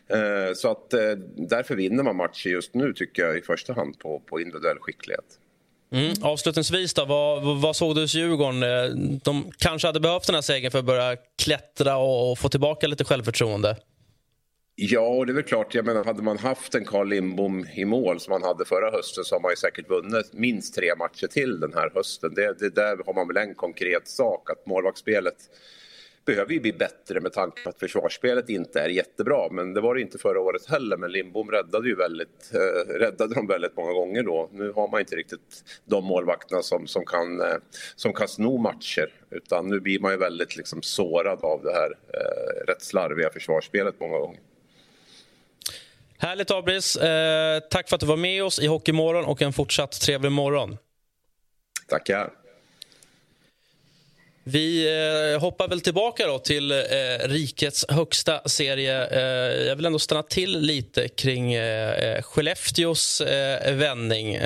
Eh, 0.10 0.54
så 0.56 0.72
att 0.72 0.94
eh, 0.94 1.00
därför 1.36 1.76
vinner 1.76 2.04
man 2.04 2.16
matcher 2.16 2.50
just 2.50 2.74
nu 2.74 2.94
tycker 2.94 3.26
jag 3.26 3.38
i 3.38 3.42
första 3.42 3.74
hand 3.74 4.00
på, 4.00 4.20
på 4.20 4.40
individuell 4.40 4.78
skicklighet. 4.80 5.40
Mm. 5.92 6.14
Avslutningsvis, 6.22 6.94
då, 6.94 7.06
vad, 7.06 7.62
vad 7.62 7.76
såg 7.76 7.96
du 7.96 8.02
hos 8.02 8.16
Djurgården? 8.16 8.64
Eh, 8.64 8.90
de 9.24 9.52
kanske 9.58 9.88
hade 9.88 10.00
behövt 10.00 10.26
den 10.26 10.36
här 10.36 10.42
segern 10.42 10.72
för 10.72 10.80
att 10.80 10.86
börja 10.86 11.18
klättra 11.44 11.98
och, 11.98 12.32
och 12.32 12.40
få 12.40 12.50
tillbaka 12.50 12.88
lite 12.88 13.04
självförtroende. 13.04 13.78
Ja, 14.78 15.08
och 15.08 15.26
det 15.26 15.32
är 15.32 15.34
väl 15.34 15.44
klart. 15.44 15.76
Jag 15.76 15.86
menar, 15.86 16.04
hade 16.06 16.24
man 16.24 16.38
haft 16.38 16.76
en 16.76 16.86
Carl 16.86 17.08
Lindbom 17.08 17.66
i 17.76 17.86
mål 17.86 18.20
som 18.20 18.32
man 18.32 18.44
hade 18.44 18.66
förra 18.66 18.92
hösten 18.92 19.24
så 19.24 19.36
har 19.36 19.42
man 19.42 19.52
ju 19.52 19.56
säkert 19.56 19.90
vunnit 19.90 20.34
minst 20.34 20.76
tre 20.76 20.96
matcher 20.96 21.28
till 21.28 21.60
den 21.60 21.74
här 21.74 21.92
hösten. 21.96 22.34
Det, 22.34 22.60
det 22.60 22.76
där 22.76 22.98
har 23.06 23.14
man 23.14 23.28
väl 23.28 23.38
en 23.38 23.56
konkret 23.56 24.08
sak, 24.08 24.50
att 24.50 24.66
målvaktsspelet 24.66 25.36
behöver 26.26 26.54
ju 26.54 26.60
bli 26.60 26.74
bättre 26.74 27.20
med 27.20 27.34
tanke 27.34 27.64
på 27.64 27.70
att 27.70 27.80
försvarsspelet 27.80 28.50
inte 28.50 28.82
är 28.82 28.90
jättebra. 28.90 29.50
Men 29.52 29.74
det 29.74 29.82
var 29.82 29.96
det 29.96 30.02
inte 30.02 30.18
förra 30.18 30.40
året 30.40 30.70
heller. 30.70 30.98
Men 30.98 31.12
Lindbom 31.12 31.52
räddade 31.52 31.88
ju 31.88 31.96
väldigt, 31.96 32.52
eh, 32.54 32.94
räddade 32.94 33.36
dem 33.36 33.48
väldigt 33.48 33.78
många 33.78 33.92
gånger 33.92 34.24
då. 34.24 34.50
Nu 34.52 34.72
har 34.72 34.88
man 34.88 35.00
inte 35.00 35.16
riktigt 35.16 35.64
de 35.86 36.06
målvakterna 36.06 36.62
som, 36.62 36.88
som, 36.88 37.06
kan, 37.06 37.42
eh, 37.42 37.58
som 37.96 38.14
kan 38.14 38.28
sno 38.28 38.58
matcher. 38.58 39.14
Utan 39.32 39.68
nu 39.68 39.80
blir 39.80 40.00
man 40.00 40.12
ju 40.12 40.18
väldigt 40.18 40.56
liksom 40.56 40.82
sårad 40.82 41.40
av 41.44 41.62
det 41.64 41.74
här 41.74 41.98
eh, 42.14 42.66
rätt 42.68 42.82
slarviga 42.82 43.30
försvarsspelet 43.30 43.96
många 44.00 44.18
gånger. 44.18 44.40
Härligt, 46.18 46.52
Abris. 46.52 46.96
Eh, 46.96 47.60
tack 47.60 47.90
för 47.90 47.96
att 47.96 48.00
du 48.00 48.06
var 48.06 48.18
med 48.18 48.44
oss 48.44 48.60
i 48.60 48.68
Hockeymorgon 48.68 49.26
och 49.26 49.42
en 49.42 49.54
fortsatt 49.54 50.02
trevlig 50.02 50.32
morgon. 50.32 50.78
Tackar. 51.88 52.45
Vi 54.48 54.88
eh, 55.34 55.42
hoppar 55.42 55.68
väl 55.68 55.82
tillbaka 55.82 56.28
då 56.28 56.40
till 56.40 56.72
eh, 56.72 56.78
rikets 57.24 57.86
högsta 57.90 58.50
serie. 58.50 59.08
Eh, 59.08 59.68
jag 59.68 59.76
vill 59.76 59.86
ändå 59.86 60.00
stanna 60.00 60.24
till 60.24 60.60
lite 60.60 61.08
kring 61.08 61.54
eh, 61.54 62.22
Skellefteås 62.22 63.22
vändning 63.68 64.40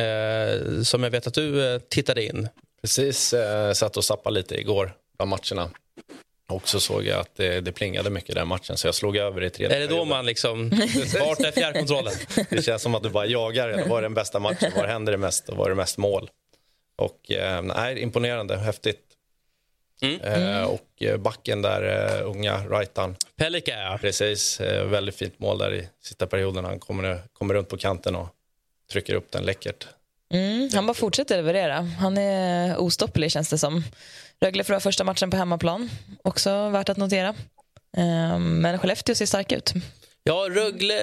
som 0.84 1.04
jag 1.04 1.12
vet 1.12 1.28
att 1.28 1.34
du 1.34 1.80
tittade 1.90 2.26
in. 2.26 2.48
Precis, 2.82 3.34
eh, 3.34 3.74
satt 3.74 3.98
och 3.98 4.04
sappade 4.04 4.34
lite 4.34 4.60
igår 4.60 4.94
bland 5.18 5.30
matcherna. 5.30 5.70
Och 6.50 6.70
så 6.70 6.80
såg 6.80 7.06
jag 7.06 7.20
att 7.20 7.36
det, 7.36 7.62
det 7.62 7.72
plingade 7.72 8.10
mycket 8.10 8.36
den 8.36 8.48
matchen 8.48 8.78
så 8.78 8.88
jag 8.88 8.96
slog 8.96 9.18
över 9.18 9.44
i 9.44 9.50
tredje 9.50 9.76
Är 9.76 9.80
det 9.80 9.88
då 9.88 10.06
man 10.06 10.26
liksom... 10.26 10.70
Vart 11.20 11.40
är 11.40 11.52
fjärrkontrollen? 11.52 12.14
Det 12.50 12.62
känns 12.62 12.82
som 12.82 12.96
att 12.96 13.04
du 13.04 13.10
bara 13.10 13.26
jagar. 13.26 13.84
Vad 13.88 13.98
är 13.98 14.02
den 14.02 14.14
bästa 14.14 14.40
matchen? 14.40 14.72
Var 14.76 14.88
händer 14.88 15.12
det 15.12 15.18
mest? 15.18 15.50
Och 15.50 15.58
var 15.58 15.66
är 15.66 15.70
det 15.70 15.76
mest 15.76 15.98
mål? 15.98 16.30
Och 16.98 17.32
nej, 17.64 18.00
imponerande, 18.00 18.58
häftigt. 18.58 19.09
Mm. 20.02 20.22
Eh, 20.22 20.64
och 20.64 20.88
eh, 21.02 21.18
backen 21.18 21.62
där, 21.62 21.82
eh, 22.20 22.28
unga 22.30 22.58
Raitan. 22.68 23.16
Pelika, 23.36 23.72
ja. 23.72 23.98
Precis, 24.02 24.60
väldigt 24.86 25.16
fint 25.16 25.40
mål 25.40 25.58
där 25.58 25.74
i 25.74 25.88
sista 26.04 26.28
perioden. 26.28 26.66
Han 26.66 26.80
kommer, 26.80 27.22
kommer 27.34 27.54
runt 27.54 27.70
på 27.70 27.78
kanten 27.78 28.16
och 28.16 28.28
trycker 28.92 29.14
upp 29.14 29.32
den 29.32 29.44
läckert. 29.44 29.88
Mm, 30.34 30.70
han 30.74 30.86
bara 30.86 30.94
fortsätter 30.94 31.36
leverera. 31.36 31.82
Han 31.82 32.18
är 32.18 32.78
ostopplig 32.78 33.32
känns 33.32 33.50
det 33.50 33.58
som. 33.58 33.84
Rögle 34.42 34.64
förlorar 34.64 34.80
första 34.80 35.04
matchen 35.04 35.32
på 35.32 35.38
hemmaplan. 35.38 35.90
Också 36.24 36.70
värt 36.70 36.90
att 36.90 36.98
notera. 36.98 37.36
Ehm, 37.98 38.62
Men 38.62 38.80
Skellefteå 38.80 39.16
ser 39.16 39.26
starka 39.26 39.56
ut. 39.56 39.74
Ja, 40.24 40.48
Rögle, 40.50 40.94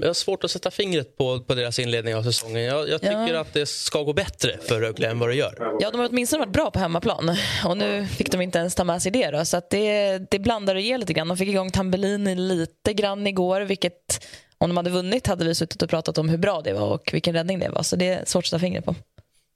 jag 0.00 0.06
har 0.06 0.14
svårt 0.14 0.44
att 0.44 0.50
sätta 0.50 0.70
fingret 0.70 1.16
på, 1.16 1.40
på 1.40 1.54
deras 1.54 1.78
inledning 1.78 2.14
av 2.14 2.22
säsongen. 2.22 2.62
Jag, 2.64 2.88
jag 2.88 3.00
tycker 3.00 3.34
Ja. 3.34 3.40
att 3.40 3.52
det 3.52 3.66
ska 3.66 4.02
gå 4.02 4.12
bättre 4.12 4.58
för 4.62 4.80
Rögle 4.80 5.08
än 5.10 5.18
vad 5.18 5.28
det 5.28 5.34
gör. 5.34 5.76
Ja, 5.80 5.90
de 5.90 6.00
har 6.00 6.08
åtminstone 6.08 6.40
varit 6.44 6.52
bra 6.52 6.70
på 6.70 6.78
hemmaplan. 6.78 7.36
Och 7.66 7.76
nu 7.76 8.06
fick 8.06 8.32
de 8.32 8.40
inte 8.40 8.58
ens 8.58 8.74
ta 8.74 8.84
med 8.84 9.02
sig 9.02 9.12
det. 9.12 9.30
Då. 9.30 9.44
Så 9.44 9.56
att 9.56 9.70
det, 9.70 10.18
det 10.30 10.38
blandar 10.38 10.74
och 10.74 10.80
ger 10.80 10.98
lite 10.98 11.12
grann. 11.12 11.28
De 11.28 11.36
fick 11.36 11.48
igång 11.48 11.70
Tambellini 11.70 12.34
lite 12.34 12.92
grann 12.94 13.26
igår. 13.26 13.60
Vilket, 13.60 14.26
om 14.58 14.70
de 14.70 14.76
hade 14.76 14.90
vunnit 14.90 15.26
hade 15.26 15.44
vi 15.44 15.54
suttit 15.54 15.82
och 15.82 15.90
pratat 15.90 16.18
om 16.18 16.28
hur 16.28 16.38
bra 16.38 16.60
det 16.60 16.72
var 16.72 16.88
och 16.88 17.10
vilken 17.12 17.34
räddning 17.34 17.58
det 17.58 17.68
var. 17.68 17.82
Så 17.82 17.96
det 17.96 18.08
är 18.08 18.24
svårt 18.24 18.44
att 18.44 18.48
sätta 18.48 18.60
fingret 18.60 18.84
på. 18.84 18.94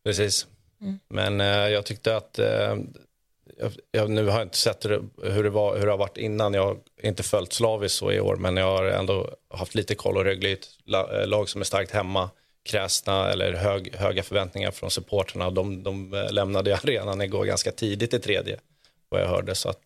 Precis. 0.05 0.47
Mm. 0.81 0.99
Men 1.11 1.41
eh, 1.41 1.47
jag 1.73 1.85
tyckte 1.87 2.17
att, 2.17 2.39
eh, 2.39 2.77
jag, 3.59 3.73
jag, 3.93 4.11
nu 4.11 4.27
har 4.27 4.39
jag 4.39 4.47
inte 4.47 4.57
sett 4.57 4.85
hur 4.85 4.91
det, 4.91 5.31
hur, 5.31 5.45
det 5.45 5.51
var, 5.51 5.79
hur 5.79 5.87
det 5.87 5.93
har 5.93 5.99
varit 5.99 6.17
innan. 6.17 6.55
Jag 6.55 6.65
har 6.65 6.79
inte 7.03 7.23
följt 7.23 7.53
slaviskt 7.53 7.99
så 7.99 8.13
i 8.13 8.21
år, 8.21 8.37
men 8.37 8.57
jag 8.57 8.77
har 8.77 8.85
ändå 8.85 9.31
haft 9.49 9.75
lite 9.75 9.95
koll 9.95 10.17
och 10.17 10.25
Rögle 10.25 10.49
är 10.49 10.53
ett 10.53 10.69
eh, 10.95 11.27
lag 11.27 11.49
som 11.49 11.61
är 11.61 11.65
starkt 11.65 11.91
hemma. 11.91 12.31
Kräsna 12.63 13.33
eller 13.33 13.53
hög, 13.53 13.95
höga 13.95 14.23
förväntningar 14.23 14.71
från 14.71 14.91
supporterna. 14.91 15.51
De, 15.51 15.83
de 15.83 16.15
eh, 16.15 16.33
lämnade 16.33 16.77
arenan 16.85 17.21
igår 17.21 17.45
ganska 17.45 17.73
tidigt 17.73 18.15
i 18.15 18.19
tredje, 18.19 18.59
vad 19.09 19.21
jag 19.21 19.29
hörde. 19.29 19.55
Så 19.55 19.69
att, 19.69 19.81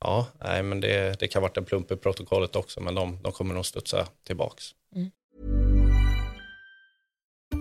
ja, 0.00 0.26
nej, 0.44 0.62
men 0.62 0.80
det, 0.80 1.20
det 1.20 1.28
kan 1.28 1.42
ha 1.42 1.48
varit 1.48 1.56
en 1.56 1.64
plump 1.64 1.92
i 1.92 1.96
protokollet 1.96 2.56
också, 2.56 2.80
men 2.80 2.94
de, 2.94 3.18
de 3.22 3.32
kommer 3.32 3.54
nog 3.54 3.66
studsa 3.66 4.08
tillbaks. 4.26 4.74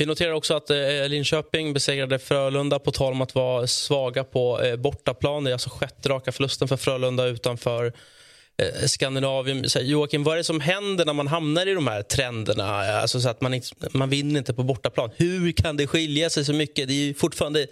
Vi 0.00 0.06
noterar 0.06 0.32
också 0.32 0.54
att 0.54 0.70
eh, 0.70 1.08
Linköping 1.08 1.72
besegrade 1.72 2.18
Frölunda 2.18 2.78
på 2.78 2.90
tal 2.90 3.12
om 3.12 3.20
att 3.20 3.34
vara 3.34 3.66
svaga 3.66 4.24
på 4.24 4.62
eh, 4.62 4.76
bortaplan. 4.76 5.44
Det 5.44 5.50
är 5.50 5.52
alltså 5.52 5.70
sjätte 5.70 6.08
raka 6.08 6.32
förlusten 6.32 6.68
för 6.68 6.76
Frölunda 6.76 7.26
utanför 7.26 7.92
eh, 8.56 8.86
Skandinavien. 8.86 9.64
Joakim, 9.80 10.24
vad 10.24 10.34
är 10.34 10.38
det 10.38 10.44
som 10.44 10.60
händer 10.60 11.04
när 11.04 11.12
man 11.12 11.26
hamnar 11.26 11.66
i 11.66 11.74
de 11.74 11.86
här 11.86 12.02
trenderna? 12.02 12.64
Alltså, 12.64 13.20
så 13.20 13.28
att 13.28 13.40
man, 13.40 13.54
inte, 13.54 13.68
man 13.92 14.10
vinner 14.10 14.38
inte 14.38 14.54
på 14.54 14.62
bortaplan. 14.62 15.10
Hur 15.16 15.52
kan 15.52 15.76
det 15.76 15.86
skilja 15.86 16.30
sig 16.30 16.44
så 16.44 16.52
mycket? 16.52 16.88
Det 16.88 16.94
är 16.94 17.04
ju 17.04 17.14
fortfarande 17.14 17.66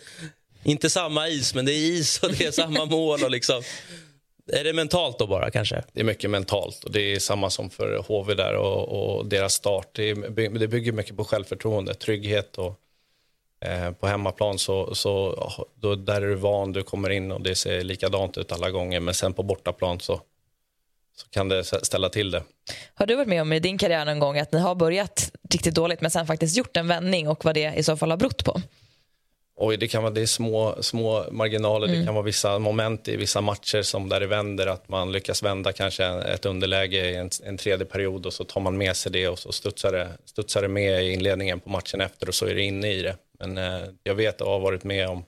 inte 0.64 0.90
samma 0.90 1.28
is, 1.28 1.54
men 1.54 1.66
det 1.66 1.72
är 1.72 1.90
is 1.90 2.18
och 2.22 2.32
det 2.32 2.44
är 2.44 2.50
samma 2.50 2.84
mål. 2.84 3.24
Och 3.24 3.30
liksom. 3.30 3.62
Är 4.52 4.64
det 4.64 4.72
mentalt 4.72 5.18
då 5.18 5.26
bara 5.26 5.50
kanske? 5.50 5.82
Det 5.92 6.00
är 6.00 6.04
mycket 6.04 6.30
mentalt 6.30 6.84
och 6.84 6.92
det 6.92 7.00
är 7.00 7.18
samma 7.18 7.50
som 7.50 7.70
för 7.70 8.04
HV 8.08 8.34
där 8.34 8.56
och, 8.56 9.16
och 9.18 9.26
deras 9.26 9.54
start. 9.54 9.88
Det, 9.92 10.10
är, 10.10 10.58
det 10.58 10.68
bygger 10.68 10.92
mycket 10.92 11.16
på 11.16 11.24
självförtroende, 11.24 11.94
trygghet 11.94 12.58
och 12.58 12.74
eh, 13.60 13.90
på 13.90 14.06
hemmaplan 14.06 14.58
så, 14.58 14.94
så 14.94 15.66
då, 15.74 15.94
där 15.94 16.22
är 16.22 16.26
du 16.26 16.34
van, 16.34 16.72
du 16.72 16.82
kommer 16.82 17.10
in 17.10 17.32
och 17.32 17.40
det 17.40 17.54
ser 17.54 17.82
likadant 17.82 18.38
ut 18.38 18.52
alla 18.52 18.70
gånger 18.70 19.00
men 19.00 19.14
sen 19.14 19.32
på 19.32 19.42
bortaplan 19.42 20.00
så, 20.00 20.20
så 21.16 21.28
kan 21.30 21.48
det 21.48 21.62
stä- 21.62 21.84
ställa 21.84 22.08
till 22.08 22.30
det. 22.30 22.42
Har 22.94 23.06
du 23.06 23.14
varit 23.16 23.28
med 23.28 23.42
om 23.42 23.52
i 23.52 23.60
din 23.60 23.78
karriär 23.78 24.04
någon 24.04 24.18
gång 24.18 24.38
att 24.38 24.52
ni 24.52 24.58
har 24.58 24.74
börjat 24.74 25.32
riktigt 25.50 25.74
dåligt 25.74 26.00
men 26.00 26.10
sen 26.10 26.26
faktiskt 26.26 26.56
gjort 26.56 26.76
en 26.76 26.88
vändning 26.88 27.28
och 27.28 27.44
vad 27.44 27.54
det 27.54 27.74
i 27.76 27.82
så 27.82 27.96
fall 27.96 28.10
har 28.10 28.16
berott 28.16 28.44
på? 28.44 28.60
Oj, 29.60 29.76
det 29.76 29.88
kan 29.88 30.02
vara 30.02 30.12
det 30.12 30.20
är 30.22 30.26
små, 30.26 30.82
små 30.82 31.24
marginaler, 31.30 31.86
det 31.86 31.92
Mm. 31.92 32.06
kan 32.06 32.14
vara 32.14 32.24
vissa 32.24 32.58
moment 32.58 33.08
i 33.08 33.16
vissa 33.16 33.40
matcher 33.40 33.82
som 33.82 34.08
där 34.08 34.20
det 34.20 34.26
vänder, 34.26 34.66
att 34.66 34.88
man 34.88 35.12
lyckas 35.12 35.42
vända 35.42 35.72
kanske 35.72 36.04
ett 36.04 36.46
underläge 36.46 37.10
i 37.10 37.16
en, 37.16 37.30
en 37.44 37.56
tredje 37.56 37.86
period 37.86 38.26
och 38.26 38.32
så 38.32 38.44
tar 38.44 38.60
man 38.60 38.78
med 38.78 38.96
sig 38.96 39.12
det 39.12 39.28
och 39.28 39.38
så 39.38 39.52
studsar 39.52 39.92
det, 39.92 40.08
studsar 40.24 40.62
det 40.62 40.68
med 40.68 41.04
i 41.04 41.12
inledningen 41.12 41.60
på 41.60 41.70
matchen 41.70 42.00
efter 42.00 42.28
och 42.28 42.34
så 42.34 42.46
är 42.46 42.54
det 42.54 42.62
inne 42.62 42.92
i 42.92 43.02
det. 43.02 43.16
Men 43.38 43.58
eh, 43.58 43.88
jag 44.02 44.14
vet 44.14 44.40
och 44.40 44.50
har 44.50 44.58
varit 44.60 44.84
med 44.84 45.08
om 45.08 45.24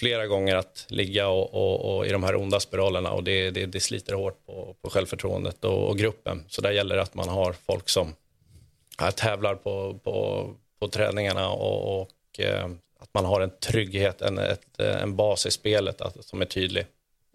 flera 0.00 0.26
gånger 0.26 0.56
att 0.56 0.86
ligga 0.88 1.28
och, 1.28 1.54
och, 1.54 1.96
och 1.96 2.06
i 2.06 2.10
de 2.10 2.22
här 2.22 2.36
onda 2.36 2.60
spiralerna 2.60 3.10
och 3.10 3.24
det, 3.24 3.50
det, 3.50 3.66
det 3.66 3.80
sliter 3.80 4.14
hårt 4.14 4.46
på, 4.46 4.76
på 4.82 4.90
självförtroendet 4.90 5.64
och, 5.64 5.88
och 5.88 5.98
gruppen. 5.98 6.44
Så 6.48 6.62
där 6.62 6.70
gäller 6.70 6.96
det 6.96 7.02
att 7.02 7.14
man 7.14 7.28
har 7.28 7.52
folk 7.66 7.88
som 7.88 8.14
ja, 8.98 9.10
tävlar 9.10 9.54
på, 9.54 9.98
på, 10.04 10.46
på 10.80 10.88
träningarna 10.88 11.50
och, 11.50 12.00
och 12.00 12.40
eh, 12.40 12.68
man 13.22 13.24
har 13.24 13.40
en 13.40 13.50
trygghet, 13.60 14.22
en, 14.22 14.38
ett, 14.38 14.80
eh, 14.80 15.02
en 15.02 15.16
bas 15.16 15.46
i 15.46 15.50
spelet 15.50 16.00
att, 16.00 16.24
som 16.24 16.40
är 16.40 16.46
tydlig. 16.46 16.86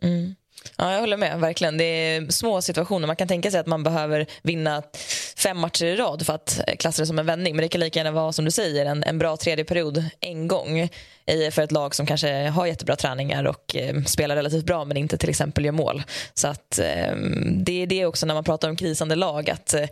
Mm. 0.01 0.35
Ja, 0.77 0.93
jag 0.93 0.99
håller 0.99 1.17
med. 1.17 1.39
verkligen. 1.39 1.77
Det 1.77 1.83
är 1.83 2.31
små 2.31 2.61
situationer. 2.61 3.07
Man 3.07 3.15
kan 3.15 3.27
tänka 3.27 3.51
sig 3.51 3.59
att 3.59 3.65
man 3.67 3.83
behöver 3.83 4.25
vinna 4.41 4.83
fem 5.37 5.57
matcher 5.57 5.85
i 5.85 5.95
rad 5.95 6.25
för 6.25 6.33
att 6.33 6.59
klassa 6.79 7.01
det 7.01 7.05
som 7.05 7.19
en 7.19 7.25
vändning. 7.25 7.55
Men 7.55 7.63
det 7.63 7.69
kan 7.69 7.81
lika 7.81 7.99
gärna 7.99 8.11
vara 8.11 8.31
som 8.31 8.45
du 8.45 8.51
säger, 8.51 8.85
en, 8.85 9.03
en 9.03 9.17
bra 9.17 9.37
tredje 9.37 9.65
period 9.65 10.05
en 10.19 10.47
gång 10.47 10.79
i- 11.25 11.51
för 11.51 11.61
ett 11.61 11.71
lag 11.71 11.95
som 11.95 12.05
kanske 12.05 12.47
har 12.47 12.65
jättebra 12.65 12.95
träningar 12.95 13.43
och 13.47 13.75
eh, 13.75 14.03
spelar 14.03 14.35
relativt 14.35 14.65
bra 14.65 14.85
men 14.85 14.97
inte 14.97 15.17
till 15.17 15.29
exempel 15.29 15.65
gör 15.65 15.71
mål. 15.71 16.03
Så 16.33 16.47
att 16.47 16.79
eh, 16.79 17.15
det 17.51 17.81
är 17.83 17.87
det 17.87 18.05
också 18.05 18.25
när 18.25 18.33
man 18.33 18.43
pratar 18.43 18.69
om 18.69 18.75
krisande 18.75 19.15
lag 19.15 19.49
att 19.49 19.73
eh, 19.73 19.85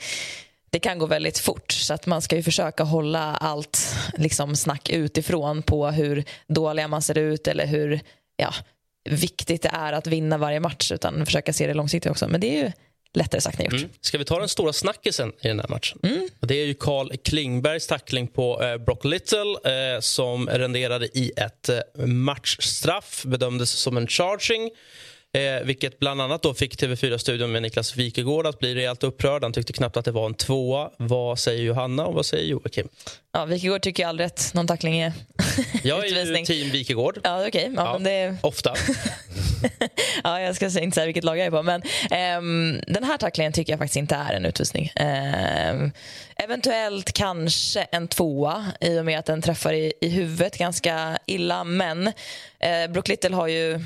det 0.71 0.79
kan 0.79 0.99
gå 0.99 1.05
väldigt 1.05 1.39
fort. 1.39 1.71
Så 1.71 1.93
att 1.93 2.05
man 2.05 2.21
ska 2.21 2.35
ju 2.35 2.43
försöka 2.43 2.83
hålla 2.83 3.35
allt 3.35 3.95
liksom, 4.17 4.55
snack 4.55 4.89
utifrån 4.89 5.63
på 5.63 5.87
hur 5.87 6.23
dåliga 6.47 6.87
man 6.87 7.01
ser 7.01 7.17
ut 7.17 7.47
eller 7.47 7.65
hur 7.65 7.99
ja, 8.35 8.53
viktigt 9.09 9.61
det 9.61 9.71
är 9.73 9.93
att 9.93 10.07
vinna 10.07 10.37
varje 10.37 10.59
match 10.59 10.91
utan 10.91 11.25
försöka 11.25 11.53
se 11.53 11.67
det 11.67 11.73
långsiktigt 11.73 12.11
också. 12.11 12.27
Men 12.27 12.41
det 12.41 12.47
är 12.47 12.63
ju 12.63 12.71
lättare 13.13 13.41
sagt 13.41 13.59
än 13.59 13.65
gjort. 13.65 13.73
Mm. 13.73 13.89
Ska 14.01 14.17
vi 14.17 14.25
ta 14.25 14.39
den 14.39 14.49
stora 14.49 14.73
snackisen 14.73 15.31
i 15.41 15.47
den 15.47 15.59
här 15.59 15.67
matchen? 15.67 15.99
Mm. 16.03 16.29
Det 16.39 16.55
är 16.55 16.65
ju 16.65 16.73
Carl 16.73 17.17
Klingbergs 17.17 17.87
tackling 17.87 18.27
på 18.27 18.63
eh, 18.63 18.77
Brock 18.77 19.05
Little 19.05 19.39
eh, 19.63 19.99
som 19.99 20.49
renderade 20.49 21.05
i 21.05 21.31
ett 21.37 21.69
eh, 21.69 22.05
matchstraff. 22.05 23.23
Bedömdes 23.25 23.69
som 23.69 23.97
en 23.97 24.07
charging. 24.07 24.69
Eh, 25.33 25.65
vilket 25.65 25.99
bland 25.99 26.21
annat 26.21 26.41
då 26.41 26.53
fick 26.53 26.81
TV4-studion 26.81 27.51
med 27.51 27.61
Niklas 27.61 27.95
Wikegård 27.95 28.47
att 28.47 28.59
bli 28.59 28.75
rejält 28.75 29.03
upprörd. 29.03 29.43
Han 29.43 29.53
tyckte 29.53 29.73
knappt 29.73 29.97
att 29.97 30.05
det 30.05 30.11
var 30.11 30.25
en 30.25 30.33
tvåa. 30.33 30.89
Vad 30.97 31.39
säger 31.39 31.63
Johanna 31.63 32.05
och 32.05 32.13
vad 32.13 32.25
säger 32.25 32.45
Joakim? 32.45 32.87
Ja, 33.33 33.45
Wikegård 33.45 33.81
tycker 33.81 34.07
aldrig 34.07 34.25
rätt. 34.25 34.53
Någon 34.53 34.67
tackling 34.67 34.99
är 34.99 35.13
Jag 35.83 36.05
är 36.05 36.37
ju 36.37 36.45
team 36.45 36.69
Wikegård. 36.69 37.19
Ja, 37.23 37.47
okej. 37.47 37.73
Ja, 37.75 37.93
men 37.93 38.03
det... 38.03 38.37
Ofta. 38.41 38.73
ja, 40.23 40.41
jag 40.41 40.55
ska 40.55 40.65
inte 40.65 40.95
säga 40.95 41.05
vilket 41.05 41.23
lag 41.23 41.37
jag 41.37 41.45
är 41.45 41.51
på. 41.51 41.63
Men 41.63 41.81
ehm, 42.11 42.81
den 42.87 43.03
här 43.03 43.17
tacklingen 43.17 43.53
tycker 43.53 43.73
jag 43.73 43.79
faktiskt 43.79 43.97
inte 43.97 44.15
är 44.15 44.33
en 44.33 44.45
utvisning. 44.45 44.91
Ehm, 44.95 45.91
eventuellt 46.35 47.13
kanske 47.13 47.81
en 47.81 48.07
tvåa 48.07 48.65
i 48.81 48.99
och 48.99 49.05
med 49.05 49.19
att 49.19 49.25
den 49.25 49.41
träffar 49.41 49.73
i, 49.73 49.93
i 50.01 50.09
huvudet 50.09 50.57
ganska 50.57 51.17
illa. 51.25 51.63
Men 51.63 52.07
eh, 52.59 52.87
Brook 52.89 53.07
Little 53.07 53.35
har 53.35 53.47
ju 53.47 53.79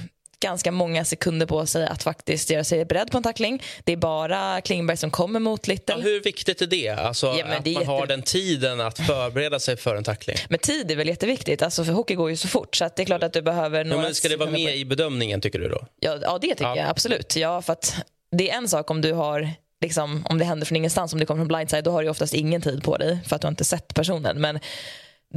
ganska 0.46 0.72
många 0.72 1.06
sekunder 1.06 1.46
på 1.46 1.66
sig 1.66 1.86
att 1.88 2.04
faktiskt 2.04 2.50
göra 2.50 2.64
sig 2.64 2.86
beredd 2.86 3.12
på 3.12 3.18
en 3.18 3.24
tackling. 3.24 3.64
Det 3.84 3.91
är 3.93 3.98
bara 3.98 4.62
Klingberg 4.62 4.98
som 4.98 5.12
kommer 5.12 5.39
mot 5.39 5.68
Little. 5.68 5.96
Ja, 5.96 6.02
hur 6.02 6.22
viktigt 6.24 6.62
är 6.62 6.68
det? 6.68 6.89
Alltså, 6.89 7.28
Ja, 7.39 7.46
att 7.46 7.64
det 7.64 7.74
man 7.74 7.86
har 7.86 7.96
jätte- 8.02 8.14
den 8.14 8.22
tiden 8.22 8.82
att 8.82 9.00
förbereda 9.00 9.60
sig 9.60 9.78
för 9.78 9.96
en 9.96 10.04
tackling. 10.04 10.38
Men 10.50 10.60
tid 10.60 10.91
är 10.91 10.96
väl 10.96 11.08
jätteviktigt, 11.08 11.62
alltså 11.62 11.84
för 11.86 11.93
hockey 11.93 12.16
går 12.16 12.30
ju 12.30 12.38
så 12.38 12.48
fort 12.48 12.76
så 12.76 12.86
att 12.86 12.96
det 12.96 13.02
är 13.04 13.06
klart 13.06 13.24
att 13.24 13.34
du 13.34 13.41
behöver 13.41 13.78
Ja, 13.78 13.84
några 13.84 14.02
men 14.04 14.16
ska 14.16 14.30
det 14.30 14.38
vara 14.38 14.50
med 14.50 14.78
i 14.78 14.86
bedömningen, 14.86 15.41
tycker 15.41 15.60
du? 15.60 15.70
då? 15.70 15.86
Ja, 16.00 16.18
ja 16.22 16.38
det 16.41 16.48
tycker 16.48 16.64
Ja. 16.64 16.78
jag 16.78 16.89
absolut. 16.89 17.36
Ja, 17.36 17.62
för 17.62 17.76
det 18.32 18.50
är 18.52 18.58
en 18.58 18.68
sak 18.68 18.91
om 18.91 19.02
du 19.02 19.14
har 19.14 19.50
liksom, 19.82 20.26
om 20.30 20.38
det 20.38 20.46
händer 20.46 20.66
från 20.66 20.76
ingenstans, 20.76 21.14
om 21.14 21.20
det 21.20 21.26
kommer 21.26 21.39
från 21.41 21.48
blindside, 21.48 21.84
då 21.84 21.91
har 21.91 22.04
du 22.04 22.10
oftast 22.10 22.34
ingen 22.34 22.62
tid 22.62 22.84
på 22.84 22.98
dig 22.98 23.20
för 23.28 23.36
att 23.36 23.41
du 23.41 23.46
har 23.48 23.52
inte 23.52 23.66
sett 23.66 23.93
personen. 23.93 24.41
Men 24.41 24.60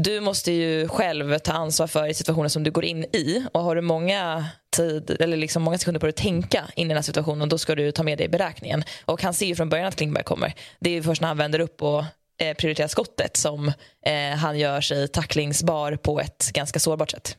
du 0.01 0.21
måste 0.21 0.53
ju 0.53 0.89
själv 0.89 1.39
ta 1.39 1.53
ansvar 1.53 1.87
för 1.87 2.13
situationen 2.13 2.51
som 2.51 2.63
du 2.63 2.71
går 2.71 2.85
in 2.85 3.05
i 3.05 3.45
och 3.53 3.63
har 3.63 3.75
du 3.75 3.81
många 3.81 4.47
tid 4.77 5.17
eller 5.21 5.37
liksom 5.37 5.63
många 5.63 5.79
sekunder 5.79 6.01
på 6.01 6.07
dig 6.07 6.11
att 6.11 6.17
tänka 6.17 6.65
in 6.75 6.87
i 6.87 6.89
den 6.89 6.97
här 6.97 7.03
situationen 7.03 7.49
då 7.49 7.59
ska 7.59 7.75
du 7.75 7.93
ta 7.93 8.03
med 8.03 8.19
dig 8.19 8.27
i 8.27 8.29
beräkningen. 8.29 8.85
Och 9.05 9.23
han 9.23 9.35
ser 9.35 9.47
ju 9.47 9.55
från 9.55 9.69
början 9.69 9.89
att 9.89 9.97
Klingberg 9.97 10.25
kommer. 10.25 10.55
Det 10.81 10.91
är 10.91 10.95
ju 10.95 11.03
först 11.03 11.21
när 11.21 11.29
han 11.29 11.37
vänder 11.37 11.61
upp 11.61 11.83
och 11.83 12.05
eh, 12.41 12.55
prioriterar 12.57 12.89
skottet 12.89 13.37
som 13.37 13.73
eh, 14.07 14.37
han 14.37 14.59
gör 14.59 14.81
sig 14.81 15.09
tacklingsbar 15.09 15.97
på 15.97 16.21
ett 16.21 16.51
ganska 16.53 16.79
sårbart 16.79 17.11
sätt. 17.11 17.37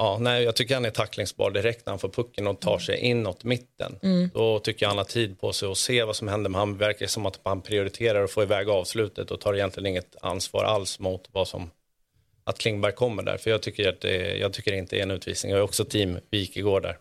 Ja, 0.00 0.18
nej, 0.20 0.44
jag 0.44 0.56
tycker 0.56 0.74
han 0.74 0.84
är 0.84 0.90
tacklingsbar 0.90 1.50
direkt 1.50 1.86
när 1.86 1.92
han 1.92 1.98
får 1.98 2.08
pucken 2.08 2.46
och 2.46 2.60
tar 2.60 2.78
sig 2.78 2.98
inåt 2.98 3.44
mitten. 3.44 3.98
Mm. 4.02 4.30
Då 4.34 4.58
tycker 4.58 4.84
jag 4.84 4.90
han 4.90 4.98
har 4.98 5.04
tid 5.04 5.40
på 5.40 5.52
sig 5.52 5.70
att 5.70 5.78
se 5.78 6.04
vad 6.04 6.16
som 6.16 6.28
händer. 6.28 6.50
Men 6.50 6.58
han 6.58 6.76
verkar 6.76 7.06
som 7.06 7.26
att 7.26 7.40
han 7.42 7.62
prioriterar 7.62 8.24
att 8.24 8.30
få 8.30 8.42
iväg 8.42 8.68
avslutet 8.68 9.30
och 9.30 9.40
tar 9.40 9.54
egentligen 9.54 9.86
inget 9.86 10.16
ansvar 10.22 10.64
alls 10.64 10.98
mot 10.98 11.28
vad 11.32 11.48
som 11.48 11.70
att 12.44 12.58
Klingberg 12.58 12.92
kommer 12.92 13.22
där. 13.22 13.36
För 13.36 13.50
jag 13.50 13.62
tycker, 13.62 13.88
att 13.88 14.00
det, 14.00 14.36
jag 14.36 14.52
tycker 14.52 14.70
det 14.70 14.78
inte 14.78 14.98
är 14.98 15.02
en 15.02 15.10
utvisning. 15.10 15.52
Jag 15.52 15.58
är 15.58 15.64
också 15.64 15.84
team 15.84 16.18
Wikegård 16.30 16.82
där. 16.82 16.98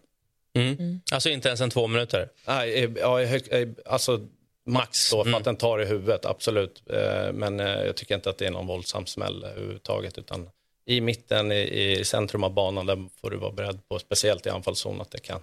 Mm. 0.56 1.02
Alltså 1.12 1.30
inte 1.30 1.48
ens 1.48 1.62
en 1.62 1.70
två 1.70 1.88
minuter? 1.88 2.30
Nej, 2.48 2.84
eh, 2.84 2.90
ja, 2.96 3.24
hög, 3.24 3.44
eh, 3.52 3.68
alltså 3.86 4.20
max 4.66 5.12
då 5.12 5.24
för 5.24 5.38
att 5.38 5.44
den 5.44 5.56
tar 5.56 5.82
i 5.82 5.86
huvudet, 5.86 6.26
absolut. 6.26 6.84
Eh, 6.90 7.34
Men 7.34 7.60
jag 7.60 7.96
tycker 7.96 8.16
inte 8.16 8.30
att 8.30 8.38
det 8.38 8.46
är 8.46 8.52
någon 8.52 8.68
våldsam 8.68 9.06
smäll 9.06 9.44
överhuvudtaget. 9.44 10.18
Utan 10.18 10.50
i 10.90 11.02
mitten, 11.02 11.52
i, 11.52 11.92
i 12.00 12.06
centrum 12.06 12.44
av 12.44 12.54
banan, 12.54 12.86
där 12.86 13.10
får 13.22 13.30
du 13.30 13.38
vara 13.38 13.52
beredd 13.52 13.88
på, 13.88 14.00
speciellt 14.00 14.46
i 14.46 14.50
anfallszon, 14.50 15.02
att 15.02 15.12
det 15.12 15.20
kan, 15.20 15.42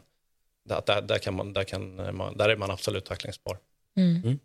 där, 0.64 0.82
där, 0.86 1.02
där, 1.02 1.18
kan 1.18 1.34
man, 1.34 1.52
där, 1.52 1.64
kan 1.64 2.16
man, 2.16 2.36
där 2.36 2.48
är 2.48 2.56
man 2.56 2.70
absolut 2.70 3.04
tacklingsbar. 3.04 3.58
Mm. 3.96 4.38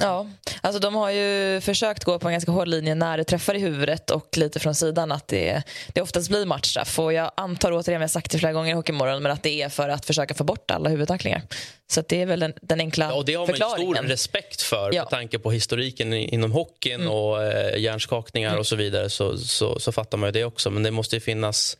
Ja, 0.00 0.26
alltså 0.60 0.80
de 0.80 0.94
har 0.94 1.10
ju 1.10 1.60
försökt 1.60 2.04
gå 2.04 2.18
på 2.18 2.28
en 2.28 2.32
ganska 2.32 2.50
hård 2.52 2.68
linje 2.68 2.94
när 2.94 3.16
det 3.18 3.24
träffar 3.24 3.54
i 3.54 3.58
huvudet 3.58 4.10
och 4.10 4.36
lite 4.36 4.60
från 4.60 4.74
sidan 4.74 5.12
att 5.12 5.28
det, 5.28 5.62
det 5.88 6.02
oftast 6.02 6.28
blir 6.28 6.46
matchstraff. 6.46 6.98
Och 6.98 7.12
jag 7.12 7.30
antar 7.36 7.72
återigen, 7.72 8.00
jag 8.00 8.00
har 8.00 8.08
sagt 8.08 8.30
det 8.30 8.38
flera 8.38 8.52
gånger 8.52 8.70
i 8.70 8.74
Hockeymorgon, 8.74 9.22
men 9.22 9.32
att 9.32 9.42
det 9.42 9.62
är 9.62 9.68
för 9.68 9.88
att 9.88 10.06
försöka 10.06 10.34
få 10.34 10.44
bort 10.44 10.70
alla 10.70 10.88
huvudtacklingar. 10.90 11.42
Så 11.90 12.02
det 12.08 12.22
är 12.22 12.26
väl 12.26 12.40
den, 12.40 12.52
den 12.62 12.80
enkla 12.80 13.12
Och 13.14 13.24
det 13.24 13.34
har 13.34 13.40
man 13.40 13.46
förklaringen. 13.46 13.96
stor 13.96 14.02
respekt 14.08 14.62
för 14.62 14.92
Ja. 14.94 15.02
med 15.02 15.10
tanke 15.10 15.38
på 15.38 15.50
historiken 15.52 16.12
inom 16.12 16.52
hockeyn 16.52 17.00
Mm. 17.00 17.12
och 17.12 17.42
eh, 17.44 17.76
hjärnskakningar 17.80 18.48
Mm. 18.48 18.60
och 18.60 18.66
så 18.66 18.76
vidare 18.76 19.10
så, 19.10 19.38
så, 19.38 19.78
så 19.78 19.92
fattar 19.92 20.18
man 20.18 20.28
ju 20.28 20.32
det 20.32 20.44
också. 20.44 20.70
Men 20.70 20.82
det 20.82 20.90
måste 20.90 21.16
ju 21.16 21.20
finnas, 21.20 21.76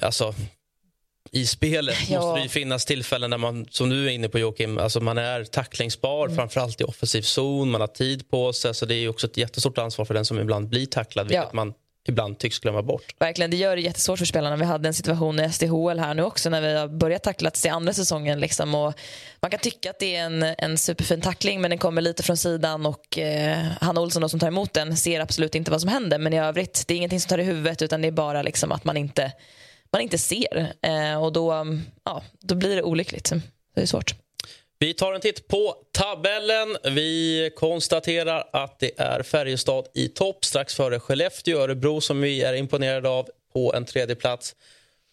alltså 0.00 0.34
i 1.36 1.46
spelet 1.46 1.96
Ja. 2.10 2.20
måste 2.20 2.38
det 2.38 2.42
ju 2.42 2.48
finnas 2.48 2.84
tillfällen 2.84 3.30
där 3.30 3.38
man, 3.38 3.66
som 3.70 3.88
du 3.90 4.06
är 4.06 4.10
inne 4.10 4.28
på 4.28 4.38
Joakim, 4.38 4.78
alltså 4.78 5.00
man 5.00 5.18
är 5.18 5.44
tacklingsbar, 5.44 6.24
Mm. 6.26 6.36
framförallt 6.36 6.80
i 6.80 6.84
offensiv 6.84 7.22
zon, 7.22 7.70
man 7.70 7.80
har 7.80 7.88
tid 7.88 8.30
på 8.30 8.52
sig. 8.52 8.74
Så 8.74 8.86
det 8.86 8.94
är 8.94 8.98
ju 8.98 9.08
också 9.08 9.26
ett 9.26 9.36
jättestort 9.36 9.78
ansvar 9.78 10.04
för 10.04 10.14
den 10.14 10.24
som 10.24 10.40
ibland 10.40 10.68
blir 10.68 10.86
tacklad, 10.86 11.26
vilket 11.26 11.44
Ja. 11.44 11.50
man 11.52 11.74
ibland 12.08 12.38
tycks 12.38 12.58
glömma 12.58 12.82
bort. 12.82 13.14
Verkligen, 13.18 13.50
det 13.50 13.56
gör 13.56 13.76
det 13.76 13.82
jättesvårt 13.82 14.18
för 14.18 14.26
spelarna. 14.26 14.56
Vi 14.56 14.64
hade 14.64 14.88
en 14.88 14.94
situation 14.94 15.40
i 15.40 15.52
SDHL 15.52 15.98
här 15.98 16.14
nu 16.14 16.22
också 16.22 16.50
när 16.50 16.60
vi 16.60 16.72
har 16.74 16.88
börjat 16.88 17.22
tacklas 17.22 17.66
i 17.66 17.68
andra 17.68 17.92
säsongen. 17.92 18.40
Liksom, 18.40 18.74
och 18.74 18.94
man 19.40 19.50
kan 19.50 19.60
tycka 19.60 19.90
att 19.90 19.98
det 19.98 20.16
är 20.16 20.24
en, 20.24 20.42
en 20.42 20.78
superfin 20.78 21.20
tackling 21.20 21.60
men 21.60 21.70
den 21.70 21.78
kommer 21.78 22.02
lite 22.02 22.22
från 22.22 22.36
sidan 22.36 22.86
och 22.86 23.18
eh, 23.18 23.58
Hanna 23.80 24.00
Olsson 24.00 24.22
då, 24.22 24.28
som 24.28 24.40
tar 24.40 24.48
emot 24.48 24.72
den 24.72 24.96
ser 24.96 25.20
absolut 25.20 25.54
inte 25.54 25.70
vad 25.70 25.80
som 25.80 25.88
händer. 25.90 26.18
Men 26.18 26.32
i 26.32 26.38
övrigt, 26.38 26.84
det 26.86 26.94
är 26.94 26.98
ingenting 26.98 27.20
som 27.20 27.28
tar 27.28 27.38
i 27.38 27.42
huvudet 27.44 27.82
utan 27.82 28.02
det 28.02 28.08
är 28.08 28.12
bara 28.12 28.42
liksom 28.42 28.72
att 28.72 28.84
man 28.84 28.96
inte, 28.96 29.32
man 29.96 30.02
inte 30.02 30.18
ser. 30.18 30.72
Eh, 30.82 31.24
och 31.24 31.32
då, 31.32 31.66
ja, 32.04 32.22
då 32.40 32.54
blir 32.54 32.76
det 32.76 32.82
olyckligt. 32.82 33.32
Det 33.74 33.82
är 33.82 33.86
svårt. 33.86 34.14
Vi 34.78 34.94
tar 34.94 35.14
en 35.14 35.20
titt 35.20 35.48
på 35.48 35.74
tabellen. 35.92 36.76
Vi 36.84 37.50
konstaterar 37.56 38.48
att 38.52 38.78
det 38.78 38.90
är 39.00 39.22
Färjestad 39.22 39.86
i 39.94 40.08
topp 40.08 40.44
strax 40.44 40.74
före 40.74 41.00
Skellefteå 41.00 41.56
och 41.56 41.62
Örebro 41.62 42.00
som 42.00 42.20
vi 42.20 42.42
är 42.42 42.54
imponerade 42.54 43.08
av 43.08 43.28
på 43.52 43.74
en 43.74 43.84
tredje 43.84 44.16
plats. 44.16 44.54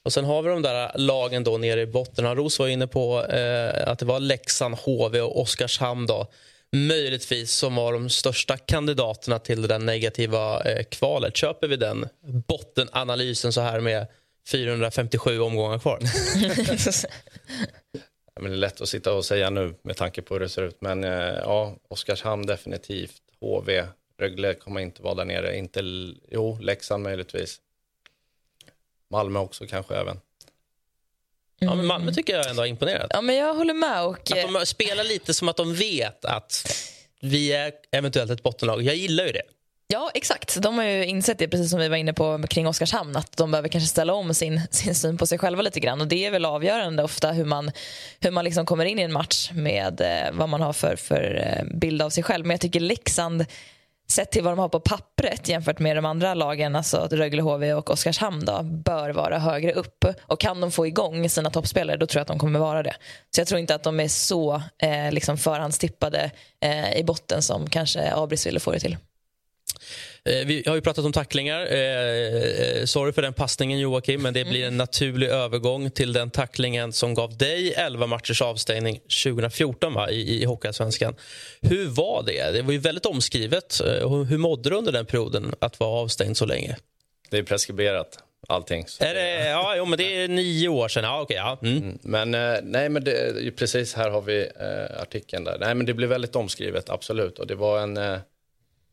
Och 0.06 0.14
Sen 0.14 0.26
har 0.26 0.42
vi 0.42 0.50
de 0.50 0.62
där 0.62 0.92
lagen 0.96 1.44
då 1.44 1.58
nere 1.58 1.82
i 1.82 1.86
botten. 1.86 2.36
Ros 2.36 2.60
var 2.60 2.68
inne 2.68 2.88
på 2.88 3.26
eh, 3.26 3.88
att 3.88 4.00
det 4.00 4.06
var 4.06 4.20
Leksand, 4.20 4.76
HV 4.76 5.22
och 5.22 5.42
Oskarshamn 5.42 6.08
då, 6.08 6.28
möjligtvis 6.72 7.52
som 7.52 7.76
var 7.76 7.94
de 7.94 8.10
största 8.10 8.58
kandidaterna 8.58 9.40
till 9.40 9.62
det 9.62 9.68
där 9.68 9.80
negativa 9.80 10.64
eh, 10.64 10.84
kvalet. 10.84 11.38
Köper 11.38 11.68
vi 11.68 11.76
den 11.76 12.08
bottenanalysen 12.48 13.54
så 13.54 13.62
här 13.62 13.80
med 13.80 14.08
457 14.48 15.40
omgångar 15.40 15.80
kvar? 15.80 16.00
Men 18.42 18.52
det 18.52 18.56
är 18.56 18.60
lätt 18.60 18.82
att 18.82 18.90
sitta 18.90 19.14
och 19.14 19.26
säga 19.26 19.50
nu 19.50 19.76
med 19.82 19.98
tanke 19.98 20.22
på 20.22 20.36
hur 20.36 20.40
det 20.40 20.50
ser 20.50 20.62
ut. 20.62 20.82
Men 20.82 21.04
eh, 21.04 21.34
ja, 21.44 21.76
Oskarshamn 21.88 22.46
definitivt. 22.46 23.22
HV, 23.40 23.84
Rögle 24.20 24.54
kommer 24.54 24.82
inte 24.82 25.02
vara 25.02 25.16
där 25.16 25.26
nere. 25.26 25.58
Inte, 25.58 25.82
jo, 26.32 26.58
Leksand 26.62 27.04
möjligtvis. 27.04 27.58
Malmö 29.10 29.40
också 29.40 29.68
kanske 29.68 29.96
även. 29.96 30.20
Ja, 31.60 31.76
men 31.76 31.86
Malmö 31.86 32.12
tycker 32.12 32.38
jag 32.38 32.50
ändå 32.50 32.62
har 32.62 32.68
imponerat. 32.68 33.08
Ja, 33.10 33.22
men 33.22 33.36
jag 33.36 33.54
håller 33.54 33.74
med. 33.74 34.06
Och, 34.06 34.32
Att 34.32 34.54
de 34.54 34.66
spelar 34.66 35.04
lite 35.04 35.34
som 35.34 35.50
att 35.50 35.58
de 35.58 35.76
vet 35.76 36.26
att 36.26 36.66
vi 37.22 37.54
är 37.54 37.74
eventuellt 37.92 38.32
ett 38.32 38.44
bottenlag. 38.44 38.82
Jag 38.82 38.96
gillar 38.96 39.26
ju 39.26 39.32
det. 39.32 39.44
Ja, 39.94 40.12
exakt. 40.14 40.62
De 40.62 40.78
har 40.78 40.86
ju 40.86 41.06
insett 41.06 41.38
det, 41.38 41.48
precis 41.48 41.70
som 41.70 41.80
vi 41.80 41.88
var 41.88 41.98
inne 41.98 42.14
på 42.14 42.44
kring 42.50 42.68
Oskarshamn, 42.68 43.16
att 43.16 43.38
de 43.38 43.52
behöver 43.52 43.70
kanske 43.70 43.88
ställa 43.88 44.14
om 44.14 44.34
sin, 44.34 44.62
sin 44.72 44.96
syn 44.96 45.18
på 45.18 45.28
sig 45.28 45.38
själva 45.38 45.62
lite 45.62 45.80
grann. 45.80 46.02
Och 46.02 46.08
det 46.08 46.26
är 46.26 46.32
väl 46.32 46.46
avgörande 46.46 47.04
ofta 47.04 47.32
hur 47.32 47.46
man, 47.46 47.72
hur 48.20 48.32
man 48.32 48.46
liksom 48.46 48.66
kommer 48.66 48.86
in 48.86 49.00
i 49.00 49.02
en 49.02 49.14
match 49.14 49.52
med 49.54 50.02
eh, 50.02 50.32
vad 50.34 50.50
man 50.50 50.62
har 50.62 50.74
för, 50.74 50.96
för 50.96 51.42
eh, 51.48 51.78
bild 51.78 52.02
av 52.02 52.10
sig 52.10 52.24
själv. 52.24 52.46
Men 52.46 52.54
jag 52.54 52.62
tycker 52.62 52.80
Leksand, 52.80 53.46
sett 54.08 54.32
till 54.32 54.44
vad 54.44 54.54
de 54.54 54.60
har 54.60 54.70
på 54.70 54.80
pappret 54.80 55.50
jämfört 55.50 55.80
med 55.80 55.98
de 55.98 56.06
andra 56.06 56.34
lagen, 56.34 56.76
alltså 56.76 57.08
Rögle, 57.12 57.42
HV 57.42 57.74
och 57.74 57.90
Oskarshamn, 57.90 58.46
då, 58.46 58.64
bör 58.64 59.10
vara 59.10 59.40
högre 59.40 59.74
upp. 59.74 60.06
Och 60.22 60.40
kan 60.40 60.62
de 60.62 60.72
få 60.72 60.88
igång 60.88 61.30
sina 61.30 61.50
toppspelare, 61.50 61.98
då 61.98 62.06
tror 62.06 62.20
jag 62.20 62.22
att 62.22 62.28
de 62.28 62.40
kommer 62.40 62.60
vara 62.60 62.84
det. 62.84 62.96
Så 63.36 63.42
jag 63.42 63.48
tror 63.48 63.60
inte 63.60 63.76
att 63.76 63.84
de 63.84 64.00
är 64.00 64.08
så 64.08 64.62
eh, 64.78 65.12
liksom 65.12 65.38
förhandstippade 65.38 66.32
eh, 66.62 66.98
i 66.98 67.04
botten 67.04 67.42
som 67.42 67.70
kanske 67.70 68.14
Abris 68.14 68.48
ville 68.48 68.60
få 68.60 68.72
det 68.72 68.80
till. 68.80 68.98
Eh, 70.26 70.46
Vi 70.48 70.64
har 70.66 70.76
ju 70.76 70.82
pratat 70.82 71.06
om 71.06 71.12
tacklingar. 71.12 71.68
Eh, 71.72 71.80
eh, 72.80 72.86
sorry 72.86 73.12
för 73.12 73.22
den 73.22 73.34
passningen, 73.34 73.80
Joakim, 73.80 74.22
men 74.22 74.34
det 74.34 74.46
blir 74.46 74.66
en 74.68 74.78
naturlig 74.78 75.28
övergång 75.28 75.92
till 75.92 76.14
den 76.14 76.30
tacklingen 76.32 76.94
som 76.94 77.14
gav 77.14 77.38
dig 77.38 77.74
11 77.74 78.08
matchers 78.08 78.42
avstängning 78.42 79.00
2014 79.24 79.94
va, 79.94 80.10
i, 80.10 80.42
i 80.42 80.46
Hockeyallsvenskan. 80.46 81.16
Hur 81.62 81.88
var 81.88 82.24
det? 82.24 82.52
Det 82.52 82.62
var 82.62 82.72
ju 82.72 82.78
väldigt 82.78 83.06
omskrivet. 83.06 83.82
Hur 84.30 84.38
mådde 84.38 84.70
du 84.70 84.76
under 84.76 84.92
den 84.92 85.06
perioden 85.06 85.56
att 85.60 85.80
vara 85.80 86.02
avstängd 86.02 86.38
så 86.38 86.46
länge? 86.46 86.76
Det 87.30 87.38
är 87.38 87.44
preskriberat, 87.44 88.20
allting. 88.48 88.86
Är 89.00 89.14
det, 89.14 89.50
ja, 89.50 89.76
jo, 89.78 89.86
men 89.86 89.98
det 89.98 90.24
är 90.24 90.28
nio 90.28 90.68
år 90.70 90.88
sedan. 90.88 91.04
Ja, 91.04 91.22
okej, 91.22 91.38
ja. 91.38 91.60
Mm. 91.62 91.78
Mm, 91.78 91.98
Men 92.02 92.32
nej, 92.72 92.90
men 92.90 93.04
det, 93.04 93.52
precis 93.56 93.94
här 93.94 94.10
har 94.10 94.22
vi 94.22 94.40
eh, 94.42 95.02
artikeln 95.02 95.44
där. 95.44 95.58
Nej, 95.60 95.76
men 95.76 95.86
det 95.86 95.94
blev 95.94 96.10
väldigt 96.10 96.36
omskrivet, 96.36 96.90
absolut. 96.90 97.40
Och 97.40 97.48
det 97.48 97.56
var 97.56 97.80
en 97.80 97.98
eh, 97.98 98.18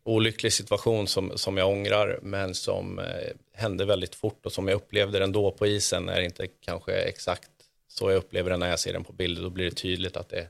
olycklig 0.03 0.53
situation 0.53 1.07
som, 1.07 1.39
som 1.39 1.57
jag 1.57 1.69
ångrar, 1.69 2.19
men 2.23 2.55
som 2.55 2.99
eh, 2.99 3.05
hände 3.53 3.85
väldigt 3.85 4.15
fort 4.15 4.47
och 4.47 4.53
som 4.53 4.69
jag 4.69 4.77
upplevde 4.77 5.19
den 5.19 5.33
då 5.33 5.51
på 5.51 5.67
isen 5.67 6.09
är 6.09 6.21
inte 6.21 6.47
kanske 6.47 6.93
exakt 6.93 7.51
så 7.89 8.11
jag 8.11 8.17
upplever 8.17 8.51
den 8.51 8.61
när 8.61 8.71
jag 8.71 8.79
ser 8.79 8.93
den 8.93 9.05
på 9.05 9.13
bild. 9.13 9.43
Då 9.43 9.51
blir 9.51 9.65
det 9.65 9.77
tydligt 9.77 10.17
att 10.17 10.29
det 10.29 10.39
är 10.39 10.49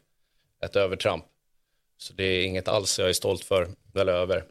ett 0.66 0.76
övertramp. 0.76 1.24
Så 1.98 2.12
det 2.12 2.24
är 2.24 2.44
inget 2.44 2.68
alls 2.68 2.98
jag 2.98 3.08
är 3.08 3.12
stolt 3.12 3.44
för 3.44 3.68
eller 3.94 4.12
över. 4.12 4.44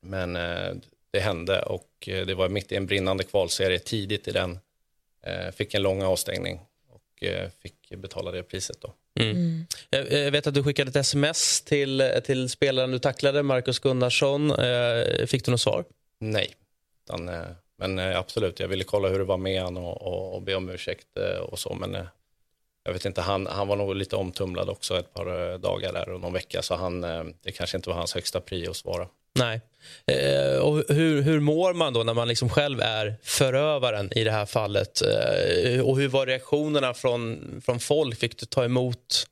Men 0.00 0.36
eh, 0.36 0.74
det 1.10 1.20
hände 1.20 1.62
och 1.62 2.08
eh, 2.08 2.26
det 2.26 2.34
var 2.34 2.48
mitt 2.48 2.72
i 2.72 2.76
en 2.76 2.86
brinnande 2.86 3.24
kvalserie 3.24 3.78
tidigt 3.78 4.28
i 4.28 4.32
den. 4.32 4.58
Eh, 5.22 5.50
fick 5.50 5.74
en 5.74 5.82
lång 5.82 6.02
avstängning 6.02 6.60
fick 7.62 7.90
betala 7.96 8.30
det 8.30 8.42
priset 8.42 8.80
då. 8.80 8.94
Mm. 9.20 9.66
Jag, 9.90 10.12
jag 10.12 10.30
vet 10.30 10.46
att 10.46 10.54
du 10.54 10.62
skickade 10.62 10.90
ett 10.90 10.96
sms 10.96 11.62
till, 11.62 12.20
till 12.24 12.48
spelaren 12.48 12.90
du 12.90 12.98
tacklade, 12.98 13.42
Marcus 13.42 13.78
Gunnarsson. 13.78 14.50
Eh, 14.50 15.26
Fick 15.26 15.44
du 15.44 15.50
något 15.50 15.60
svar? 15.60 15.84
Nej, 16.18 16.54
utan, 17.04 17.28
eh, 17.28 17.42
men 17.78 17.98
eh, 17.98 18.18
absolut, 18.18 18.60
jag 18.60 18.68
ville 18.68 18.84
kolla 18.84 19.08
hur 19.08 19.18
det 19.18 19.24
var 19.24 19.36
med 19.36 19.62
han 19.62 19.76
och, 19.76 20.02
och, 20.02 20.34
och 20.34 20.42
be 20.42 20.54
om 20.54 20.68
ursäkt 20.70 21.16
eh, 21.16 21.38
och 21.38 21.58
så. 21.58 21.74
Men 21.74 21.94
eh, 21.94 22.04
jag 22.84 22.92
vet 22.92 23.04
inte, 23.04 23.20
han, 23.20 23.46
han 23.46 23.68
var 23.68 23.76
nog 23.76 23.96
lite 23.96 24.16
omtumlad 24.16 24.68
också 24.68 24.98
ett 24.98 25.14
par 25.14 25.52
eh, 25.52 25.58
dagar 25.58 25.92
där 25.92 26.08
och 26.08 26.20
någon 26.20 26.32
vecka. 26.32 26.62
Så 26.62 26.74
han, 26.74 27.04
eh, 27.04 27.24
det 27.42 27.52
kanske 27.52 27.76
inte 27.76 27.88
var 27.88 27.96
hans 27.96 28.14
högsta 28.14 28.40
prio 28.40 28.70
att 28.70 28.76
svara. 28.76 29.08
Nej. 29.38 29.60
Eh, 30.06 30.58
och 30.58 30.84
hur, 30.88 31.22
hur 31.22 31.40
mår 31.40 31.74
man 31.74 31.92
då 31.92 32.02
när 32.02 32.14
man 32.14 32.28
liksom 32.28 32.48
själv 32.48 32.80
är 32.80 33.14
förövaren 33.22 34.18
i 34.18 34.24
det 34.24 34.30
här 34.30 34.46
fallet? 34.46 35.02
Eh, 35.02 35.80
och 35.80 35.98
hur 35.98 36.08
var 36.08 36.26
reaktionerna 36.26 36.94
från, 36.94 37.40
från 37.64 37.80
folk? 37.80 38.18
Fick 38.18 38.38
du 38.38 38.46
ta 38.46 38.64
emot 38.64 39.26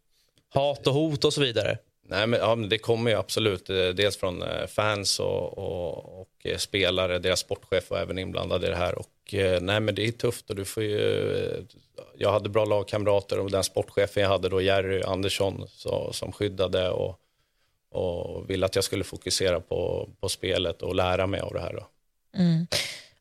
hat 0.55 0.86
och 0.86 0.94
hot 0.94 1.24
och 1.24 1.32
så 1.32 1.40
vidare? 1.40 1.78
Nej, 2.12 2.26
men, 2.26 2.40
ja, 2.40 2.55
men 2.55 2.68
det 2.68 2.78
kommer 2.78 3.11
ju 3.11 3.16
absolut. 3.16 3.70
Eh, 3.70 3.88
dels 3.88 4.16
från 4.16 4.42
eh, 4.42 4.66
fans 4.66 5.20
och, 5.20 5.59
och, 5.59 6.20
och 6.20 6.30
eh, 6.44 6.57
spelare. 6.57 7.18
Deras 7.18 7.40
sportchef 7.40 7.90
var 7.90 7.98
även 7.98 8.18
inblandad 8.18 8.64
i 8.64 8.68
det 8.68 8.76
här. 8.76 8.98
Och, 8.98 9.34
nej, 9.61 9.80
men 9.80 9.94
det 9.94 10.07
är 10.07 10.12
tufft. 10.12 10.50
Och 10.50 10.57
du 10.57 10.64
får 10.64 10.82
ju, 10.82 11.66
jag 12.18 12.32
hade 12.32 12.48
bra 12.48 12.64
lagkamrater 12.64 13.38
och 13.38 13.50
den 13.50 13.64
sportchefen 13.64 14.22
jag 14.22 14.30
hade 14.30 14.48
då, 14.48 14.61
Jerry 14.61 15.03
Andersson, 15.03 15.64
så, 15.68 16.12
som 16.12 16.32
skyddade 16.32 16.90
och, 16.90 17.18
och 17.93 18.51
ville 18.51 18.66
att 18.66 18.74
jag 18.74 18.84
skulle 18.84 19.05
fokusera 19.05 19.61
på, 19.61 20.09
på 20.20 20.28
spelet 20.28 20.82
och 20.82 20.95
lära 20.95 21.26
mig 21.26 21.40
av 21.40 21.53
det 21.53 21.61
här. 21.61 21.72
Då. 21.72 21.86
Mm. 22.38 22.66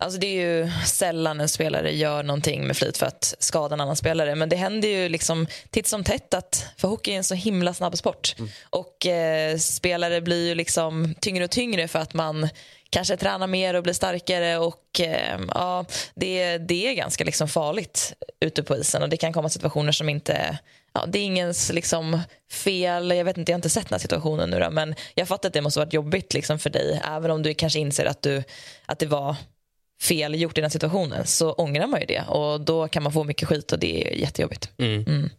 Alltså 0.01 0.19
det 0.19 0.27
är 0.27 0.47
ju 0.47 0.71
sällan 0.85 1.41
en 1.41 1.49
spelare 1.49 1.91
gör 1.91 2.23
någonting 2.23 2.67
med 2.67 2.77
flit 2.77 2.97
för 2.97 3.05
att 3.05 3.35
skada 3.39 3.73
en 3.73 3.81
annan 3.81 3.95
spelare. 3.95 4.35
Men 4.35 4.49
det 4.49 4.55
händer 4.55 4.89
ju 4.89 5.09
liksom 5.09 5.47
titt 5.69 5.87
som 5.87 6.03
tätt 6.03 6.33
att, 6.33 6.65
för 6.77 6.87
hockey 6.87 7.11
är 7.11 7.17
en 7.17 7.23
så 7.23 7.35
himla 7.35 7.73
snabb 7.73 7.97
sport. 7.97 8.35
Mm. 8.39 8.51
Och 8.69 9.05
eh, 9.05 9.57
spelare 9.57 10.21
blir 10.21 10.47
ju 10.47 10.55
liksom 10.55 11.15
tyngre 11.19 11.43
och 11.43 11.51
tyngre 11.51 11.87
för 11.87 11.99
att 11.99 12.13
man 12.13 12.49
kanske 12.91 13.17
tränar 13.17 13.47
mer 13.47 13.73
och 13.73 13.83
blir 13.83 13.93
starkare 13.93 14.57
och 14.57 14.99
eh, 14.99 15.39
ja, 15.53 15.85
det, 16.15 16.57
det 16.57 16.87
är 16.87 16.93
ganska 16.93 17.23
liksom 17.23 17.47
farligt 17.47 18.13
ute 18.39 18.63
på 18.63 18.77
isen 18.77 19.03
och 19.03 19.09
det 19.09 19.17
kan 19.17 19.33
komma 19.33 19.49
situationer 19.49 19.91
som 19.91 20.09
inte 20.09 20.59
Ja, 20.93 21.05
det 21.07 21.19
är 21.19 21.23
ingens 21.23 21.71
liksom, 21.73 22.19
fel. 22.51 23.11
Jag 23.11 23.25
vet 23.25 23.37
inte, 23.37 23.51
jag 23.51 23.55
har 23.55 23.59
inte 23.59 23.69
sett 23.69 23.89
den 23.89 23.93
här 23.93 23.99
situationen 23.99 24.49
nu 24.49 24.59
då, 24.59 24.69
men 24.69 24.95
jag 25.15 25.27
fattar 25.27 25.49
att 25.49 25.53
det 25.53 25.61
måste 25.61 25.79
varit 25.79 25.93
jobbigt 25.93 26.33
liksom, 26.33 26.59
för 26.59 26.69
dig 26.69 27.01
även 27.03 27.31
om 27.31 27.43
du 27.43 27.53
kanske 27.53 27.79
inser 27.79 28.05
att, 28.05 28.21
du, 28.21 28.43
att 28.85 28.99
det 28.99 29.05
var 29.05 29.35
fel 30.01 30.35
gjort 30.35 30.57
i 30.57 30.61
den 30.61 30.69
situationen 30.71 31.27
så 31.27 31.53
ångrar 31.53 31.87
man 31.87 31.99
ju 31.99 32.05
det 32.05 32.21
och 32.21 32.61
då 32.61 32.87
kan 32.87 33.03
man 33.03 33.11
få 33.11 33.23
mycket 33.23 33.47
skit 33.47 33.71
och 33.71 33.79
det 33.79 34.07
är 34.07 34.15
jättejobbigt. 34.15 34.69
Mm. 34.77 35.05
Mm. 35.07 35.29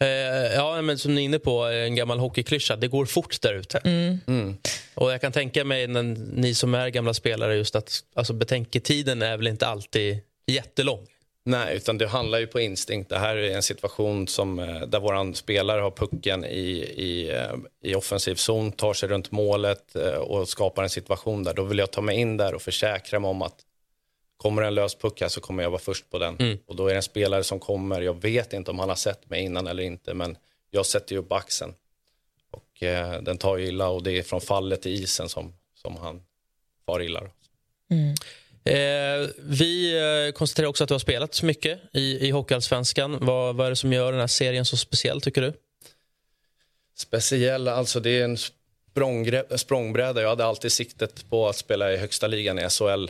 Eh, 0.00 0.54
ja, 0.54 0.82
men 0.82 0.98
som 0.98 1.14
ni 1.14 1.20
är 1.20 1.24
inne 1.24 1.38
på, 1.38 1.64
en 1.64 1.94
gammal 1.94 2.18
hockeyklyscha, 2.18 2.76
det 2.76 2.88
går 2.88 3.06
fort 3.06 3.42
där 3.42 3.54
ute. 3.54 3.78
Mm. 3.78 4.18
mm. 4.26 4.56
Och 4.94 5.12
jag 5.12 5.20
kan 5.20 5.32
tänka 5.32 5.64
mig, 5.64 5.86
när 5.86 6.02
ni 6.40 6.54
som 6.54 6.74
är 6.74 6.88
gamla 6.88 7.14
spelare, 7.14 7.56
just 7.56 7.76
att 7.76 8.00
alltså, 8.14 8.32
betänketiden 8.32 9.22
är 9.22 9.36
väl 9.36 9.46
inte 9.46 9.66
alltid 9.66 10.18
jättelång. 10.46 11.06
Nej, 11.44 11.76
utan 11.76 11.98
det 11.98 12.06
handlar 12.06 12.38
ju 12.38 12.46
på 12.46 12.60
instinkt. 12.60 13.10
Det 13.10 13.18
här 13.18 13.36
är 13.36 13.56
en 13.56 13.62
situation 13.62 14.28
som, 14.28 14.58
eh, 14.58 14.80
där 14.80 15.00
vår 15.00 15.32
spelare 15.32 15.80
har 15.80 15.90
pucken 15.90 16.44
i, 16.44 16.70
i, 16.96 17.30
eh, 17.30 17.56
i 17.82 17.94
offensiv 17.94 18.34
zon, 18.34 18.72
tar 18.72 18.94
sig 18.94 19.08
runt 19.08 19.30
målet 19.30 19.96
och 20.18 20.48
skapar 20.48 20.82
en 20.82 20.90
situation 20.90 21.44
där. 21.44 21.54
Då 21.54 21.62
vill 21.62 21.78
jag 21.78 21.90
ta 21.90 22.00
mig 22.00 22.16
in 22.16 22.36
där 22.36 22.54
och 22.54 22.62
försäkra 22.62 23.18
mig 23.18 23.28
om 23.28 23.42
att 23.42 23.56
Kommer 24.38 24.62
en 24.62 24.74
lös 24.74 24.94
puck 24.94 25.20
här 25.20 25.28
så 25.28 25.40
kommer 25.40 25.62
jag 25.62 25.70
vara 25.70 25.80
först 25.80 26.10
på 26.10 26.18
den. 26.18 26.36
Mm. 26.38 26.58
Och 26.66 26.76
då 26.76 26.86
är 26.86 26.90
det 26.90 26.96
en 26.96 27.02
spelare 27.02 27.44
som 27.44 27.60
kommer. 27.60 28.00
Jag 28.00 28.22
vet 28.22 28.52
inte 28.52 28.70
om 28.70 28.78
han 28.78 28.88
har 28.88 28.96
sett 28.96 29.30
mig 29.30 29.42
innan 29.42 29.66
eller 29.66 29.82
inte, 29.82 30.14
men 30.14 30.36
jag 30.70 30.86
sätter 30.86 31.12
ju 31.12 31.18
upp 31.18 31.32
axeln. 31.32 31.74
Och 32.50 32.82
eh, 32.82 33.22
den 33.22 33.38
tar 33.38 33.58
illa 33.58 33.88
och 33.88 34.02
det 34.02 34.18
är 34.18 34.22
från 34.22 34.40
fallet 34.40 34.86
i 34.86 34.90
isen 34.90 35.28
som, 35.28 35.54
som 35.74 35.96
han 35.96 36.22
far 36.86 37.02
illa. 37.02 37.22
Mm. 37.90 38.14
Eh, 38.64 39.28
vi 39.38 39.98
eh, 39.98 40.32
konstaterar 40.32 40.66
också 40.66 40.84
att 40.84 40.88
du 40.88 40.94
har 40.94 40.98
spelat 40.98 41.34
så 41.34 41.46
mycket 41.46 41.80
i, 41.92 42.28
i 42.28 42.30
Hockeyallsvenskan. 42.30 43.18
Vad, 43.20 43.56
vad 43.56 43.66
är 43.66 43.70
det 43.70 43.76
som 43.76 43.92
gör 43.92 44.12
den 44.12 44.20
här 44.20 44.26
serien 44.26 44.64
så 44.64 44.76
speciell, 44.76 45.20
tycker 45.20 45.42
du? 45.42 45.52
Speciell? 46.96 47.68
Alltså 47.68 48.00
det 48.00 48.10
är 48.10 48.24
en 48.24 48.38
språngbräda. 49.58 50.22
Jag 50.22 50.28
hade 50.28 50.44
alltid 50.44 50.72
siktet 50.72 51.30
på 51.30 51.48
att 51.48 51.56
spela 51.56 51.92
i 51.92 51.96
högsta 51.96 52.26
ligan 52.26 52.58
i 52.58 52.68
SHL 52.68 53.08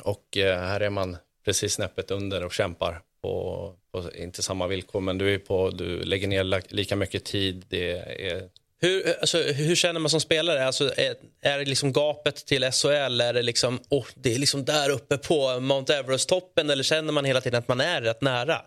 och 0.00 0.36
eh, 0.36 0.58
här 0.58 0.80
är 0.80 0.90
man 0.90 1.16
precis 1.44 1.72
snäppet 1.72 2.10
under 2.10 2.44
och 2.44 2.52
kämpar 2.52 3.02
på, 3.22 3.74
på, 3.92 4.14
inte 4.14 4.42
samma 4.42 4.66
villkor, 4.66 5.00
men 5.00 5.18
du, 5.18 5.34
är 5.34 5.38
på, 5.38 5.70
du 5.70 6.04
lägger 6.04 6.28
ner 6.28 6.74
lika 6.74 6.96
mycket 6.96 7.24
tid. 7.24 7.64
Det 7.68 7.90
är... 8.30 8.48
hur, 8.80 9.20
alltså, 9.20 9.38
hur 9.38 9.74
känner 9.74 10.00
man 10.00 10.10
som 10.10 10.20
spelare? 10.20 10.66
Alltså, 10.66 10.92
är, 10.96 11.14
är 11.42 11.58
det 11.58 11.64
liksom 11.64 11.92
gapet 11.92 12.36
till 12.36 12.72
SHL? 12.72 13.20
Är 13.20 13.32
det, 13.32 13.42
liksom, 13.42 13.80
oh, 13.88 14.06
det 14.14 14.34
är 14.34 14.38
liksom 14.38 14.64
där 14.64 14.90
uppe 14.90 15.18
på 15.18 15.60
Mount 15.60 15.94
Everest-toppen 15.94 16.70
eller 16.70 16.82
känner 16.82 17.12
man 17.12 17.24
hela 17.24 17.40
tiden 17.40 17.58
att 17.58 17.68
man 17.68 17.80
är 17.80 18.00
rätt 18.00 18.22
nära? 18.22 18.62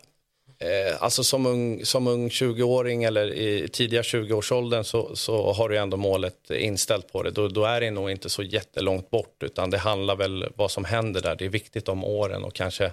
Eh, 0.59 1.03
alltså 1.03 1.23
som 1.23 1.45
ung, 1.45 1.85
som 1.85 2.07
ung 2.07 2.29
20-åring 2.29 3.03
eller 3.03 3.33
i 3.33 3.67
tidiga 3.67 4.01
20-årsåldern 4.01 4.83
så, 4.83 5.15
så 5.15 5.53
har 5.53 5.69
du 5.69 5.77
ändå 5.77 5.97
målet 5.97 6.51
inställt 6.51 7.11
på 7.11 7.23
det. 7.23 7.31
Då, 7.31 7.47
då, 7.47 7.65
är 7.65 7.81
det 7.81 7.91
nog 7.91 8.11
inte 8.11 8.29
så 8.29 8.43
jättelångt 8.43 9.09
bort 9.09 9.43
utan 9.43 9.69
det 9.69 9.77
handlar 9.77 10.15
väl 10.15 10.45
vad 10.55 10.71
som 10.71 10.85
händer 10.85 11.21
där. 11.21 11.35
Det 11.35 11.45
är 11.45 11.49
viktigt 11.49 11.89
om 11.89 12.03
åren 12.03 12.43
och 12.43 12.53
kanske 12.53 12.85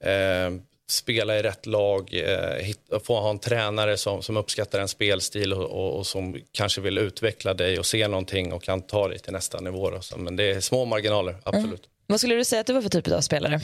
eh, 0.00 0.50
spela 0.88 1.38
i 1.38 1.42
rätt 1.42 1.66
lag, 1.66 2.10
eh, 2.12 2.64
hitta, 2.64 3.00
få 3.00 3.20
ha 3.20 3.30
en 3.30 3.38
tränare 3.38 3.96
som, 3.96 4.22
som 4.22 4.36
uppskattar 4.36 4.80
en 4.80 4.88
spelstil 4.88 5.52
och, 5.52 5.64
och, 5.64 5.98
och, 5.98 6.06
som 6.06 6.40
kanske 6.52 6.80
vill 6.80 6.98
utveckla 6.98 7.54
dig 7.54 7.78
och 7.78 7.86
se 7.86 8.08
någonting 8.08 8.52
och 8.52 8.62
kan 8.62 8.82
ta 8.82 9.08
dig 9.08 9.18
till 9.18 9.32
nästa 9.32 9.60
nivå. 9.60 9.90
Då. 9.90 10.00
Så, 10.00 10.18
men 10.18 10.36
det 10.36 10.44
är 10.44 10.60
små 10.60 10.84
marginaler, 10.84 11.36
absolut. 11.42 11.66
Mm. 11.68 11.88
Vad 12.12 12.20
skulle 12.20 12.34
du 12.34 12.44
säga 12.44 12.60
att 12.60 12.66
du 12.66 12.72
var 12.72 12.82
för 12.82 12.88
typ 12.88 13.08
av 13.08 13.20
spelare? 13.20 13.60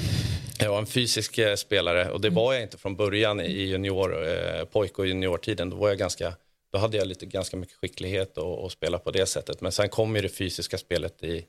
Jag 0.58 0.70
var 0.70 0.78
en 0.78 0.86
fysisk 0.86 1.38
eh, 1.38 1.54
spelare 1.54 2.10
och 2.10 2.20
det 2.20 2.30
var 2.30 2.52
jag 2.52 2.62
inte 2.62 2.78
från 2.78 2.96
början 2.96 3.40
i 3.40 3.62
junior, 3.62 4.28
eh, 4.28 4.64
pojk 4.64 4.98
och 4.98 5.06
juniortiden. 5.06 5.70
Då, 5.70 5.76
var 5.76 5.88
jag 5.88 5.98
ganska, 5.98 6.34
då 6.72 6.78
hade 6.78 6.96
jag 6.96 7.06
lite, 7.06 7.26
ganska 7.26 7.56
mycket 7.56 7.76
skicklighet 7.76 8.38
och, 8.38 8.64
och 8.64 8.72
spela 8.72 8.98
på 8.98 9.10
det 9.10 9.26
sättet. 9.26 9.60
Men 9.60 9.72
sen 9.72 9.88
kom 9.88 10.16
ju 10.16 10.22
det 10.22 10.28
fysiska 10.28 10.78
spelet 10.78 11.22
i, 11.22 11.44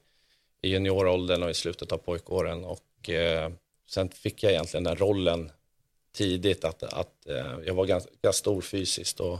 i 0.61 0.69
junioråldern 0.69 1.43
och 1.43 1.49
i 1.49 1.53
slutet 1.53 1.91
av 1.91 1.97
pojkåren. 1.97 2.65
Och, 2.65 3.09
eh, 3.09 3.51
sen 3.89 4.09
fick 4.09 4.43
jag 4.43 4.51
egentligen 4.51 4.83
den 4.83 4.95
rollen 4.95 5.51
tidigt 6.15 6.63
att, 6.63 6.83
att 6.83 7.27
eh, 7.27 7.55
jag 7.65 7.73
var 7.73 7.85
ganska, 7.85 8.11
ganska 8.21 8.39
stor 8.39 8.61
fysiskt 8.61 9.19
och, 9.19 9.39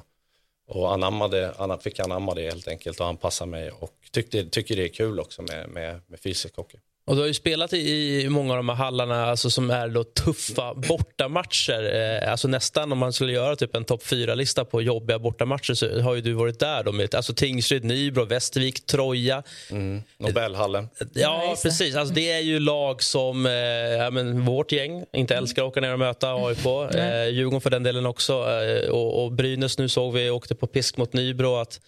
och 0.68 0.94
anammade, 0.94 1.54
fick 1.82 2.00
anamma 2.00 2.34
det 2.34 2.42
helt 2.42 2.68
enkelt 2.68 3.00
och 3.00 3.08
anpassa 3.08 3.46
mig 3.46 3.72
och 3.72 3.94
tyckte, 4.12 4.46
tycker 4.46 4.76
det 4.76 4.84
är 4.84 4.94
kul 4.94 5.20
också 5.20 5.42
med, 5.42 5.70
med, 5.70 6.02
med 6.08 6.20
fysisk 6.20 6.56
hockey. 6.56 6.78
Och 7.10 7.16
du 7.16 7.22
har 7.22 7.28
ju 7.28 7.34
spelat 7.34 7.74
i 7.74 8.28
många 8.30 8.54
av 8.54 8.58
de 8.58 8.70
här 8.70 8.76
hallarna 8.76 9.26
alltså, 9.26 9.50
som 9.50 9.72
är 9.72 9.90
då 9.90 10.04
tuffa 10.04 10.74
bortamatcher. 10.74 11.96
Eh, 11.96 12.32
alltså 12.32 12.48
nästan 12.48 12.92
om 12.92 12.98
man 12.98 13.14
skulle 13.14 13.32
göra 13.32 13.56
typ 13.56 13.76
en 13.76 13.86
topp 13.86 14.04
fyra 14.04 14.36
lista 14.36 14.66
på 14.66 14.82
jobbiga 14.82 15.20
bortamatcher 15.20 15.74
så 15.74 16.02
har 16.02 16.16
ju 16.16 16.22
du 16.22 16.34
varit 16.34 16.60
där. 16.60 16.84
Då 16.84 16.92
med, 16.92 17.16
alltså 17.16 17.34
Tingsryd, 17.34 17.84
Nybro, 17.84 18.26
Västervik, 18.26 18.86
Troja. 18.86 19.44
Mm. 19.72 20.02
Nobelhallen. 20.18 20.90
Ja, 21.14 21.56
precis. 21.64 21.96
Alltså, 21.96 22.14
det 22.14 22.32
är 22.32 22.40
ju 22.40 22.60
lag 22.60 23.04
som 23.04 23.46
eh, 23.46 23.54
ja, 23.54 24.12
men 24.12 24.46
vårt 24.46 24.72
gäng 24.72 25.06
inte 25.14 25.36
älskar 25.36 25.62
att 25.62 25.68
åka 25.68 25.82
ner 25.82 25.94
och 25.94 26.00
möta 26.00 26.34
AIK. 26.34 26.66
Eh, 26.96 27.28
Djurgården 27.28 27.62
för 27.62 27.70
den 27.70 27.84
delen 27.84 28.06
också. 28.06 28.34
Eh, 28.34 28.90
och, 28.90 29.24
och 29.24 29.32
Brynäs 29.32 29.78
nu 29.78 29.90
såg 29.90 30.14
vi 30.14 30.30
åkte 30.30 30.56
på 30.56 30.68
pisk 30.68 30.98
mot 30.98 31.14
Nybro. 31.14 31.56
Att, 31.56 31.82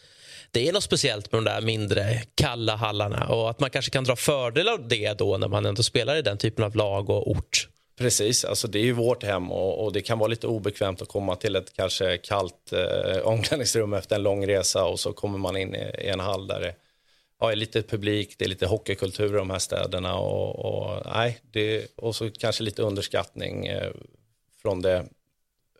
det 0.52 0.68
är 0.68 0.74
något 0.74 0.84
speciellt 0.84 1.32
med 1.32 1.38
de 1.38 1.46
där 1.46 1.62
mindre 1.62 2.22
kalla 2.36 2.76
hallarna 2.76 3.28
och 3.28 3.50
att 3.50 3.60
man 3.60 3.70
kanske 3.70 3.92
kan 3.92 4.04
dra 4.04 4.16
fördel 4.16 4.70
av 4.70 4.88
det 4.88 5.18
då 5.18 5.38
när 5.38 5.48
man 5.48 5.66
ändå 5.66 5.84
spelar 5.84 6.16
i 6.16 6.22
den 6.22 6.38
typen 6.38 6.66
av 6.66 6.76
lag 6.76 7.10
och 7.10 7.32
ort. 7.32 7.68
Precis, 7.98 8.46
alltså 8.46 8.68
det 8.68 8.80
är 8.80 8.84
ju 8.84 8.92
vårt 8.92 9.24
hem 9.24 9.52
och, 9.52 9.86
och, 9.86 9.94
det 9.94 10.02
kan 10.02 10.20
vara 10.20 10.28
lite 10.28 10.48
obekvämt 10.48 11.02
att 11.02 11.08
komma 11.08 11.36
till 11.36 11.56
ett 11.56 11.74
kanske 11.74 12.18
kallt 12.18 12.74
eh, 12.74 13.18
omklädningsrum 13.24 13.94
efter 13.94 14.16
en 14.16 14.24
lång 14.24 14.48
resa 14.48 14.86
och 14.86 15.00
så 15.00 15.14
kommer 15.14 15.38
man 15.38 15.58
in 15.58 15.76
i, 15.76 15.92
i 16.00 16.08
en 16.08 16.20
hall 16.20 16.48
där 16.48 16.60
det 16.60 16.76
ja, 17.40 17.52
är 17.52 17.56
lite 17.56 17.82
publik, 17.82 18.36
det 18.38 18.46
är 18.46 18.50
lite 18.50 18.68
hockeykultur 18.68 19.34
i 19.34 19.38
de 19.38 19.50
här 19.50 19.60
städerna 19.60 20.16
och, 20.16 20.66
och 20.66 21.02
nej, 21.06 21.40
det, 21.52 21.88
och 21.96 22.16
så 22.16 22.30
kanske 22.30 22.64
lite 22.64 22.82
underskattning 22.82 23.68
eh, 23.68 23.92
från 24.62 24.82
det 24.82 25.06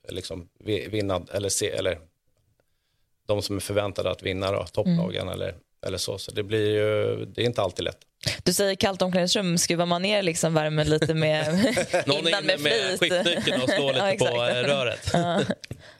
liksom 0.10 0.50
vinnad 0.90 1.30
eller, 1.34 1.50
se, 1.50 1.70
eller 1.70 2.00
de 3.28 3.42
som 3.42 3.56
är 3.56 3.60
förväntade 3.60 4.12
att 4.12 4.24
vinna 4.24 4.52
då, 4.52 4.66
topplagen 4.66 5.22
mm. 5.22 5.34
eller, 5.34 5.56
eller 5.86 5.98
så. 5.98 6.18
Så 6.18 6.32
det 6.32 6.44
blir 6.44 6.74
ju, 6.76 7.26
det 7.26 7.42
är 7.42 7.46
inte 7.46 7.62
alltid 7.62 7.86
lätt. 7.86 7.98
Du 8.44 8.54
säger 8.54 8.76
kallt 8.76 9.02
omklädningsrum, 9.02 9.58
skruvar 9.58 9.86
man 9.86 10.02
ner 10.02 10.24
liksom 10.24 10.54
värmen 10.54 10.90
lite 10.90 11.14
med 11.14 11.54
Någon 12.06 12.18
innan 12.28 12.46
med, 12.46 12.60
med 12.60 13.00
skiftnyckeln 13.00 13.62
och 13.62 13.70
slår 13.70 13.94
lite 14.12 14.26
ja, 14.26 14.32
på 14.32 14.44
eh, 14.44 14.64
röret. 14.64 15.14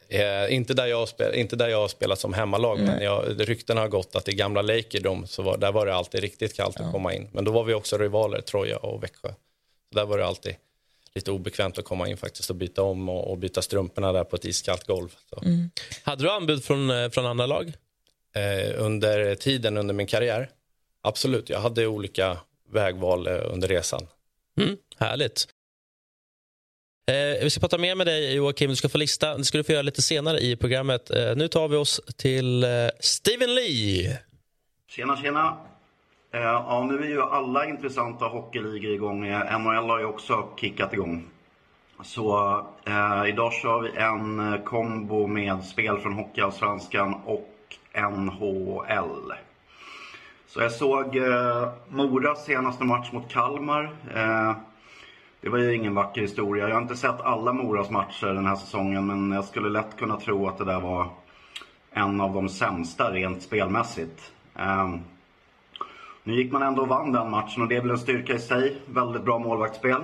eh, 0.10 0.56
inte, 0.56 0.74
där 0.74 0.86
jag 0.86 1.10
spel, 1.10 1.36
inte 1.36 1.56
där 1.56 1.68
jag 1.68 1.78
har 1.78 1.88
spelat 1.88 2.20
som 2.20 2.34
hemmalag, 2.34 2.80
mm. 2.80 2.92
men 2.92 3.04
jag, 3.04 3.50
rykten 3.50 3.78
har 3.78 3.88
gått 3.88 4.16
att 4.16 4.28
i 4.28 4.36
gamla 4.36 4.62
Lakerdom 4.62 5.28
så 5.28 5.42
var, 5.42 5.58
där 5.58 5.72
var 5.72 5.86
det 5.86 5.96
alltid 5.96 6.22
riktigt 6.22 6.56
kallt 6.56 6.76
ja. 6.80 6.86
att 6.86 6.92
komma 6.92 7.14
in. 7.14 7.30
Men 7.32 7.46
då 7.46 7.52
var 7.52 7.64
vi 7.64 7.74
också 7.74 7.98
rivaler, 7.98 8.42
Troja 8.42 8.78
och 8.78 9.04
Växjö. 9.04 9.30
Så 9.90 10.00
där 10.00 10.06
var 10.06 10.18
det 10.18 10.26
alltid 10.26 10.56
lite 11.16 11.32
obekvämt 11.32 11.78
att 11.78 11.86
komma 11.86 12.08
in 12.08 12.18
faktiskt 12.18 12.50
och 12.50 12.56
byta 12.56 12.84
om 12.84 13.10
och, 13.10 13.32
och 13.32 13.38
byta 13.38 13.62
strumporna 13.62 14.12
där 14.14 14.24
på 14.24 14.36
ett 14.36 14.46
iskallt 14.46 14.88
golv. 14.88 15.16
Mm. 15.42 15.72
Hade 16.04 16.24
du 16.24 16.32
anbud 16.32 16.64
från, 16.64 16.90
eh, 16.90 17.10
från 17.10 17.26
andra 17.26 17.46
lag? 17.46 17.74
Eh, 18.36 18.82
under 18.82 19.36
tiden 19.36 19.78
under 19.78 19.94
min 19.94 20.08
karriär? 20.08 20.50
Absolut, 21.02 21.50
jag 21.50 21.60
hade 21.60 21.88
olika 21.88 22.38
vägval 22.70 23.28
eh, 23.28 23.42
under 23.46 23.68
resan. 23.68 24.08
Mm, 24.60 24.78
härligt. 24.98 25.48
Eh, 27.12 27.44
vi 27.44 27.50
ska 27.50 27.60
prata 27.60 27.78
mer 27.78 27.96
med 27.96 28.08
dig 28.08 28.36
Joakim, 28.36 28.70
du 28.70 28.76
ska 28.76 28.90
få 28.90 28.98
lista. 28.98 29.38
Det 29.38 29.46
ska 29.46 29.58
du 29.58 29.64
få 29.64 29.72
göra 29.72 29.82
lite 29.82 30.02
senare 30.02 30.40
i 30.40 30.56
programmet. 30.56 31.12
Eh, 31.12 31.36
nu 31.36 31.48
tar 31.48 31.68
vi 31.68 31.76
oss 31.76 32.02
till 32.16 32.64
eh, 32.64 32.70
Steven 33.00 33.56
Lee. 33.56 34.20
Tjena, 34.90 35.22
tjena. 35.22 35.58
Eh, 36.34 36.42
ja, 36.42 36.88
nu 36.90 37.04
är 37.04 37.08
ju 37.08 37.22
alla 37.22 37.66
intressanta 37.66 38.26
hockeyligor 38.26 38.92
igång. 38.92 39.28
Eh, 39.28 39.60
NHL 39.60 39.90
har 39.90 40.00
ju 40.00 40.06
också 40.06 40.48
kickat 40.56 40.94
igång. 40.94 41.24
Så 42.02 42.58
eh, 42.86 43.30
idag 43.30 43.54
kör 43.54 43.80
vi 43.80 43.98
en 43.98 44.54
eh, 44.54 44.62
kombo 44.64 45.28
med 45.28 45.64
spel 45.64 45.98
från 45.98 46.14
Hockeyallsvenskan 46.14 47.14
och 47.26 47.78
NHL. 47.96 49.34
Så 50.48 50.62
jag 50.62 50.72
såg 50.72 51.16
eh, 51.16 51.70
Moras 51.90 52.46
senaste 52.46 52.84
match 52.84 53.12
mot 53.12 53.30
Kalmar. 53.30 53.84
Eh, 54.16 54.56
det 55.42 55.50
var 55.50 55.58
ju 55.58 55.76
ingen 55.76 55.96
vacker 55.96 56.22
historia. 56.22 56.68
Jag 56.68 56.76
har 56.76 56.82
inte 56.82 56.96
sett 56.96 57.22
alla 57.22 57.54
Moras 57.54 57.90
matcher 57.90 58.28
den 58.28 58.46
här 58.46 58.56
säsongen 58.56 59.08
men 59.08 59.32
jag 59.32 59.46
skulle 59.46 59.70
lätt 59.70 59.98
kunna 59.98 60.18
tro 60.18 60.48
att 60.48 60.58
det 60.58 60.66
där 60.66 60.80
var 60.80 61.08
en 61.92 62.22
av 62.22 62.34
de 62.34 62.50
sämsta 62.50 63.12
rent 63.12 63.44
spelmässigt. 63.44 64.32
Eh, 64.56 64.96
nu 66.24 66.34
gick 66.34 66.52
man 66.52 66.64
ändå 66.64 66.82
och 66.82 66.88
vann 66.88 67.12
den 67.12 67.30
matchen 67.30 67.62
och 67.62 67.68
det 67.68 67.76
är 67.76 67.82
väl 67.82 67.92
en 67.92 67.98
styrka 67.98 68.34
i 68.34 68.40
sig. 68.40 68.82
Väldigt 68.86 69.24
bra 69.24 69.40
målvaktsspel. 69.40 70.02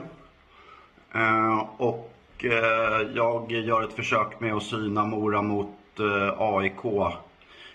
Eh, 1.14 1.66
och 1.78 2.14
eh, 2.40 3.08
jag 3.16 3.52
gör 3.52 3.84
ett 3.84 3.94
försök 3.94 4.40
med 4.40 4.54
att 4.54 4.64
syna 4.64 5.06
Mora 5.06 5.42
mot 5.42 6.00
eh, 6.00 6.42
AIK 6.42 7.14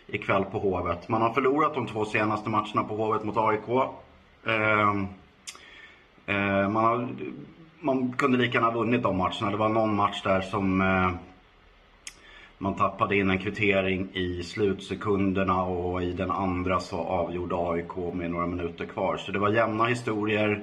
ikväll 0.06 0.44
på 0.44 0.58
Hovet. 0.58 1.08
Man 1.08 1.22
har 1.22 1.32
förlorat 1.32 1.74
de 1.74 1.86
två 1.86 2.04
senaste 2.04 2.50
matcherna 2.50 2.84
på 2.84 2.96
Hovet 2.96 3.24
mot 3.24 3.36
AIK. 3.36 3.90
Ehm, 4.46 5.06
man, 6.72 6.84
har, 6.84 7.08
man 7.80 8.12
kunde 8.12 8.38
lika 8.38 8.54
gärna 8.54 8.70
ha 8.70 8.78
vunnit 8.78 9.02
de 9.02 9.16
matcherna. 9.16 9.50
Det 9.50 9.56
var 9.56 9.68
någon 9.68 9.96
match 9.96 10.22
där 10.22 10.40
som 10.40 10.82
man 12.62 12.74
tappade 12.74 13.16
in 13.16 13.30
en 13.30 13.38
kvittering 13.38 14.08
i 14.12 14.42
slutsekunderna 14.42 15.62
och 15.62 16.02
i 16.02 16.12
den 16.12 16.30
andra 16.30 16.80
så 16.80 16.98
avgjorde 16.98 17.56
AIK 17.56 18.14
med 18.14 18.30
några 18.30 18.46
minuter 18.46 18.84
kvar. 18.84 19.16
Så 19.16 19.32
det 19.32 19.38
var 19.38 19.50
jämna 19.50 19.86
historier. 19.86 20.62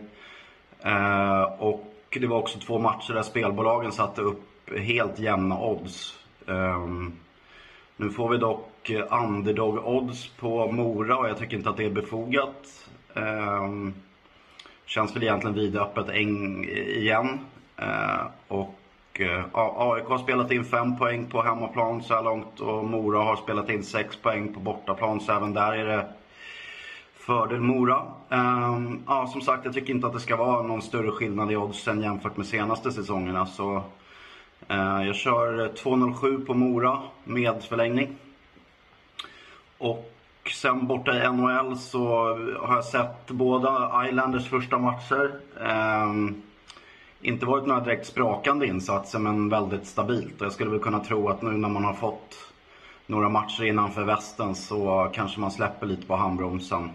Eh, 0.83 1.41
och 1.41 1.93
det 2.09 2.27
var 2.27 2.37
också 2.37 2.59
två 2.59 2.79
matcher 2.79 3.13
där 3.13 3.21
spelbolagen 3.21 3.91
satte 3.91 4.21
upp 4.21 4.43
helt 4.77 5.19
jämna 5.19 5.59
odds. 5.59 6.19
Eh, 6.47 6.87
nu 7.97 8.09
får 8.09 8.29
vi 8.29 8.37
dock 8.37 8.91
underdog-odds 9.09 10.27
på 10.39 10.71
Mora 10.71 11.17
och 11.17 11.29
jag 11.29 11.37
tycker 11.37 11.57
inte 11.57 11.69
att 11.69 11.77
det 11.77 11.85
är 11.85 11.89
befogat. 11.89 12.89
Eh, 13.13 13.69
känns 14.85 15.15
väl 15.15 15.23
egentligen 15.23 15.55
vidöppet 15.55 16.15
igen. 16.15 17.39
Eh, 17.77 18.21
och 18.47 18.78
Eh, 19.21 19.45
AIK 19.53 20.05
har 20.05 20.17
spelat 20.17 20.51
in 20.51 20.65
5 20.65 20.97
poäng 20.97 21.25
på 21.25 21.41
hemmaplan 21.41 22.03
så 22.03 22.13
här 22.13 22.23
långt 22.23 22.59
och 22.59 22.85
Mora 22.85 23.19
har 23.19 23.35
spelat 23.35 23.69
in 23.69 23.83
6 23.83 24.15
poäng 24.15 24.53
på 24.53 24.59
bortaplan 24.59 25.21
så 25.21 25.31
även 25.31 25.53
där 25.53 25.73
är 25.73 25.85
det 25.85 26.05
fördel 27.29 27.61
Mora. 27.61 28.03
Ehm, 28.29 29.03
ja, 29.07 29.27
som 29.27 29.41
sagt, 29.41 29.65
jag 29.65 29.73
tycker 29.73 29.93
inte 29.93 30.07
att 30.07 30.13
det 30.13 30.19
ska 30.19 30.35
vara 30.35 30.61
någon 30.61 30.81
större 30.81 31.11
skillnad 31.11 31.51
i 31.51 31.55
oddsen 31.55 32.01
jämfört 32.01 32.37
med 32.37 32.45
senaste 32.45 32.91
säsongerna. 32.91 33.45
Så, 33.45 33.83
eh, 34.67 35.03
jag 35.03 35.15
kör 35.15 35.71
2,07 35.75 36.45
på 36.45 36.53
Mora 36.53 37.01
med 37.23 37.63
förlängning. 37.63 38.17
Och 39.77 40.11
sen 40.61 40.87
borta 40.87 41.15
i 41.15 41.31
NHL 41.31 41.77
så 41.77 42.07
har 42.59 42.75
jag 42.75 42.85
sett 42.85 43.27
båda 43.27 44.05
Islanders 44.07 44.49
första 44.49 44.77
matcher. 44.77 45.31
Ehm, 45.61 46.41
inte 47.21 47.45
varit 47.45 47.67
några 47.67 47.81
direkt 47.81 48.05
sprakande 48.05 48.67
insatser 48.67 49.19
men 49.19 49.49
väldigt 49.49 49.85
stabilt. 49.85 50.41
Och 50.41 50.45
jag 50.45 50.53
skulle 50.53 50.69
väl 50.69 50.79
kunna 50.79 50.99
tro 50.99 51.29
att 51.29 51.41
nu 51.41 51.49
när 51.49 51.69
man 51.69 51.85
har 51.85 51.93
fått 51.93 52.35
några 53.05 53.29
matcher 53.29 53.63
innanför 53.63 54.03
västen 54.03 54.55
så 54.55 55.11
kanske 55.13 55.39
man 55.39 55.51
släpper 55.51 55.87
lite 55.87 56.07
på 56.07 56.15
handbromsen. 56.15 56.89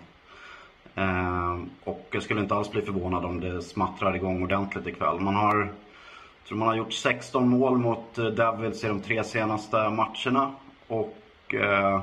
Eh, 0.94 1.58
och 1.84 2.08
jag 2.10 2.22
skulle 2.22 2.40
inte 2.40 2.54
alls 2.54 2.70
bli 2.70 2.82
förvånad 2.82 3.24
om 3.24 3.40
det 3.40 3.62
smattrar 3.62 4.16
igång 4.16 4.42
ordentligt 4.42 4.86
ikväll. 4.86 5.20
Man 5.20 5.34
har, 5.34 5.58
jag 5.58 6.48
tror 6.48 6.58
man 6.58 6.68
har 6.68 6.74
gjort 6.74 6.92
16 6.92 7.48
mål 7.48 7.78
mot 7.78 8.18
eh, 8.18 8.26
Devils 8.26 8.84
i 8.84 8.88
de 8.88 9.00
tre 9.00 9.24
senaste 9.24 9.76
matcherna. 9.90 10.52
Och 10.88 11.54
eh, 11.54 12.02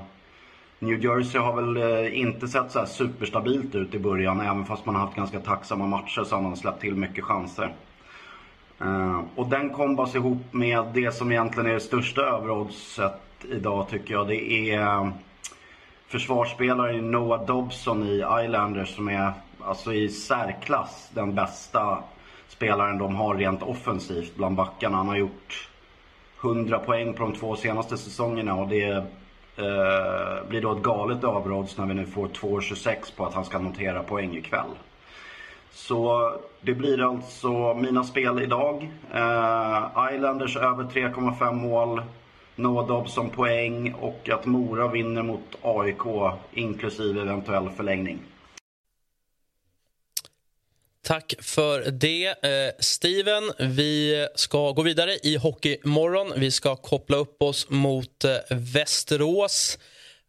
New 0.79 1.03
Jersey 1.03 1.41
har 1.41 1.61
väl 1.61 1.77
eh, 1.77 2.19
inte 2.19 2.47
sett 2.47 2.71
så 2.71 2.79
här 2.79 2.85
superstabilt 2.85 3.75
ut 3.75 3.93
i 3.95 3.99
början. 3.99 4.41
Även 4.41 4.65
fast 4.65 4.85
man 4.85 4.95
har 4.95 5.05
haft 5.05 5.15
ganska 5.17 5.39
tacksamma 5.39 5.87
matcher 5.87 6.23
så 6.23 6.35
har 6.35 6.41
man 6.41 6.57
släppt 6.57 6.81
till 6.81 6.95
mycket 6.95 7.23
chanser. 7.23 7.73
Eh, 8.81 9.21
och 9.35 9.47
den 9.47 9.69
kombas 9.69 10.15
ihop 10.15 10.53
med 10.53 10.85
det 10.93 11.11
som 11.11 11.31
egentligen 11.31 11.69
är 11.69 11.73
det 11.73 11.79
största 11.79 12.21
överoddset 12.21 13.21
idag 13.51 13.89
tycker 13.89 14.13
jag. 14.13 14.27
Det 14.27 14.51
är 14.51 14.81
eh, 14.81 15.09
försvarsspelaren 16.07 17.11
Noah 17.11 17.45
Dobson 17.45 18.03
i 18.03 18.23
Islanders 18.43 18.95
som 18.95 19.07
är 19.07 19.33
alltså 19.63 19.93
i 19.93 20.09
särklass 20.09 21.09
den 21.13 21.35
bästa 21.35 22.03
spelaren 22.47 22.97
de 22.97 23.15
har 23.15 23.35
rent 23.35 23.63
offensivt 23.63 24.35
bland 24.35 24.55
backarna. 24.55 24.97
Han 24.97 25.07
har 25.07 25.17
gjort 25.17 25.69
100 26.43 26.79
poäng 26.79 27.13
på 27.13 27.23
de 27.23 27.33
två 27.33 27.55
senaste 27.55 27.97
säsongerna 27.97 28.55
och 28.55 28.67
det 28.67 28.89
eh, 29.57 30.47
blir 30.49 30.61
då 30.61 30.71
ett 30.71 30.83
galet 30.83 31.23
överodds 31.23 31.77
när 31.77 31.85
vi 31.85 31.93
nu 31.93 32.05
får 32.05 32.27
2,26 32.27 33.15
på 33.15 33.25
att 33.25 33.33
han 33.33 33.45
ska 33.45 33.59
notera 33.59 34.03
poäng 34.03 34.35
ikväll. 34.35 34.69
Så 35.73 36.31
det 36.61 36.73
blir 36.73 37.09
alltså 37.09 37.73
mina 37.73 38.03
spel 38.03 38.41
idag. 38.41 38.91
Eh, 39.13 40.13
Islanders 40.15 40.57
över 40.57 40.83
3,5 40.83 41.53
mål 41.53 42.01
Noah 42.55 42.87
Dobson 42.87 43.29
poäng 43.29 43.93
och 43.93 44.29
att 44.29 44.45
Mora 44.45 44.87
vinner 44.87 45.23
mot 45.23 45.57
AIK 45.61 46.33
inklusive 46.53 47.21
eventuell 47.21 47.69
förlängning. 47.69 48.19
Tack 51.03 51.33
för 51.39 51.91
det, 51.91 52.25
eh, 52.25 52.73
Steven. 52.79 53.43
Vi 53.59 54.27
ska 54.35 54.71
gå 54.71 54.81
vidare 54.81 55.11
i 55.23 55.37
Hockeymorgon. 55.37 56.33
Vi 56.35 56.51
ska 56.51 56.75
koppla 56.75 57.17
upp 57.17 57.41
oss 57.41 57.69
mot 57.69 58.23
eh, 58.23 58.57
Västerås 58.73 59.77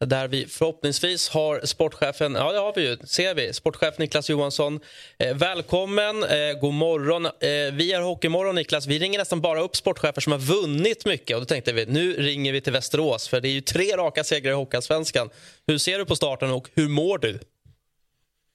där 0.07 0.29
vi 0.29 0.47
förhoppningsvis 0.47 1.29
har 1.29 1.61
sportchefen, 1.67 2.35
ja 2.35 2.53
det 2.53 2.59
har 2.59 2.73
vi 2.75 2.89
ju, 2.89 2.97
ser 2.97 3.35
vi, 3.35 3.53
sportchef 3.53 3.99
Niklas 3.99 4.31
Johansson. 4.31 4.81
Eh, 5.19 5.37
välkommen, 5.37 6.25
eh, 6.25 6.59
god 6.61 6.75
morgon. 6.75 7.27
Eh, 7.27 7.31
vi 7.73 7.93
är 7.93 8.01
Hockeymorgon 8.01 8.55
Niklas, 8.55 8.87
vi 8.87 8.99
ringer 8.99 9.19
nästan 9.19 9.41
bara 9.41 9.63
upp 9.63 9.77
sportchefer 9.77 10.21
som 10.21 10.33
har 10.33 10.39
vunnit 10.39 11.07
mycket 11.07 11.37
och 11.37 11.41
då 11.41 11.47
tänkte 11.47 11.73
vi 11.73 11.87
nu 11.87 12.13
ringer 12.13 12.53
vi 12.53 12.61
till 12.61 12.73
Västerås 12.73 13.29
för 13.29 13.41
det 13.41 13.49
är 13.49 13.53
ju 13.53 13.61
tre 13.61 13.97
raka 13.97 14.25
segrar 14.25 14.53
i 14.53 14.55
Hockeyallsvenskan. 14.55 15.31
Hur 15.67 15.79
ser 15.79 15.99
du 15.99 16.05
på 16.05 16.17
starten 16.17 16.51
och 16.51 16.69
hur 16.75 16.89
mår 16.89 17.19
du? 17.19 17.39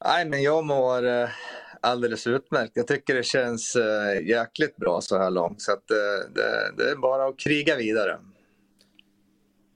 Nej 0.05 0.25
men 0.25 0.43
jag 0.43 0.65
mår 0.65 1.07
eh, 1.07 1.29
alldeles 1.81 2.27
utmärkt. 2.27 2.71
Jag 2.73 2.87
tycker 2.87 3.15
det 3.15 3.23
känns 3.23 3.75
eh, 3.75 4.27
jäkligt 4.27 4.75
bra 4.75 5.01
så 5.01 5.17
här 5.17 5.31
långt 5.31 5.61
så 5.61 5.71
att, 5.71 5.91
eh, 5.91 6.31
det, 6.35 6.71
det 6.77 6.89
är 6.89 6.95
bara 6.95 7.25
att 7.25 7.39
kriga 7.39 7.75
vidare. 7.75 8.17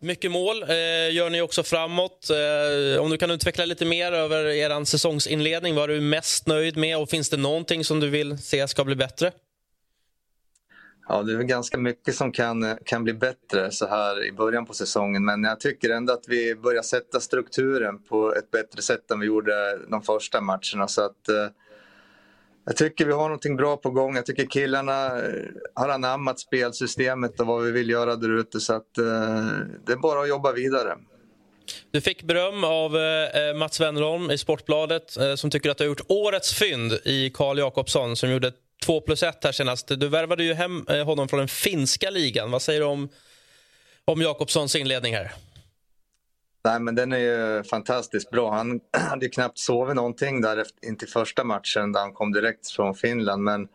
Mycket 0.04 0.32
mål 0.32 0.64
eh, 0.64 1.14
gör 1.14 1.30
ni 1.30 1.42
också 1.42 1.64
framåt. 1.64 2.30
Eh, 2.30 3.02
om 3.02 3.10
du 3.10 3.18
kan 3.18 3.32
utveckla 3.32 3.66
lite 3.66 3.86
mer 3.86 4.12
över 4.12 4.46
er 4.46 4.86
säsongsinledning. 4.86 5.76
Vad 5.76 5.90
är 5.90 5.94
du 5.94 6.02
mest 6.02 6.48
nöjd 6.48 6.78
med 6.78 6.98
och 6.98 7.10
finns 7.10 7.30
det 7.30 7.38
någonting 7.38 7.86
som 7.86 8.00
du 8.00 8.10
vill 8.10 8.38
se 8.38 8.68
ska 8.68 8.84
bli 8.84 8.96
bättre? 8.96 9.32
Ja, 11.08 11.24
det 11.24 11.34
är 11.34 11.38
ganska 11.38 11.78
mycket 11.78 12.16
som 12.16 12.32
kan, 12.32 12.78
kan 12.86 13.04
bli 13.04 13.14
bättre 13.14 13.72
så 13.72 13.88
här 13.88 14.26
i 14.26 14.32
början 14.32 14.66
på 14.66 14.74
säsongen 14.74 15.26
men 15.26 15.44
jag 15.44 15.60
tycker 15.60 15.90
ändå 15.90 16.14
att 16.14 16.26
vi 16.28 16.56
börjar 16.56 16.84
sätta 16.84 17.20
strukturen 17.20 18.04
på 18.04 18.36
ett 18.36 18.52
bättre 18.52 18.82
sätt 18.82 19.12
än 19.12 19.20
vi 19.20 19.26
gjorde 19.26 19.80
de 19.88 20.02
första 20.02 20.42
matcherna. 20.42 20.88
Så 20.88 21.02
att, 21.02 21.30
eh, 21.30 21.48
jag 22.66 22.78
tycker 22.78 23.06
vi 23.06 23.14
har 23.14 23.24
någonting 23.24 23.56
bra 23.56 23.78
på 23.78 23.90
gång. 23.90 24.16
Jag 24.16 24.26
tycker 24.26 24.46
killarna 24.46 25.06
eh, 25.06 25.44
har 25.76 25.90
anammat 25.90 26.40
spelsystemet 26.40 27.40
och 27.40 27.48
vad 27.48 27.64
vi 27.64 27.72
vill 27.72 27.90
göra 27.90 28.16
där 28.16 28.40
ute. 28.40 28.60
Så 28.60 28.74
att, 28.74 28.98
eh, 28.98 29.06
det 29.86 29.92
är 29.92 30.02
bara 30.02 30.22
att 30.22 30.30
jobba 30.30 30.52
vidare. 30.52 30.98
Du 31.92 32.02
fick 32.02 32.24
beröm 32.24 32.64
av 32.64 32.98
eh, 32.98 33.48
eh 33.48 33.54
Mats 33.54 33.80
Wennerholm 33.80 34.32
i 34.32 34.38
Sportbladet 34.38 35.18
eh, 35.18 35.36
som 35.36 35.50
tycker 35.50 35.70
att 35.70 35.78
du 35.78 35.84
har 35.84 35.90
gjort 35.90 36.06
årets 36.08 36.54
fynd 36.54 37.00
i 37.04 37.30
Karl 37.30 37.60
Jakobsson 37.60 38.16
som 38.16 38.30
gjorde 38.30 38.52
2 38.86 39.02
plus 39.02 39.24
1 39.24 39.44
här 39.44 39.52
senast. 39.52 39.88
Du 39.88 40.08
värvade 40.08 40.44
ju 40.44 40.54
hem 40.54 40.86
eh, 40.90 41.06
honom 41.06 41.28
från 41.28 41.40
den 41.40 41.48
finska 41.48 42.10
ligan. 42.10 42.52
Vad 42.52 42.62
säger 42.62 42.80
du 42.80 42.86
om, 42.86 43.10
om 44.06 44.22
Jakobssons 44.22 44.76
inledning 44.76 45.16
här? 45.16 45.32
Nej, 46.64 46.80
men 46.80 46.96
den 46.96 47.12
är 47.12 47.18
ju 47.18 47.64
fantastiskt 47.64 48.30
bra. 48.30 48.52
Han 48.52 48.80
hade 49.10 49.30
knappt 49.30 49.60
sovit 49.60 49.96
någonting 49.96 50.42
där 50.42 50.64
in 50.82 50.98
första 51.14 51.44
matchen 51.44 51.92
där 51.92 52.00
han 52.00 52.14
kom 52.14 52.32
direkt 52.32 52.72
från 52.72 52.96
Finland. 52.96 53.44
Men 53.44 53.68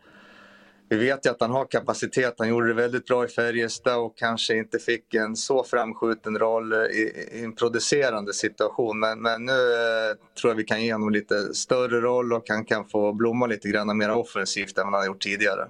vi 0.89 0.97
vet 0.97 1.25
ju 1.25 1.29
att 1.29 1.41
han 1.41 1.51
har 1.51 1.65
kapacitet. 1.65 2.35
Han 2.37 2.49
gjorde 2.49 2.67
det 2.67 2.73
väldigt 2.73 3.05
bra 3.05 3.25
i 3.25 3.27
Färjestad 3.27 3.97
och 3.97 4.17
kanske 4.17 4.57
inte 4.57 4.79
fick 4.79 5.13
en 5.13 5.35
så 5.35 5.63
framskjuten 5.63 6.39
roll 6.39 6.73
i, 6.73 7.27
i 7.31 7.43
en 7.43 7.55
producerande 7.55 8.33
situation. 8.33 8.99
Men, 8.99 9.21
men 9.21 9.45
nu 9.45 9.51
eh, 9.51 10.39
tror 10.41 10.51
jag 10.51 10.55
vi 10.55 10.63
kan 10.63 10.83
ge 10.83 10.93
honom 10.93 11.09
lite 11.09 11.53
större 11.53 12.01
roll 12.01 12.33
och 12.33 12.43
han 12.47 12.65
kan 12.65 12.85
få 12.85 13.13
blomma 13.13 13.45
lite 13.45 13.67
grann 13.67 13.97
mer 13.97 14.11
offensivt 14.11 14.77
än 14.77 14.85
vad 14.85 14.93
han 14.93 15.01
har 15.01 15.05
gjort 15.05 15.21
tidigare. 15.21 15.67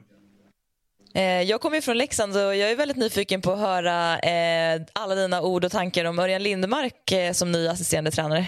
Eh, 1.14 1.42
jag 1.42 1.62
kommer 1.62 1.82
från 1.82 1.98
Leksand 1.98 2.36
och 2.38 2.56
jag 2.56 2.72
är 2.72 2.76
väldigt 2.76 2.98
nyfiken 2.98 3.42
på 3.42 3.52
att 3.52 3.60
höra 3.60 4.20
eh, 4.20 4.82
alla 4.94 5.16
dina 5.16 5.42
ord 5.42 5.66
och 5.66 5.72
tankar 5.72 6.06
om 6.06 6.20
Örjan 6.20 6.44
Lindmark 6.44 7.12
eh, 7.12 7.32
som 7.32 7.52
ny 7.52 7.68
assisterande 7.68 8.12
tränare. 8.12 8.48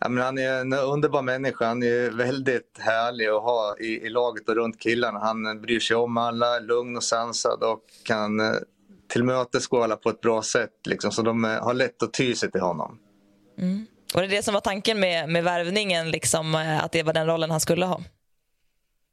Ja, 0.00 0.08
men 0.08 0.24
han 0.24 0.38
är 0.38 0.60
en 0.60 0.72
underbar 0.72 1.22
människa. 1.22 1.66
Han 1.66 1.82
är 1.82 2.10
väldigt 2.10 2.78
härlig 2.78 3.26
att 3.26 3.42
ha 3.42 3.76
i, 3.80 4.06
i 4.06 4.08
laget 4.08 4.48
och 4.48 4.54
runt 4.54 4.80
killarna. 4.80 5.18
Han 5.18 5.60
bryr 5.60 5.80
sig 5.80 5.96
om 5.96 6.16
alla, 6.16 6.58
lugn 6.58 6.96
och 6.96 7.02
sansad 7.02 7.62
och 7.62 7.80
kan 8.04 8.40
tillmötesgå 9.08 9.82
alla 9.82 9.96
på 9.96 10.10
ett 10.10 10.20
bra 10.20 10.42
sätt. 10.42 10.70
Liksom, 10.86 11.12
så 11.12 11.22
de 11.22 11.44
har 11.44 11.74
lätt 11.74 12.02
att 12.02 12.12
ty 12.12 12.34
sig 12.34 12.50
till 12.50 12.60
honom. 12.60 12.98
Mm. 13.58 13.86
Och 14.14 14.20
det 14.20 14.26
är 14.26 14.30
det 14.30 14.42
som 14.42 14.54
var 14.54 14.60
tanken 14.60 15.00
med, 15.00 15.28
med 15.28 15.44
värvningen, 15.44 16.10
liksom, 16.10 16.54
att 16.82 16.92
det 16.92 17.02
var 17.02 17.12
den 17.12 17.26
rollen 17.26 17.50
han 17.50 17.60
skulle 17.60 17.86
ha? 17.86 18.00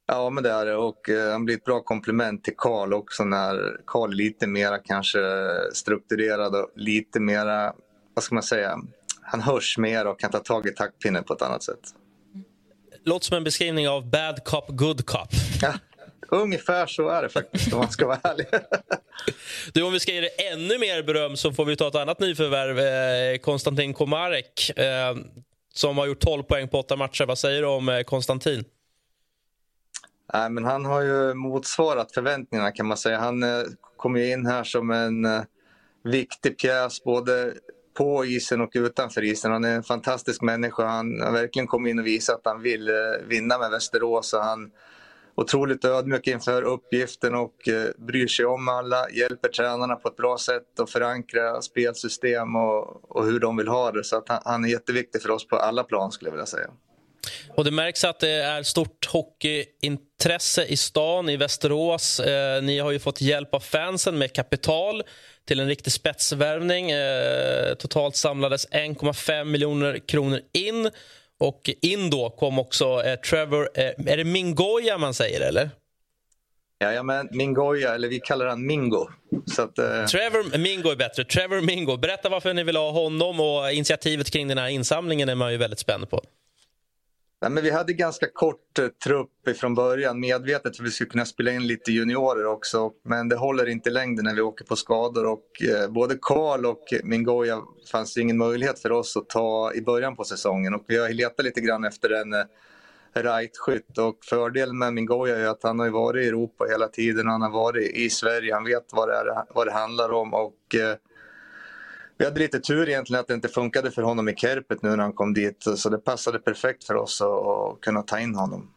Ja, 0.05 0.29
men 0.29 0.43
det 0.43 0.49
är 0.49 0.65
det. 0.65 0.75
Och 0.75 1.09
eh, 1.09 1.31
han 1.31 1.45
blir 1.45 1.55
ett 1.55 1.63
bra 1.63 1.81
komplement 1.81 2.43
till 2.43 2.53
Karl 2.57 2.93
också 2.93 3.23
när 3.23 3.77
Karl 3.87 4.11
är 4.11 4.15
lite 4.15 4.47
mer 4.47 4.81
kanske 4.85 5.19
strukturerad 5.73 6.55
och 6.55 6.69
lite 6.75 7.19
mera, 7.19 7.73
vad 8.13 8.23
ska 8.23 8.35
man 8.35 8.43
säga, 8.43 8.77
han 9.21 9.41
hörs 9.41 9.77
mer 9.77 10.07
och 10.07 10.19
kan 10.19 10.31
ta 10.31 10.39
tag 10.39 10.67
i 10.67 10.71
taktpinnen 10.71 11.23
på 11.23 11.33
ett 11.33 11.41
annat 11.41 11.63
sätt. 11.63 11.79
Låter 13.05 13.25
som 13.25 13.37
en 13.37 13.43
beskrivning 13.43 13.89
av 13.89 14.09
bad 14.09 14.43
cop, 14.43 14.65
good 14.67 15.05
cop. 15.05 15.29
Ja, 15.61 15.73
ungefär 16.29 16.87
så 16.87 17.09
är 17.09 17.21
det 17.21 17.29
faktiskt 17.29 17.73
om 17.73 17.79
man 17.79 17.91
ska 17.91 18.07
vara 18.07 18.19
ärlig. 18.23 18.45
Du, 19.73 19.81
om 19.81 19.93
vi 19.93 19.99
ska 19.99 20.11
ge 20.11 20.21
dig 20.21 20.35
ännu 20.53 20.77
mer 20.77 21.03
beröm 21.03 21.37
så 21.37 21.53
får 21.53 21.65
vi 21.65 21.75
ta 21.75 21.87
ett 21.87 21.95
annat 21.95 22.19
nyförvärv, 22.19 22.79
eh, 22.79 23.37
Konstantin 23.37 23.93
Komarek, 23.93 24.77
eh, 24.77 25.15
som 25.73 25.97
har 25.97 26.05
gjort 26.05 26.19
12 26.19 26.43
poäng 26.43 26.67
på 26.67 26.79
åtta 26.79 26.95
matcher. 26.95 27.25
Vad 27.25 27.37
säger 27.37 27.61
du 27.61 27.67
om 27.67 28.03
Konstantin? 28.07 28.65
Nej, 30.33 30.49
men 30.49 30.65
han 30.65 30.85
har 30.85 31.01
ju 31.01 31.33
motsvarat 31.33 32.11
förväntningarna 32.13 32.71
kan 32.71 32.85
man 32.85 32.97
säga. 32.97 33.19
Han 33.19 33.43
eh, 33.43 33.63
kom 33.97 34.15
ju 34.15 34.31
in 34.31 34.45
här 34.45 34.63
som 34.63 34.91
en 34.91 35.25
eh, 35.25 35.41
viktig 36.03 36.57
pjäs 36.57 37.03
både 37.03 37.53
på 37.97 38.25
isen 38.25 38.61
och 38.61 38.71
utanför 38.73 39.23
isen. 39.23 39.51
Han 39.51 39.63
är 39.63 39.75
en 39.75 39.83
fantastisk 39.83 40.41
människa. 40.41 40.85
Han 40.85 41.21
har 41.21 41.31
verkligen 41.31 41.67
kommit 41.67 41.91
in 41.91 41.99
och 41.99 42.07
visat 42.07 42.35
att 42.35 42.45
han 42.45 42.61
vill 42.61 42.89
eh, 42.89 42.95
vinna 43.27 43.57
med 43.57 43.71
Västerås. 43.71 44.33
Och 44.33 44.43
han 44.43 44.63
är 44.63 44.71
otroligt 45.35 45.85
ödmjuk 45.85 46.27
inför 46.27 46.61
uppgiften 46.61 47.35
och 47.35 47.55
bryr 47.97 48.27
sig 48.27 48.45
om 48.45 48.67
alla, 48.67 49.09
hjälper 49.09 49.49
tränarna 49.49 49.95
på 49.95 50.07
ett 50.07 50.15
bra 50.15 50.37
sätt 50.37 50.79
och 50.79 50.89
förankrar 50.89 51.61
spelsystem 51.61 52.55
och, 52.55 53.11
och 53.15 53.25
hur 53.25 53.39
de 53.39 53.57
vill 53.57 53.67
ha 53.67 53.91
det. 53.91 54.03
Så 54.03 54.17
att 54.17 54.29
han, 54.29 54.41
han 54.45 54.65
är 54.65 54.69
jätteviktig 54.69 55.21
för 55.21 55.31
oss 55.31 55.47
på 55.47 55.55
alla 55.55 55.83
plan 55.83 56.11
skulle 56.11 56.27
jag 56.29 56.33
vilja 56.33 56.45
säga. 56.45 56.69
Och 57.55 57.63
Det 57.63 57.71
märks 57.71 58.03
att 58.03 58.19
det 58.19 58.43
är 58.43 58.63
stort 58.63 59.05
hockeyintresse 59.05 60.12
i 60.67 60.77
stan, 60.77 61.29
i 61.29 61.37
Västerås. 61.37 62.19
Eh, 62.19 62.63
ni 62.63 62.79
har 62.79 62.91
ju 62.91 62.99
fått 62.99 63.21
hjälp 63.21 63.53
av 63.53 63.59
fansen 63.59 64.17
med 64.17 64.33
kapital 64.33 65.03
till 65.47 65.59
en 65.59 65.67
riktig 65.67 65.93
spetsvärvning. 65.93 66.91
Eh, 66.91 67.73
totalt 67.73 68.15
samlades 68.15 68.67
1,5 68.69 69.45
miljoner 69.45 69.99
kronor 70.07 70.39
in. 70.53 70.89
Och 71.39 71.69
in 71.81 72.09
då 72.09 72.29
kom 72.29 72.59
också 72.59 73.03
eh, 73.03 73.15
Trevor... 73.15 73.69
Eh, 73.73 73.85
är 73.85 74.17
det 74.17 74.23
Mingoya 74.23 74.97
man 74.97 75.13
säger, 75.13 75.41
eller? 75.41 75.69
Jajamän, 76.81 77.29
Mingoya, 77.31 77.95
eller 77.95 78.07
vi 78.07 78.19
kallar 78.19 78.45
han 78.45 78.65
Mingo. 78.65 79.07
Att, 79.57 79.79
eh... 79.79 80.05
Trevor 80.05 80.57
Mingo 80.57 80.89
är 80.89 80.95
bättre. 80.95 81.25
Trevor 81.25 81.61
Mingo. 81.61 81.97
Berätta 81.97 82.29
varför 82.29 82.53
ni 82.53 82.63
vill 82.63 82.75
ha 82.75 82.91
honom 82.91 83.39
och 83.39 83.71
initiativet 83.71 84.31
kring 84.31 84.47
den 84.47 84.57
här 84.57 84.67
insamlingen 84.67 85.29
är 85.29 85.35
man 85.35 85.51
ju 85.51 85.57
väldigt 85.57 85.79
spänd 85.79 86.09
på. 86.09 86.21
Nej, 87.43 87.51
men 87.51 87.63
vi 87.63 87.71
hade 87.71 87.93
ganska 87.93 88.27
kort 88.33 88.79
eh, 88.79 88.87
trupp 88.87 89.57
från 89.59 89.75
början, 89.75 90.19
medvetet 90.19 90.77
för 90.77 90.83
att 90.83 90.87
vi 90.87 90.91
skulle 90.91 91.09
kunna 91.09 91.25
spela 91.25 91.51
in 91.51 91.67
lite 91.67 91.91
juniorer 91.91 92.45
också. 92.45 92.91
Men 93.05 93.29
det 93.29 93.35
håller 93.35 93.69
inte 93.69 93.89
i 93.89 93.93
längden 93.93 94.25
när 94.25 94.35
vi 94.35 94.41
åker 94.41 94.65
på 94.65 94.75
skador. 94.75 95.25
Och, 95.25 95.47
eh, 95.69 95.89
både 95.91 96.17
Karl 96.21 96.65
och 96.65 96.83
Mingoya 97.03 97.61
fanns 97.91 98.13
det 98.13 98.21
ingen 98.21 98.37
möjlighet 98.37 98.79
för 98.79 98.91
oss 98.91 99.17
att 99.17 99.29
ta 99.29 99.73
i 99.73 99.81
början 99.81 100.15
på 100.15 100.23
säsongen. 100.23 100.73
Och 100.73 100.83
vi 100.87 100.97
har 100.97 101.09
letat 101.09 101.45
lite 101.45 101.61
grann 101.61 101.83
efter 101.83 102.09
en 102.09 102.33
eh, 102.33 102.43
right-skytt. 103.13 103.97
Och 103.97 104.17
fördelen 104.25 104.77
med 104.77 104.93
Mingoya 104.93 105.37
är 105.37 105.47
att 105.47 105.63
han 105.63 105.79
har 105.79 105.89
varit 105.89 106.25
i 106.25 106.27
Europa 106.27 106.65
hela 106.69 106.87
tiden. 106.87 107.27
Han 107.27 107.41
har 107.41 107.51
varit 107.51 107.95
i 107.95 108.09
Sverige, 108.09 108.53
han 108.53 108.63
vet 108.63 108.85
vad 108.91 109.09
det, 109.09 109.15
är, 109.15 109.53
vad 109.55 109.67
det 109.67 109.73
handlar 109.73 110.11
om. 110.11 110.33
Och, 110.33 110.75
eh, 110.75 110.95
vi 112.17 112.25
hade 112.25 112.39
lite 112.39 112.59
tur 112.59 112.89
egentligen 112.89 113.19
att 113.19 113.27
det 113.27 113.33
inte 113.33 113.49
funkade 113.49 113.91
för 113.91 114.01
honom 114.01 114.29
i 114.29 114.35
Kerpet 114.35 114.81
nu 114.81 114.89
när 114.89 114.97
han 114.97 115.13
kom 115.13 115.33
dit. 115.33 115.63
Så 115.75 115.89
det 115.89 115.97
passade 115.97 116.39
perfekt 116.39 116.83
för 116.83 116.95
oss 116.95 117.21
att 117.21 117.81
kunna 117.81 118.01
ta 118.01 118.19
in 118.19 118.35
honom. 118.35 118.69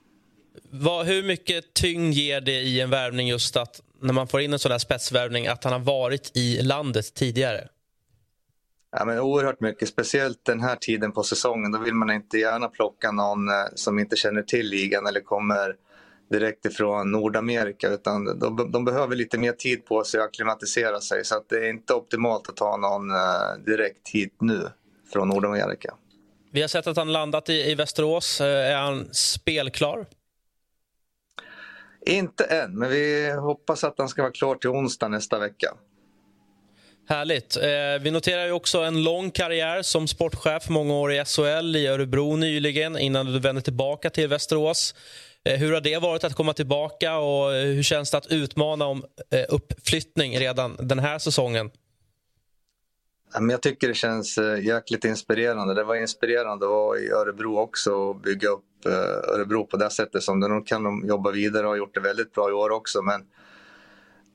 Vad, 0.70 1.06
hur 1.06 1.22
mycket 1.22 1.74
tyngd 1.74 2.14
ger 2.14 2.40
det 2.40 2.60
i 2.60 2.80
en 2.80 2.90
värvning 2.90 3.28
just 3.28 3.56
att 3.56 3.80
när 4.00 4.12
man 4.12 4.28
får 4.28 4.40
in 4.40 4.52
en 4.52 4.58
sån 4.58 4.70
där 4.70 4.78
spetsvärvning 4.78 5.46
att 5.46 5.64
han 5.64 5.72
har 5.72 5.80
varit 5.80 6.30
i 6.34 6.62
landet 6.62 7.14
tidigare? 7.14 7.68
Ja, 8.98 9.04
men 9.04 9.18
oerhört 9.18 9.60
mycket, 9.60 9.88
speciellt 9.88 10.44
den 10.44 10.60
här 10.60 10.76
tiden 10.76 11.12
på 11.12 11.22
säsongen. 11.22 11.72
Då 11.72 11.78
vill 11.78 11.94
man 11.94 12.10
inte 12.10 12.38
gärna 12.38 12.68
plocka 12.68 13.12
någon 13.12 13.48
eh, 13.48 13.54
som 13.74 13.98
inte 13.98 14.16
känner 14.16 14.42
till 14.42 14.66
ligan 14.66 15.06
eller 15.06 15.20
kommer 15.20 15.74
direkt 16.30 16.66
ifrån 16.66 17.12
Nordamerika 17.12 17.88
utan 17.88 18.38
de, 18.38 18.70
de, 18.72 18.84
behöver 18.84 19.16
lite 19.16 19.38
mer 19.38 19.52
tid 19.52 19.84
på 19.84 20.04
sig 20.04 20.20
att 20.20 20.26
akklimatisera 20.26 21.00
sig 21.00 21.24
så 21.24 21.36
att 21.36 21.48
det 21.48 21.56
är 21.56 21.70
inte 21.70 21.94
optimalt 21.94 22.48
att 22.48 22.56
ta 22.56 22.76
någon 22.76 23.10
uh, 23.10 23.64
direkt 23.66 24.08
hit 24.08 24.34
nu 24.40 24.68
från 25.12 25.28
Nordamerika. 25.28 25.94
Vi 26.52 26.60
har 26.60 26.68
sett 26.68 26.86
att 26.86 26.96
han 26.96 27.12
landat 27.12 27.48
i, 27.48 27.70
i 27.70 27.74
Västerås. 27.74 28.40
Uh, 28.40 28.46
är 28.46 28.76
han 28.76 29.14
spelklar? 29.14 30.06
Inte 32.06 32.44
än, 32.44 32.78
men 32.78 32.90
vi 32.90 33.30
hoppas 33.30 33.84
att 33.84 33.94
han 33.98 34.08
ska 34.08 34.22
vara 34.22 34.32
klar 34.32 34.54
till 34.54 34.70
onsdag 34.70 35.08
nästa 35.08 35.38
vecka. 35.38 35.74
Härligt. 37.08 37.56
Eh, 37.56 37.62
vi 38.00 38.10
noterar 38.10 38.46
ju 38.46 38.52
också 38.52 38.78
en 38.78 39.04
lång 39.04 39.30
karriär 39.30 39.82
som 39.82 40.08
sportchef, 40.08 40.68
många 40.68 40.94
år 40.94 41.12
i 41.12 41.24
SHL, 41.24 41.76
i 41.76 41.86
Örebro 41.86 42.36
nyligen 42.36 42.98
innan 42.98 43.26
du 43.26 43.38
vände 43.38 43.60
tillbaka 43.60 44.10
till 44.10 44.28
Västerås. 44.28 44.94
Eh, 45.46 45.58
hur 45.58 45.72
har 45.72 45.80
det 45.80 45.98
varit 45.98 46.24
att 46.24 46.34
komma 46.34 46.52
tillbaka 46.52 47.18
och 47.18 47.54
eh, 47.54 47.64
hur 47.64 47.82
känns 47.82 48.10
det 48.10 48.16
att 48.16 48.26
utmana 48.26 48.86
om 48.86 49.04
eh, 49.30 49.44
uppflyttning 49.48 50.38
redan 50.38 50.76
den 50.80 50.98
här 50.98 51.18
säsongen? 51.18 51.70
Jag 53.50 53.62
tycker 53.62 53.88
det 53.88 53.94
känns 53.94 54.38
jäkligt 54.62 55.04
inspirerande. 55.04 55.74
Det 55.74 55.84
var 55.84 55.94
inspirerande 55.94 56.66
att 56.66 56.70
vara 56.70 56.98
i 56.98 57.10
Örebro 57.10 57.58
också 57.58 57.92
och 57.92 58.16
bygga 58.16 58.48
upp 58.48 58.86
Örebro 59.34 59.66
på 59.66 59.76
det 59.76 59.90
sättet 59.90 60.22
som 60.22 60.40
de 60.40 60.64
kan 60.64 60.84
de 60.84 61.06
jobba 61.06 61.30
vidare 61.30 61.62
och 61.62 61.68
har 61.68 61.76
gjort 61.76 61.94
det 61.94 62.00
väldigt 62.00 62.32
bra 62.32 62.50
i 62.50 62.52
år 62.52 62.70
också. 62.70 63.02
Men 63.02 63.22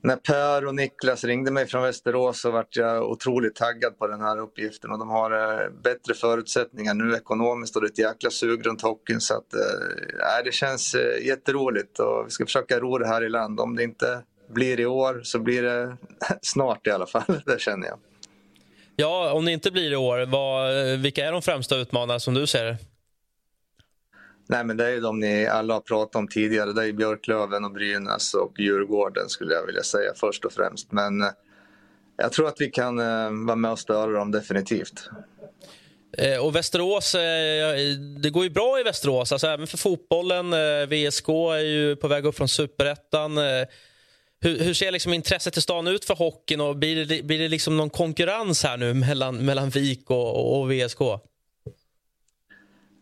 när 0.02 0.16
Per 0.16 0.66
och 0.66 0.74
Niklas 0.74 1.24
ringde 1.24 1.50
mig 1.50 1.66
från 1.66 1.82
Västerås 1.82 2.40
så 2.40 2.50
vart 2.50 2.76
jag 2.76 3.10
otroligt 3.10 3.54
taggad 3.54 3.98
på 3.98 4.06
den 4.06 4.20
här 4.20 4.38
uppgiften 4.38 4.90
och 4.90 4.98
de 4.98 5.08
har 5.08 5.30
eh, 5.30 5.70
bättre 5.82 6.14
förutsättningar 6.14 6.94
nu 6.94 7.14
ekonomiskt 7.14 7.76
och 7.76 7.82
det 7.82 7.86
är 7.86 7.90
ett 7.90 7.98
jäkla 7.98 8.30
sug 8.30 8.66
runt 8.66 8.82
hockeyn 8.82 9.20
så 9.20 9.34
att 9.34 9.54
eh, 9.54 10.44
det 10.44 10.52
känns 10.52 10.94
eh, 10.94 11.26
jätteroligt 11.26 11.98
och 11.98 12.26
vi 12.26 12.30
ska 12.30 12.44
försöka 12.44 12.80
ro 12.80 12.98
det 12.98 13.06
här 13.06 13.24
i 13.24 13.28
land. 13.28 13.60
Om 13.60 13.76
det 13.76 13.82
inte 13.82 14.22
blir 14.50 14.80
i 14.80 14.86
år 14.86 15.20
så 15.24 15.38
blir 15.38 15.62
det 15.62 15.96
snart 16.42 16.86
i 16.86 16.90
alla 16.90 17.06
fall, 17.06 17.42
det 17.46 17.60
känner 17.60 17.86
jag. 17.86 17.98
Ja, 18.96 19.32
om 19.32 19.44
det 19.44 19.52
inte 19.52 19.70
blir 19.70 19.92
i 19.92 19.96
år, 19.96 20.26
vad, 20.26 20.92
eh, 20.92 20.98
vilka 20.98 21.26
är 21.26 21.32
de 21.32 21.42
främsta 21.42 21.76
utmanarna 21.76 22.20
som 22.20 22.34
du 22.34 22.46
ser 22.46 22.64
det? 22.64 22.76
Nej, 24.52 24.64
men 24.64 24.76
det 24.76 24.86
är 24.86 24.90
ju 24.90 25.00
de 25.00 25.20
ni 25.20 25.46
alla 25.46 25.74
har 25.74 25.80
pratat 25.80 26.16
om 26.16 26.28
tidigare. 26.28 26.72
Det 26.72 26.88
är 26.88 26.92
Björklöven 26.92 27.64
och 27.64 27.72
Brynäs 27.72 28.34
och 28.34 28.60
Djurgården 28.60 29.28
skulle 29.28 29.54
jag 29.54 29.66
vilja 29.66 29.82
säga 29.82 30.12
först 30.16 30.44
och 30.44 30.52
främst. 30.52 30.92
Men 30.92 31.22
eh, 31.22 31.28
jag 32.16 32.32
tror 32.32 32.48
att 32.48 32.60
vi 32.60 32.70
kan 32.70 32.98
eh, 32.98 33.30
vara 33.46 33.56
med 33.56 33.70
och 33.70 33.78
störa 33.78 34.12
dem 34.12 34.30
definitivt. 34.30 35.08
Eh, 36.18 36.44
och 36.44 36.56
Västerås, 36.56 37.12
det 38.22 38.30
går 38.30 38.44
ju 38.44 38.50
bra 38.50 38.80
i 38.80 38.82
Västerås, 38.82 39.32
alltså 39.32 39.46
även 39.46 39.66
för 39.66 39.78
fotbollen. 39.78 40.50
VSK 40.88 41.28
är 41.28 41.64
ju 41.64 41.96
på 41.96 42.08
väg 42.08 42.26
upp 42.26 42.36
från 42.36 42.48
superettan. 42.48 43.36
Hur, 44.40 44.58
hur 44.58 44.74
ser 44.74 44.92
liksom 44.92 45.12
intresset 45.12 45.56
i 45.56 45.60
stan 45.60 45.86
ut 45.86 46.04
för 46.04 46.14
hockeyn? 46.14 46.60
Och 46.60 46.76
blir 46.76 47.04
det, 47.04 47.22
blir 47.22 47.38
det 47.38 47.48
liksom 47.48 47.76
någon 47.76 47.90
konkurrens 47.90 48.64
här 48.64 48.76
nu 48.76 48.94
mellan, 48.94 49.36
mellan 49.36 49.70
VIK 49.70 50.10
och, 50.10 50.60
och 50.60 50.72
VSK? 50.72 51.00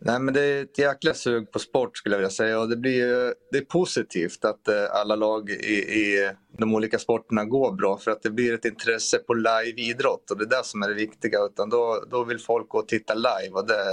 Nej, 0.03 0.21
men 0.21 0.35
det 0.35 0.45
är 0.45 0.63
ett 0.63 0.79
jäkla 0.79 1.15
sug 1.15 1.53
på 1.53 1.59
sport 1.59 1.99
skulle 1.99 2.15
jag 2.15 2.19
vilja 2.19 2.31
säga 2.31 2.61
och 2.61 2.69
det, 2.69 2.77
blir, 2.77 3.35
det 3.51 3.59
är 3.59 3.65
positivt 3.65 4.45
att 4.45 4.69
eh, 4.69 4.85
alla 4.93 5.17
lag 5.17 5.51
i, 5.51 5.75
i 5.75 6.31
de 6.59 6.75
olika 6.75 6.99
sporterna 6.99 7.45
går 7.45 7.73
bra 7.73 7.99
för 7.99 8.11
att 8.11 8.23
det 8.23 8.31
blir 8.31 8.55
ett 8.55 8.65
intresse 8.65 9.19
på 9.19 9.35
live-idrott 9.35 10.31
och 10.31 10.39
det 10.39 10.45
är 10.45 10.49
det 10.49 10.65
som 10.65 10.83
är 10.83 10.89
det 10.89 10.95
viktiga. 10.95 11.39
Utan 11.45 11.71
då, 11.71 12.05
då 12.11 12.25
vill 12.25 12.39
folk 12.39 12.69
gå 12.69 12.79
och 12.79 12.89
titta 12.89 13.15
live 13.15 13.51
och 13.53 13.67
det, 13.67 13.85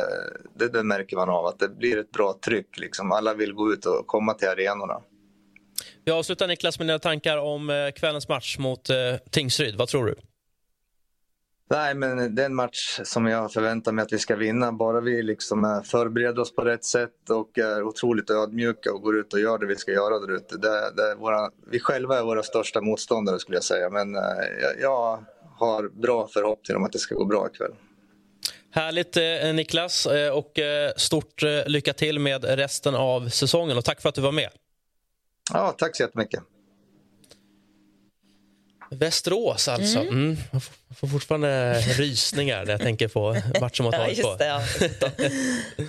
det, 0.55 0.67
det 0.67 0.83
märker 0.83 1.15
man 1.15 1.29
av 1.29 1.45
att 1.45 1.59
det 1.59 1.69
blir 1.69 1.97
ett 1.97 2.11
bra 2.11 2.39
tryck. 2.45 2.79
Liksom. 2.79 3.11
Alla 3.11 3.33
vill 3.33 3.53
gå 3.53 3.73
ut 3.73 3.85
och 3.85 4.07
komma 4.07 4.33
till 4.33 4.47
arenorna. 4.47 5.01
Vi 6.05 6.11
avslutar 6.11 6.47
Niklas 6.47 6.79
med 6.79 6.87
dina 6.87 6.99
tankar 6.99 7.37
om 7.37 7.69
eh, 7.69 7.91
kvällens 7.95 8.27
match 8.27 8.57
mot 8.57 8.89
eh, 8.89 8.95
Tingsryd. 9.31 9.75
Vad 9.75 9.87
tror 9.87 10.05
du? 10.05 10.15
Nej, 11.69 11.95
men 11.95 12.35
det 12.35 12.41
är 12.41 12.45
en 12.45 12.55
match 12.55 12.99
som 13.03 13.25
jag 13.25 13.53
förväntar 13.53 13.91
mig 13.91 14.03
att 14.03 14.13
vi 14.13 14.19
ska 14.19 14.35
vinna. 14.35 14.71
Bara 14.71 15.01
vi 15.01 15.23
liksom 15.23 15.83
förbereder 15.85 16.39
oss 16.39 16.55
på 16.55 16.61
rätt 16.61 16.85
sätt 16.85 17.29
och 17.29 17.57
är 17.57 17.83
otroligt 17.83 18.29
ödmjuka 18.29 18.93
och 18.93 19.01
går 19.01 19.17
ut 19.17 19.33
och 19.33 19.39
gör 19.39 19.57
det 19.57 19.65
vi 19.65 19.75
ska 19.75 19.91
göra 19.91 20.19
där 20.19 20.35
ute. 20.35 20.57
Det, 20.57 20.91
det 20.95 21.15
våra, 21.15 21.51
vi 21.71 21.79
själva 21.79 22.19
är 22.19 22.23
våra 22.23 22.43
största 22.43 22.81
motståndare 22.81 23.39
skulle 23.39 23.57
jag 23.57 23.63
säga. 23.63 23.89
Men 23.89 24.13
jag, 24.61 24.81
jag 24.81 25.25
har 25.57 26.01
bra 26.01 26.27
förhoppning 26.27 26.77
om 26.77 26.83
att 26.83 26.91
det 26.91 26.99
ska 26.99 27.15
gå 27.15 27.25
bra 27.25 27.47
ikväll. 27.53 27.71
Härligt 28.71 29.17
eh, 29.17 29.53
Niklas 29.53 30.05
eh, 30.05 30.33
och 30.33 30.59
eh, 30.59 30.91
stort 30.97 31.43
eh, 31.43 31.49
lycka 31.65 31.93
till 31.93 32.19
med 32.19 32.43
resten 32.43 32.95
av 32.95 33.29
säsongen 33.29 33.77
och 33.77 33.85
tack 33.85 34.01
för 34.01 34.09
att 34.09 34.15
du 34.15 34.21
var 34.21 34.31
med. 34.31 34.49
Ja, 35.53 35.75
tack 35.77 35.95
så 35.95 36.03
jättemycket. 36.03 36.43
Västerås 38.91 39.67
alltså. 39.67 39.99
Mm. 39.99 40.13
Mm. 40.13 40.37
Jag 40.51 40.63
får- 40.63 40.75
jag 41.01 41.11
fortfarande 41.11 41.79
rysningar 41.79 42.65
när 42.65 42.71
jag 42.71 42.81
tänker 42.81 43.07
på 43.07 43.35
matchen 43.61 43.83
mot 43.85 43.93
Ja, 43.95 44.01
AIK. 44.03 44.17
just 44.17 44.37
det. 44.39 44.45
Ja. 44.45 44.61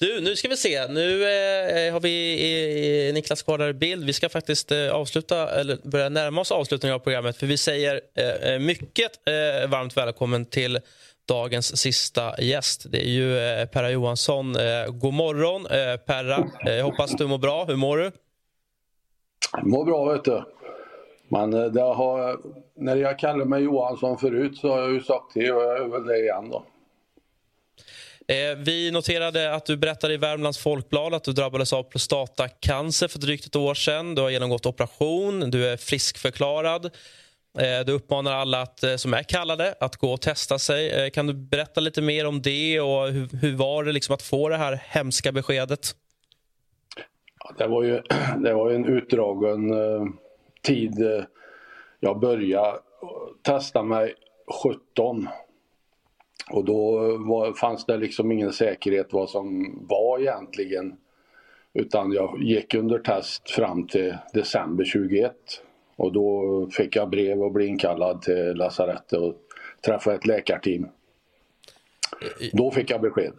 Du, 0.00 0.20
nu 0.20 0.36
ska 0.36 0.48
vi 0.48 0.56
se. 0.56 0.86
Nu 0.88 1.22
eh, 1.22 1.92
har 1.92 2.00
vi 2.00 2.10
i, 2.10 3.08
i 3.08 3.12
Niklas 3.12 3.42
kvar 3.42 3.58
där 3.58 3.72
bild. 3.72 4.04
Vi 4.04 4.12
ska 4.12 4.28
faktiskt 4.28 4.72
eh, 4.72 4.90
avsluta, 4.90 5.50
eller 5.60 5.78
börja 5.84 6.08
närma 6.08 6.40
oss 6.40 6.52
avslutningen 6.52 6.94
av 6.94 6.98
programmet. 6.98 7.36
För 7.36 7.46
vi 7.46 7.56
säger 7.56 8.00
eh, 8.42 8.58
mycket 8.58 9.12
eh, 9.28 9.68
varmt 9.70 9.96
välkommen 9.96 10.44
till 10.46 10.80
dagens 11.28 11.76
sista 11.76 12.40
gäst. 12.42 12.86
Det 12.90 12.98
är 13.06 13.10
ju 13.10 13.38
eh, 13.38 13.66
Perra 13.66 13.90
Johansson. 13.90 14.56
Eh, 14.56 14.86
god 14.86 15.14
morgon, 15.14 15.66
eh, 15.66 15.96
Perra. 15.96 16.48
Eh, 16.66 16.72
jag 16.74 16.84
hoppas 16.84 17.10
du 17.16 17.26
mår 17.26 17.38
bra. 17.38 17.64
Hur 17.64 17.76
mår 17.76 17.98
du? 17.98 18.12
Mår 19.62 19.84
bra 19.84 20.12
vet 20.12 20.24
du. 20.24 20.42
Men 21.32 21.54
eh, 21.54 21.64
det 21.64 21.80
har, 21.80 22.40
när 22.74 22.96
jag 22.96 23.18
kallade 23.18 23.44
mig 23.44 23.62
Johansson 23.62 24.18
förut 24.18 24.58
så 24.58 24.68
har 24.68 24.80
jag 24.80 24.92
ju 24.92 25.00
sagt 25.00 25.34
det 25.34 25.52
och 25.52 25.62
jag 25.62 25.76
är 25.76 25.88
väl 25.88 26.06
det 26.06 26.18
igen 26.18 26.50
då. 26.50 26.64
Eh, 28.28 28.58
vi 28.58 28.90
noterade 28.90 29.54
att 29.54 29.66
du 29.66 29.76
berättade 29.76 30.14
i 30.14 30.16
Värmlands 30.16 30.58
Folkblad 30.58 31.14
att 31.14 31.24
du 31.24 31.32
drabbades 31.32 31.72
av 31.72 31.82
prostatacancer 31.82 33.08
för 33.08 33.18
drygt 33.18 33.46
ett 33.46 33.56
år 33.56 33.74
sedan. 33.74 34.14
Du 34.14 34.22
har 34.22 34.30
genomgått 34.30 34.66
operation, 34.66 35.50
du 35.50 35.68
är 35.68 35.76
friskförklarad. 35.76 36.84
Eh, 37.58 37.86
du 37.86 37.92
uppmanar 37.92 38.32
alla 38.32 38.62
att, 38.62 38.84
som 38.96 39.14
är 39.14 39.22
kallade 39.22 39.74
att 39.80 39.96
gå 39.96 40.12
och 40.12 40.20
testa 40.20 40.58
sig. 40.58 41.10
Kan 41.10 41.26
du 41.26 41.34
berätta 41.34 41.80
lite 41.80 42.02
mer 42.02 42.26
om 42.26 42.42
det 42.42 42.80
och 42.80 43.08
hur, 43.08 43.28
hur 43.40 43.56
var 43.56 43.84
det 43.84 43.92
liksom 43.92 44.14
att 44.14 44.22
få 44.22 44.48
det 44.48 44.56
här 44.56 44.82
hemska 44.86 45.32
beskedet? 45.32 45.96
Ja, 47.44 47.54
Det 47.58 47.66
var 47.66 47.82
ju, 47.82 48.02
det 48.38 48.54
var 48.54 48.70
en 48.70 48.84
utdragen 48.84 49.72
tid. 50.62 51.02
eh, 51.02 51.24
Jag 52.00 52.20
började 52.20 52.78
testa 53.42 53.82
mig 53.82 54.14
17 54.62 55.28
och 56.50 56.64
då 56.64 56.98
var, 57.16 57.52
fanns 57.52 57.86
det 57.86 57.96
liksom 57.96 58.32
ingen 58.32 58.52
säkerhet 58.52 59.06
vad 59.10 59.30
som 59.30 59.76
var 59.88 60.20
egentligen. 60.20 60.96
Utan 61.74 62.12
jag 62.12 62.42
gick 62.42 62.74
under 62.74 62.98
test 62.98 63.50
fram 63.50 63.86
till 63.86 64.16
december 64.32 64.84
21 64.84 65.32
och 65.96 66.12
då 66.12 66.68
fick 66.72 66.96
jag 66.96 67.10
brev 67.10 67.42
och 67.42 67.52
blev 67.52 67.68
inkallad 67.68 68.22
till 68.22 68.52
lasarettet 68.54 69.18
och 69.18 69.34
träffa 69.84 70.14
ett 70.14 70.26
läkarteam. 70.26 70.88
Då 72.52 72.70
fick 72.70 72.90
jag 72.90 73.00
besked. 73.00 73.32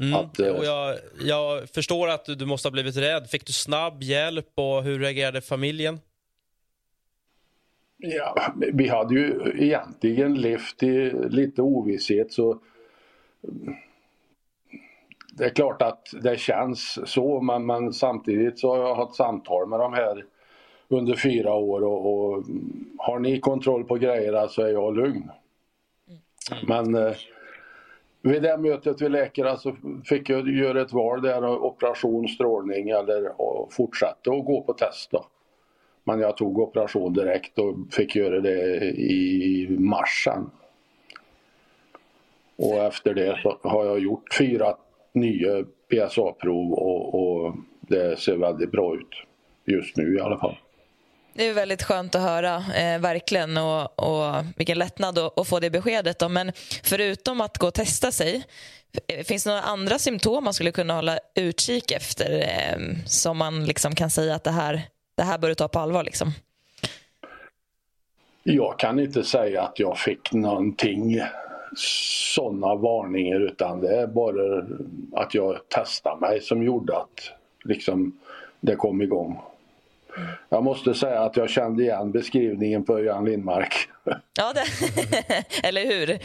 Mm. 0.00 0.14
Att, 0.14 0.38
eh, 0.40 0.48
och 0.48 0.64
jag, 0.64 0.96
jag 1.20 1.68
förstår 1.68 2.08
att 2.08 2.24
du 2.24 2.46
måste 2.46 2.68
ha 2.68 2.72
blivit 2.72 2.96
rädd. 2.96 3.30
Fick 3.30 3.46
du 3.46 3.52
snabb 3.52 4.02
hjälp 4.02 4.52
och 4.54 4.82
hur 4.82 4.98
reagerade 4.98 5.40
familjen? 5.40 6.00
Ja, 8.00 8.52
vi 8.72 8.88
hade 8.88 9.14
ju 9.14 9.52
egentligen 9.54 10.34
levt 10.34 10.82
i 10.82 11.10
lite 11.10 11.62
ovisshet 11.62 12.32
så 12.32 12.58
det 15.32 15.44
är 15.44 15.50
klart 15.50 15.82
att 15.82 16.08
det 16.22 16.38
känns 16.38 16.98
så 17.10 17.40
men, 17.40 17.66
men 17.66 17.92
samtidigt 17.92 18.58
så 18.58 18.70
har 18.70 18.78
jag 18.78 18.94
haft 18.94 19.14
samtal 19.14 19.68
med 19.68 19.80
de 19.80 19.92
här 19.92 20.24
under 20.88 21.16
fyra 21.16 21.54
år 21.54 21.84
och, 21.84 22.06
och 22.06 22.44
har 22.98 23.18
ni 23.18 23.40
kontroll 23.40 23.84
på 23.84 23.94
grejerna 23.94 24.48
så 24.48 24.62
är 24.62 24.68
jag 24.68 24.96
lugn. 24.96 25.30
Men 26.68 26.94
eh, 26.94 27.14
vid 28.22 28.42
det 28.42 28.58
mötet 28.58 29.02
vid 29.02 29.10
läkare 29.10 29.56
så 29.56 29.76
fick 30.04 30.30
jag 30.30 30.48
göra 30.48 30.82
ett 30.82 30.92
val 30.92 31.22
där 31.22 31.46
operation, 31.46 32.28
strålning 32.28 32.88
eller 32.88 33.40
och 33.40 33.72
fortsätta 33.72 34.30
att 34.30 34.44
gå 34.44 34.62
på 34.62 34.72
test 34.72 35.10
då. 35.10 35.26
Men 36.08 36.20
jag 36.20 36.36
tog 36.36 36.58
operation 36.58 37.12
direkt 37.12 37.58
och 37.58 37.76
fick 37.90 38.16
göra 38.16 38.40
det 38.40 38.80
i 38.90 39.66
mars 39.70 40.24
sen. 40.24 40.50
Och 42.56 42.84
efter 42.84 43.14
det 43.14 43.38
så 43.42 43.58
har 43.62 43.84
jag 43.86 43.98
gjort 43.98 44.34
fyra 44.38 44.76
nya 45.12 45.64
PSA-prov 45.90 46.72
och, 46.72 47.14
och 47.14 47.54
det 47.80 48.20
ser 48.20 48.36
väldigt 48.36 48.70
bra 48.70 48.94
ut. 48.94 49.08
Just 49.64 49.96
nu 49.96 50.16
i 50.16 50.20
alla 50.20 50.38
fall. 50.38 50.56
Det 51.34 51.46
är 51.48 51.54
väldigt 51.54 51.82
skönt 51.82 52.14
att 52.14 52.22
höra, 52.22 52.56
eh, 52.56 53.00
verkligen. 53.00 53.56
Och, 53.56 53.98
och 53.98 54.44
Vilken 54.56 54.78
lättnad 54.78 55.18
att, 55.18 55.38
att 55.38 55.48
få 55.48 55.60
det 55.60 55.70
beskedet. 55.70 56.18
Då. 56.18 56.28
Men 56.28 56.52
förutom 56.82 57.40
att 57.40 57.58
gå 57.58 57.66
och 57.66 57.74
testa 57.74 58.12
sig, 58.12 58.44
eh, 59.06 59.24
finns 59.24 59.44
det 59.44 59.50
några 59.50 59.62
andra 59.62 59.98
symptom 59.98 60.44
man 60.44 60.54
skulle 60.54 60.72
kunna 60.72 60.94
hålla 60.94 61.18
utkik 61.34 61.90
efter 61.92 62.40
eh, 62.40 62.78
som 63.06 63.38
man 63.38 63.64
liksom 63.64 63.94
kan 63.94 64.10
säga 64.10 64.34
att 64.34 64.44
det 64.44 64.50
här, 64.50 64.82
det 65.18 65.24
här 65.24 65.38
bör 65.38 65.48
du 65.48 65.54
ta 65.54 65.68
på 65.68 65.78
allvar? 65.78 66.04
Liksom? 66.04 66.32
Jag 68.42 68.78
kan 68.78 68.98
inte 68.98 69.24
säga 69.24 69.62
att 69.62 69.78
jag 69.78 69.98
fick 69.98 70.32
någonting 70.32 71.20
sådana 72.34 72.74
varningar 72.74 73.40
utan 73.40 73.80
det 73.80 73.96
är 73.96 74.06
bara 74.06 74.66
att 75.12 75.34
jag 75.34 75.68
testade 75.68 76.20
mig 76.20 76.40
som 76.40 76.62
gjorde 76.62 76.96
att 76.96 77.30
liksom, 77.64 78.20
det 78.60 78.76
kom 78.76 79.02
igång. 79.02 79.40
Jag 80.48 80.64
måste 80.64 80.94
säga 80.94 81.20
att 81.20 81.36
jag 81.36 81.50
kände 81.50 81.82
igen 81.82 82.12
beskrivningen 82.12 82.84
på 82.84 83.00
Jan 83.00 83.24
Lindmark. 83.24 83.88
Ja, 84.38 84.52
det, 84.54 84.64
eller 85.68 85.86
hur? 85.86 86.18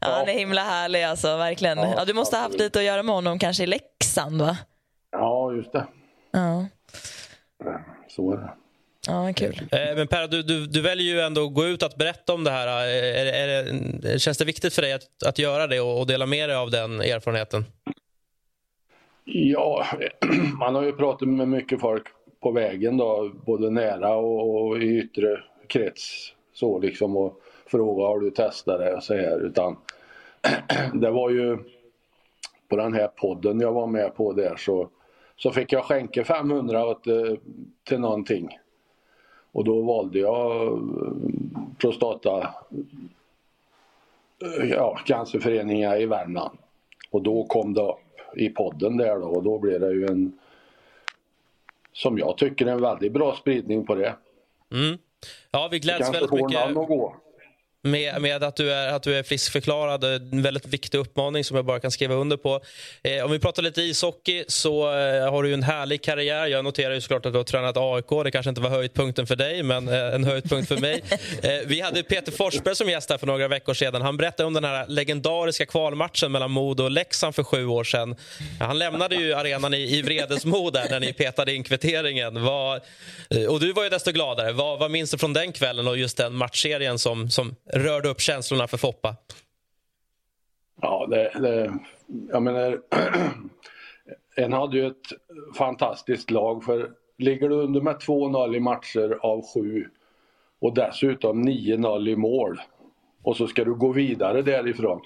Ja, 0.00 0.08
Han 0.08 0.28
är 0.28 0.32
himla 0.32 0.62
härlig, 0.62 1.02
alltså, 1.02 1.36
verkligen. 1.36 1.78
Ja, 1.78 2.04
du 2.04 2.14
måste 2.14 2.36
ha 2.36 2.42
haft 2.42 2.58
lite 2.58 2.78
att 2.78 2.84
göra 2.84 3.02
med 3.02 3.14
honom, 3.14 3.38
kanske 3.38 3.62
i 3.62 3.66
Leksand, 3.66 4.42
va? 4.42 4.56
Ja, 5.10 5.52
just 5.52 5.72
det. 5.72 5.86
Ja, 6.30 6.66
Så 8.08 8.32
är 8.32 8.36
det. 8.36 8.50
ja 9.06 9.32
kul. 9.36 9.60
Eh, 9.72 9.96
Men 9.96 10.06
Per, 10.08 10.28
du, 10.28 10.42
du, 10.42 10.66
du 10.66 10.82
väljer 10.82 11.14
ju 11.14 11.20
ändå 11.20 11.44
att 11.46 11.54
gå 11.54 11.66
ut 11.66 11.82
att 11.82 11.96
berätta 11.96 12.34
om 12.34 12.44
det 12.44 12.50
här. 12.50 12.66
Eh, 12.66 13.20
Är, 13.20 13.26
är, 13.26 13.64
det- 14.02 14.18
känns 14.18 14.38
det 14.38 14.44
viktigt 14.44 14.74
för 14.74 14.82
dig 14.82 14.92
att, 14.92 15.22
att 15.26 15.38
göra 15.38 15.66
det 15.66 15.80
och, 15.80 16.00
och 16.00 16.06
dela 16.06 16.26
med 16.26 16.48
dig 16.48 16.56
av 16.56 16.70
den 16.70 17.00
erfarenheten? 17.00 17.64
Ja, 19.24 19.86
man 20.58 20.74
har 20.74 20.82
ju 20.82 20.92
pratat 20.92 21.28
med 21.28 21.48
mycket 21.48 21.80
folk 21.80 22.02
på 22.42 22.50
vägen 22.50 22.96
då, 22.96 23.30
både 23.46 23.70
nära 23.70 24.14
och, 24.14 24.66
och 24.66 24.78
i 24.82 24.98
yttre 24.98 25.38
krets. 25.68 26.32
Så 26.54 26.78
liksom 26.78 27.16
och 27.16 27.40
fråga 27.66 28.04
har 28.04 28.20
du 28.20 28.30
testat 28.30 28.78
det 28.80 28.94
och 28.94 29.02
så 29.02 29.14
här. 29.14 29.46
Utan 29.46 29.76
det 30.94 31.10
var 31.10 31.30
ju 31.30 31.58
på 32.68 32.76
den 32.76 32.94
här 32.94 33.08
podden 33.08 33.60
jag 33.60 33.72
var 33.72 33.86
med 33.86 34.14
på 34.16 34.32
där 34.32 34.56
så, 34.56 34.88
så 35.36 35.50
fick 35.50 35.72
jag 35.72 35.84
skänka 35.84 36.24
500 36.24 36.86
åt, 36.86 37.06
eh, 37.06 37.14
till 37.84 38.00
någonting. 38.00 38.58
Och 39.52 39.64
då 39.64 39.82
valde 39.82 40.18
jag 40.18 40.66
eh, 40.66 40.78
prostata 41.78 42.54
eh, 44.42 44.64
ja, 44.70 44.98
cancerföreningar 45.06 46.00
i 46.00 46.06
Värmland. 46.06 46.58
Och 47.10 47.22
då 47.22 47.44
kom 47.44 47.74
det 47.74 47.82
upp 47.82 48.36
i 48.36 48.48
podden 48.48 48.96
där 48.96 49.16
då 49.16 49.26
och 49.26 49.42
då 49.42 49.58
blev 49.58 49.80
det 49.80 49.92
ju 49.92 50.06
en 50.06 50.38
som 51.92 52.18
jag 52.18 52.38
tycker 52.38 52.66
en 52.66 52.80
väldigt 52.80 53.12
bra 53.12 53.36
spridning 53.36 53.86
på 53.86 53.94
det. 53.94 54.14
Mm. 54.72 54.98
Ja, 55.50 55.68
vi 55.72 55.78
gläds 55.78 55.98
Kanske 55.98 56.12
väldigt 56.12 56.32
mycket 56.32 56.60
namn 56.60 56.78
att 56.78 56.88
gå. 56.88 57.16
Med, 57.86 58.22
med 58.22 58.44
att, 58.44 58.56
du 58.56 58.72
är, 58.72 58.88
att 58.88 59.02
du 59.02 59.14
är 59.14 59.22
friskförklarad. 59.22 60.04
En 60.04 60.42
väldigt 60.42 60.66
viktig 60.66 60.98
uppmaning 60.98 61.44
som 61.44 61.56
jag 61.56 61.64
bara 61.64 61.80
kan 61.80 61.90
skriva 61.90 62.14
under 62.14 62.36
på. 62.36 62.60
Eh, 63.02 63.24
om 63.24 63.30
vi 63.30 63.38
pratar 63.38 63.62
lite 63.62 63.82
ishockey 63.82 64.44
så 64.48 64.98
eh, 64.98 65.30
har 65.30 65.42
du 65.42 65.54
en 65.54 65.62
härlig 65.62 66.02
karriär. 66.02 66.46
Jag 66.46 66.64
noterar 66.64 66.94
ju 66.94 67.00
såklart 67.00 67.26
att 67.26 67.32
du 67.32 67.38
har 67.38 67.44
tränat 67.44 67.76
AIK. 67.76 68.24
Det 68.24 68.30
kanske 68.30 68.48
inte 68.48 68.60
var 68.60 68.70
höjdpunkten 68.70 69.26
för 69.26 69.36
dig, 69.36 69.62
men 69.62 69.88
eh, 69.88 70.14
en 70.14 70.24
höjdpunkt 70.24 70.68
för 70.68 70.76
mig. 70.76 71.02
Eh, 71.42 71.50
vi 71.66 71.80
hade 71.80 72.02
Peter 72.02 72.32
Forsberg 72.32 72.76
som 72.76 72.90
gäst 72.90 73.10
här 73.10 73.18
för 73.18 73.26
några 73.26 73.48
veckor 73.48 73.74
sedan. 73.74 74.02
Han 74.02 74.16
berättade 74.16 74.46
om 74.46 74.54
den 74.54 74.64
här 74.64 74.86
legendariska 74.88 75.66
kvalmatchen 75.66 76.32
mellan 76.32 76.50
Modo 76.50 76.84
och 76.84 76.90
Leksand 76.90 77.34
för 77.34 77.44
sju 77.44 77.66
år 77.66 77.84
sedan. 77.84 78.16
Han 78.60 78.78
lämnade 78.78 79.14
ju 79.16 79.34
arenan 79.34 79.74
i, 79.74 79.96
i 79.98 80.02
vredesmod 80.02 80.72
där 80.72 80.86
när 80.90 81.00
ni 81.00 81.12
petade 81.12 81.54
in 81.54 81.64
kvitteringen. 81.64 82.42
Vad, 82.42 82.80
eh, 83.30 83.44
och 83.44 83.60
du 83.60 83.72
var 83.72 83.82
ju 83.82 83.88
desto 83.88 84.12
gladare. 84.12 84.52
Vad, 84.52 84.78
vad 84.78 84.90
minns 84.90 85.10
du 85.10 85.18
från 85.18 85.32
den 85.32 85.52
kvällen 85.52 85.88
och 85.88 85.98
just 85.98 86.16
den 86.16 86.34
matchserien 86.34 86.98
som, 86.98 87.30
som 87.30 87.54
rörde 87.78 88.08
upp 88.08 88.20
känslorna 88.20 88.66
för 88.66 88.76
Foppa? 88.76 89.16
Ja, 90.82 91.06
det, 91.10 91.30
det, 91.40 91.78
jag 92.28 92.42
menar, 92.42 92.80
en 94.36 94.52
hade 94.52 94.76
ju 94.76 94.86
ett 94.86 95.06
fantastiskt 95.56 96.30
lag 96.30 96.64
för 96.64 96.90
ligger 97.18 97.48
du 97.48 97.54
under 97.54 97.80
med 97.80 97.96
2-0 97.96 98.56
i 98.56 98.60
matcher 98.60 99.18
av 99.20 99.42
sju 99.54 99.88
och 100.58 100.74
dessutom 100.74 101.48
9-0 101.48 102.08
i 102.08 102.16
mål 102.16 102.60
och 103.22 103.36
så 103.36 103.46
ska 103.46 103.64
du 103.64 103.74
gå 103.74 103.92
vidare 103.92 104.42
därifrån. 104.42 105.00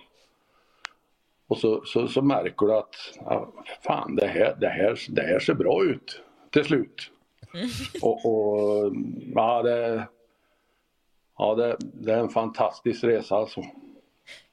Och 1.49 1.59
så, 1.59 1.83
så, 1.85 2.09
så 2.09 2.23
märker 2.23 2.67
du 2.67 2.75
att 2.75 2.95
ja, 3.17 3.53
fan 3.83 4.17
det 4.17 4.27
här, 4.27 4.57
det, 4.61 4.69
här, 4.69 4.99
det 5.09 5.23
här 5.23 5.39
ser 5.39 5.55
bra 5.55 5.85
ut 5.85 6.23
till 6.51 6.65
slut. 6.65 7.11
Och, 8.03 8.27
och 8.27 8.93
ja, 9.35 9.63
det, 9.63 10.09
ja 11.41 11.55
det, 11.55 11.77
det 11.79 12.13
är 12.13 12.19
en 12.19 12.29
fantastisk 12.29 13.05
resa 13.05 13.37
alltså. 13.37 13.65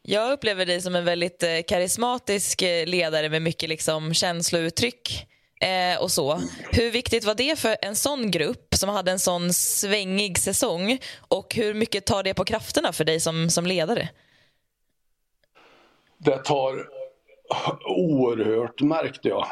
Jag 0.02 0.32
upplever 0.32 0.66
dig 0.66 0.82
som 0.82 0.96
en 0.96 1.06
väldigt 1.06 1.44
eh, 1.44 1.50
karismatisk 1.68 2.62
eh, 2.62 2.86
ledare 2.86 3.30
med 3.30 3.42
mycket 3.42 3.70
liksom 3.70 4.14
känslouttryck 4.14 5.28
eh, 5.62 6.02
och 6.02 6.12
så. 6.12 6.42
Hur 6.72 6.92
viktigt 6.92 7.26
var 7.26 7.36
det 7.36 7.60
för 7.60 7.76
en 7.82 7.96
sån 7.96 8.32
grupp 8.32 8.76
som 8.76 8.90
hade 8.90 9.12
en 9.12 9.20
sån 9.20 9.54
svängig 9.54 10.38
säsong 10.38 11.00
och 11.28 11.56
hur 11.56 11.74
mycket 11.74 12.06
tar 12.06 12.24
det 12.24 12.34
på 12.34 12.46
krafterna 12.46 12.92
för 12.92 13.06
dig 13.06 13.20
som, 13.20 13.50
som 13.50 13.66
ledare? 13.66 14.10
Det 16.18 16.38
tar 16.38 16.88
oerhört 17.86 18.82
märkte 18.82 19.28
jag 19.28 19.48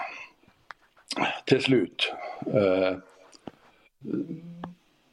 till 1.45 1.61
slut. 1.61 2.13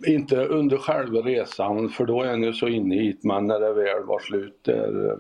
Eh, 0.07 0.15
inte 0.15 0.37
under 0.37 0.77
själva 0.77 1.21
resan 1.21 1.89
för 1.89 2.07
då 2.07 2.23
är 2.23 2.37
ju 2.37 2.53
så 2.53 2.69
inne 2.69 2.95
i 2.95 3.13
det 3.13 3.29
men 3.29 3.47
när 3.47 3.61
det 3.61 3.73
väl 3.73 4.05
var 4.05 4.19
slut 4.19 4.59
där, 4.63 5.11
eh, 5.11 5.19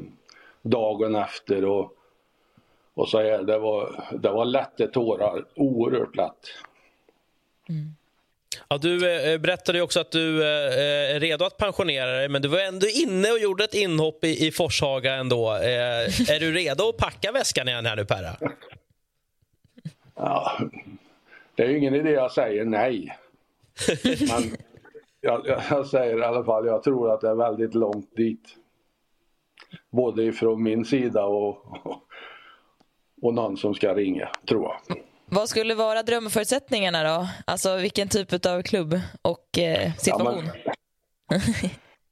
dagen 0.62 1.14
efter 1.14 1.64
och, 1.64 1.92
och 2.94 3.08
så 3.08 3.18
här, 3.18 3.42
det 3.42 3.58
var, 3.58 4.04
det 4.12 4.30
var 4.30 4.44
lätta 4.44 4.86
tårar, 4.86 5.44
oerhört 5.54 6.16
lätt. 6.16 6.48
Ja, 8.68 8.78
du 8.78 9.12
eh, 9.32 9.38
berättade 9.38 9.78
ju 9.78 9.82
också 9.82 10.00
att 10.00 10.10
du 10.10 10.42
eh, 10.42 11.16
är 11.16 11.20
redo 11.20 11.44
att 11.44 11.56
pensionera 11.56 12.12
dig, 12.12 12.28
men 12.28 12.42
du 12.42 12.48
var 12.48 12.58
ändå 12.58 12.86
inne 12.86 13.30
och 13.30 13.38
gjorde 13.38 13.64
ett 13.64 13.74
inhopp 13.74 14.24
i, 14.24 14.46
i 14.46 14.52
Forshaga 14.52 15.14
ändå. 15.14 15.50
Eh, 15.50 16.30
är 16.30 16.40
du 16.40 16.52
redo 16.52 16.88
att 16.88 16.96
packa 16.96 17.32
väskan 17.32 17.68
igen 17.68 17.86
här 17.86 17.96
nu, 17.96 18.04
Perra? 18.04 18.36
Ja, 20.14 20.58
det 21.54 21.62
är 21.62 21.68
ju 21.68 21.78
ingen 21.78 21.94
idé 21.94 22.10
jag 22.10 22.32
säger 22.32 22.64
nej. 22.64 23.18
Men 24.04 24.56
jag, 25.22 25.46
jag, 25.70 25.86
säger 25.86 26.18
i 26.18 26.22
alla 26.24 26.44
fall, 26.44 26.66
jag 26.66 26.82
tror 26.82 27.14
att 27.14 27.20
det 27.20 27.28
är 27.28 27.34
väldigt 27.34 27.74
långt 27.74 28.16
dit. 28.16 28.56
Både 29.90 30.22
ifrån 30.24 30.62
min 30.62 30.84
sida 30.84 31.24
och, 31.24 31.56
och 33.22 33.34
någon 33.34 33.56
som 33.56 33.74
ska 33.74 33.94
ringa, 33.94 34.28
tror 34.48 34.62
jag. 34.62 34.96
Vad 35.26 35.48
skulle 35.48 35.74
vara 35.74 36.02
drömförutsättningarna 36.02 37.02
då? 37.02 37.28
Alltså 37.44 37.76
vilken 37.76 38.08
typ 38.08 38.46
av 38.46 38.62
klubb 38.62 39.00
och 39.22 39.58
eh, 39.58 39.92
situation? 39.92 40.44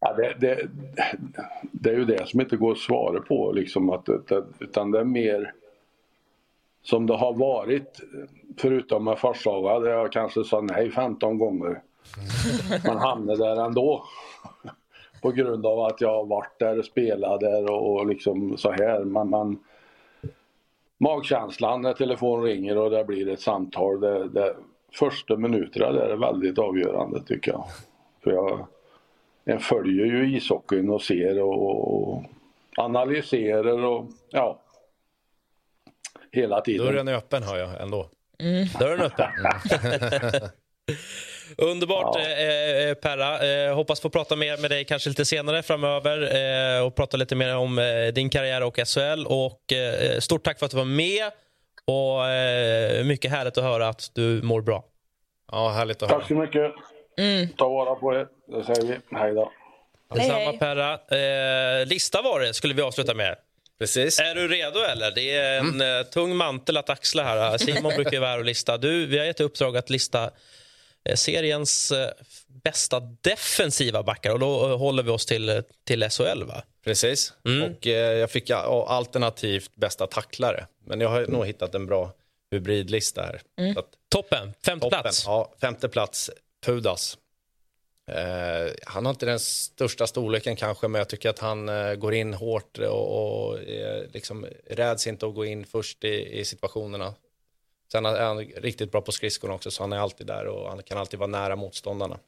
Ja, 0.00 0.12
det, 0.12 0.34
det, 0.40 0.68
det 1.62 1.90
är 1.90 1.94
ju 1.94 2.04
det 2.04 2.28
som 2.28 2.40
inte 2.40 2.56
går 2.56 2.72
att 2.72 2.78
svara 2.78 3.20
på, 3.20 3.52
liksom, 3.52 3.90
att, 3.90 4.08
utan 4.58 4.90
det 4.90 5.00
är 5.00 5.04
mer 5.04 5.54
som 6.82 7.06
det 7.06 7.16
har 7.16 7.32
varit, 7.32 8.00
förutom 8.58 9.04
med 9.04 9.18
Forshaga 9.18 9.78
där 9.78 9.90
jag 9.90 10.12
kanske 10.12 10.44
sa 10.44 10.60
nej 10.60 10.90
15 10.90 11.38
gånger. 11.38 11.82
Man 12.86 12.98
hamnade 12.98 13.44
där 13.44 13.64
ändå. 13.64 14.04
På 15.22 15.30
grund 15.30 15.66
av 15.66 15.80
att 15.80 16.00
jag 16.00 16.28
varit 16.28 16.58
där 16.58 16.78
och 16.78 16.84
spelat 16.84 17.40
där 17.40 17.70
och, 17.70 17.92
och 17.92 18.06
liksom 18.06 18.56
så 18.56 18.70
här. 18.70 19.04
Man, 19.04 19.30
man, 19.30 19.64
magkänslan 20.98 21.82
när 21.82 21.92
telefon 21.92 22.42
ringer 22.42 22.78
och 22.78 22.90
det 22.90 23.04
blir 23.04 23.28
ett 23.28 23.40
samtal. 23.40 24.00
Det, 24.00 24.28
det, 24.28 24.56
första 24.92 25.36
minuterna 25.36 25.92
där 25.92 26.08
är 26.08 26.16
väldigt 26.16 26.58
avgörande 26.58 27.22
tycker 27.22 27.52
jag. 27.52 27.66
För 28.24 28.30
jag, 28.30 28.66
jag 29.44 29.62
följer 29.62 30.06
ju 30.06 30.36
ishockeyn 30.36 30.90
och 30.90 31.02
ser 31.02 31.42
och, 31.42 32.12
och 32.12 32.22
analyserar 32.76 33.84
och 33.84 34.06
ja. 34.30 34.60
Hela 36.32 36.60
tiden. 36.60 36.86
Dörren 36.86 37.08
är 37.08 37.14
öppen 37.14 37.42
hör 37.42 37.58
jag 37.58 37.82
ändå. 37.82 38.06
Mm. 38.38 38.66
Dörren 38.78 39.00
är 39.00 39.04
öppen. 39.04 39.30
Underbart, 41.58 42.16
Ja. 42.16 42.20
eh, 42.30 42.88
eh, 42.88 42.94
Perra. 42.94 43.46
Eh, 43.68 43.74
hoppas 43.74 44.00
få 44.00 44.10
prata 44.10 44.36
mer 44.36 44.56
med 44.56 44.70
dig 44.70 44.84
kanske 44.84 45.08
lite 45.08 45.24
senare 45.24 45.62
framöver 45.62 46.34
eh, 46.76 46.86
och 46.86 46.94
prata 46.96 47.16
lite 47.16 47.34
mer 47.34 47.56
om 47.56 47.78
eh, 47.78 48.06
din 48.06 48.30
karriär 48.30 48.62
och 48.62 48.78
SHL. 48.86 49.26
Och, 49.26 49.72
eh, 49.72 50.18
stort 50.20 50.44
tack 50.44 50.58
för 50.58 50.66
att 50.66 50.70
du 50.72 50.76
var 50.78 50.84
med 50.84 51.24
och 51.84 52.26
eh, 52.28 53.04
mycket 53.04 53.30
härligt 53.30 53.58
att 53.58 53.64
höra 53.64 53.88
att 53.88 54.10
du 54.14 54.42
mår 54.42 54.60
bra. 54.60 54.84
Ja, 55.52 55.68
härligt 55.68 56.02
att 56.02 56.08
Tack 56.08 56.28
så 56.28 56.34
mycket. 56.34 56.72
Mm. 57.18 57.48
Ta 57.48 57.68
vara 57.68 57.94
på 57.94 58.10
det. 58.10 58.26
Det 58.48 58.64
säger 58.64 58.82
vi. 59.10 59.16
Hej 59.16 59.34
då. 59.34 59.52
Detsamma 60.14 60.52
Perra. 60.52 60.92
Eh, 60.92 61.86
lista 61.86 62.22
var 62.22 62.40
det, 62.40 62.54
skulle 62.54 62.74
vi 62.74 62.82
avsluta 62.82 63.14
med. 63.14 63.36
Precis. 63.78 64.20
Är 64.20 64.34
du 64.34 64.48
redo 64.48 64.80
eller? 64.80 65.10
Det 65.10 65.36
är 65.36 65.58
en 65.58 65.80
eh, 65.80 66.02
tung 66.02 66.36
mantel 66.36 66.76
att 66.76 66.90
axla 66.90 67.22
här. 67.24 67.58
Simon 67.58 67.92
brukar 67.94 68.12
ju 68.12 68.18
vara 68.18 68.30
här 68.30 68.38
och 68.38 68.44
lista. 68.44 68.78
Du, 68.78 69.06
vi 69.06 69.18
har 69.18 69.24
gett 69.26 69.40
i 69.40 69.42
uppdrag 69.42 69.76
att 69.76 69.90
lista 69.90 70.30
seriens 71.14 71.92
eh, 71.92 72.10
bästa 72.46 73.00
defensiva 73.00 74.02
backar 74.02 74.32
och 74.32 74.38
då 74.38 74.70
eh, 74.70 74.78
håller 74.78 75.02
vi 75.02 75.10
oss 75.10 75.26
till, 75.26 75.62
till 75.84 76.10
SHL 76.10 76.44
va? 76.44 76.62
Precis. 76.84 77.32
Och 77.44 77.86
eh, 77.86 78.18
jag 78.18 78.30
fick 78.30 78.50
ja, 78.50 78.86
alternativt 78.88 79.76
bästa 79.76 80.06
tacklare. 80.06 80.66
Men 80.84 81.00
jag 81.00 81.08
har 81.08 81.26
nog 81.26 81.46
hittat 81.46 81.74
en 81.74 81.86
bra 81.86 82.12
hybridlista 82.50 83.22
här. 83.22 83.42
Mm. 83.58 83.78
Att, 83.78 83.86
Toppen, 84.08 84.52
femte 84.64 84.84
toppen. 84.84 85.02
plats. 85.02 85.24
Ja, 85.26 85.54
femte 85.60 85.88
plats, 85.88 86.30
Pudas. 86.66 87.18
Eh, 88.10 88.72
han 88.86 89.06
har 89.06 89.10
inte 89.10 89.26
den 89.26 89.40
största 89.40 90.06
storleken 90.06 90.56
kanske, 90.56 90.88
men 90.88 90.98
jag 90.98 91.08
tycker 91.08 91.30
att 91.30 91.38
han 91.38 91.68
eh, 91.68 91.94
går 91.94 92.14
in 92.14 92.34
hårt 92.34 92.78
och, 92.78 93.48
och 93.48 93.62
eh, 93.62 94.04
liksom 94.12 94.46
räds 94.66 95.06
inte 95.06 95.26
att 95.26 95.34
gå 95.34 95.44
in 95.44 95.64
först 95.64 96.04
i, 96.04 96.40
i 96.40 96.44
situationerna. 96.44 97.14
Sen 97.92 98.06
är 98.06 98.20
han 98.20 98.38
riktigt 98.38 98.92
bra 98.92 99.00
på 99.00 99.12
skridskorna 99.12 99.54
också, 99.54 99.70
så 99.70 99.82
han 99.82 99.92
är 99.92 99.98
alltid 99.98 100.26
där 100.26 100.46
och 100.46 100.68
han 100.68 100.82
kan 100.82 100.98
alltid 100.98 101.18
vara 101.18 101.30
nära 101.30 101.56
motståndarna. 101.56 102.18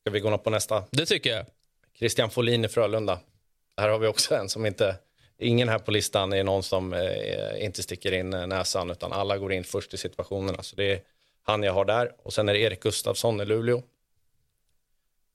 Ska 0.00 0.10
vi 0.10 0.20
gå 0.20 0.38
på 0.38 0.50
nästa? 0.50 0.84
Det 0.90 1.06
tycker 1.06 1.30
jag. 1.30 1.46
Christian 1.94 2.30
Folin 2.30 2.64
i 2.64 2.68
Frölunda. 2.68 3.20
Här 3.76 3.88
har 3.88 3.98
vi 3.98 4.06
också 4.06 4.34
en 4.34 4.48
som 4.48 4.66
inte... 4.66 4.96
Ingen 5.40 5.68
här 5.68 5.78
på 5.78 5.90
listan 5.90 6.32
är 6.32 6.44
någon 6.44 6.62
som 6.62 6.92
eh, 6.92 7.64
inte 7.64 7.82
sticker 7.82 8.12
in 8.12 8.34
eh, 8.34 8.46
näsan, 8.46 8.90
utan 8.90 9.12
alla 9.12 9.38
går 9.38 9.52
in 9.52 9.64
först 9.64 9.94
i 9.94 9.96
situationerna. 9.96 10.62
Så 10.62 10.76
det 10.76 10.92
är 10.92 11.00
han 11.42 11.62
jag 11.62 11.72
har 11.72 11.84
där. 11.84 12.12
Och 12.22 12.32
sen 12.32 12.48
är 12.48 12.52
det 12.52 12.58
Erik 12.58 12.80
Gustafsson 12.80 13.40
i 13.40 13.44
Luleå. 13.44 13.82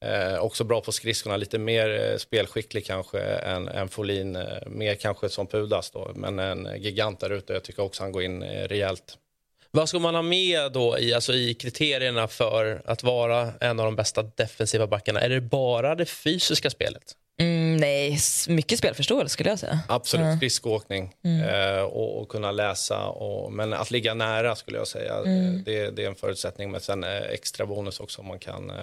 Eh, 0.06 0.38
också 0.40 0.64
bra 0.64 0.82
på 0.82 0.92
skridskorna, 0.92 1.38
lite 1.38 1.58
mer 1.60 2.10
eh, 2.12 2.18
spelskicklig 2.18 2.86
kanske 2.86 3.20
än, 3.22 3.68
än 3.68 3.90
Folin. 3.90 4.36
Eh, 4.36 4.44
mer 4.68 4.96
kanske 4.96 5.30
som 5.30 5.48
Pudas 5.48 5.92
då, 5.92 6.12
men 6.16 6.40
en 6.40 6.70
gigant 6.82 7.20
där 7.20 7.30
ute. 7.30 7.54
Jag 7.54 7.64
tycker 7.64 7.84
också 7.84 8.04
han 8.04 8.12
går 8.12 8.24
in 8.24 8.44
eh, 8.44 8.68
rejält. 8.68 9.18
Vad 9.72 9.90
ska 9.90 10.00
man 10.00 10.16
ha 10.16 10.22
med 10.22 10.72
då 10.72 11.00
i, 11.00 11.14
alltså 11.14 11.34
i 11.34 11.54
kriterierna 11.54 12.28
för 12.28 12.82
att 12.86 13.04
vara 13.04 13.52
en 13.60 13.80
av 13.80 13.86
de 13.86 13.96
bästa 13.96 14.24
defensiva 14.24 14.88
backarna? 14.88 15.22
Är 15.22 15.30
det 15.30 15.42
bara 15.42 15.96
det 15.96 16.06
fysiska 16.06 16.70
spelet? 16.70 17.04
Mm, 17.40 17.78
nej, 17.78 18.18
mycket 18.48 18.80
spelförståelse 18.80 19.34
skulle 19.34 19.50
jag 19.50 19.60
säga. 19.60 19.80
Absolut, 19.88 20.26
Ja. 20.26 20.38
skridskoåkning 20.38 21.14
Mm. 21.26 21.50
eh, 21.78 21.82
och, 21.84 22.22
och 22.22 22.30
kunna 22.30 22.52
läsa. 22.52 23.06
Och, 23.06 23.54
men 23.54 23.74
att 23.74 23.92
ligga 23.92 24.14
nära 24.14 24.56
skulle 24.56 24.78
jag 24.78 24.88
säga, 24.88 25.16
Mm. 25.18 25.56
eh, 25.56 25.62
det, 25.66 25.90
det 25.92 26.04
är 26.04 26.08
en 26.08 26.16
förutsättning. 26.16 26.72
Men 26.72 26.82
sen 26.82 27.04
eh, 27.04 27.18
extra 27.22 27.66
bonus 27.66 28.00
också 28.00 28.22
om 28.22 28.28
man 28.28 28.40
kan 28.40 28.70
eh, 28.70 28.76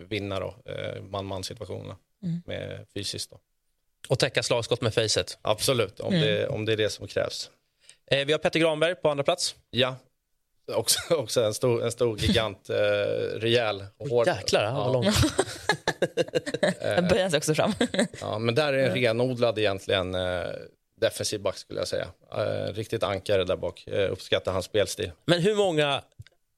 vinna 0.00 0.40
då, 0.40 0.54
eh, 0.64 1.02
man-man 1.02 1.44
situationerna 1.44 1.96
Mm. 2.22 2.42
med 2.46 2.86
fysiskt. 2.94 3.30
Då. 3.30 3.40
Och 4.08 4.18
täcka 4.18 4.42
slagskott 4.42 4.80
med 4.80 4.94
facet? 4.94 5.38
Absolut, 5.42 6.00
om, 6.00 6.14
Mm. 6.14 6.26
det, 6.26 6.48
om 6.48 6.64
det 6.64 6.72
är 6.72 6.76
det 6.76 6.90
som 6.90 7.06
krävs. 7.06 7.50
Eh, 8.10 8.24
vi 8.26 8.32
har 8.32 8.38
Petter 8.38 8.60
Granberg 8.60 8.94
på 8.94 9.10
andra 9.10 9.24
plats. 9.24 9.54
Ja, 9.70 9.96
också, 10.74 10.98
också 11.14 11.42
en, 11.44 11.54
stor, 11.54 11.84
en 11.84 11.92
stor 11.92 12.18
gigant, 12.18 12.70
eh, 12.70 12.76
rejäl 13.38 13.84
och 13.96 14.08
hård. 14.08 14.26
jäklar, 14.26 14.64
han 14.64 14.74
var 14.76 14.92
lång. 14.92 15.04
Den 16.80 17.08
böjer 17.08 17.28
sig 17.30 17.36
också 17.36 17.54
fram. 17.54 17.72
Ja, 18.20 18.38
men 18.38 18.54
där 18.54 18.72
är 18.72 18.88
en 18.88 18.94
renodlad 18.94 19.58
egentligen 19.58 20.14
eh, 20.14 20.46
defensiv 21.00 21.40
back 21.40 21.56
skulle 21.58 21.80
jag 21.80 21.88
säga. 21.88 22.06
Eh, 22.36 22.72
riktigt 22.74 23.02
ankare 23.02 23.44
där 23.44 23.56
bak. 23.56 23.86
Eh, 23.86 24.12
uppskattar 24.12 24.52
hans 24.52 24.64
spelstil. 24.64 25.12
Men 25.24 25.40
hur 25.40 25.54
många... 25.54 26.02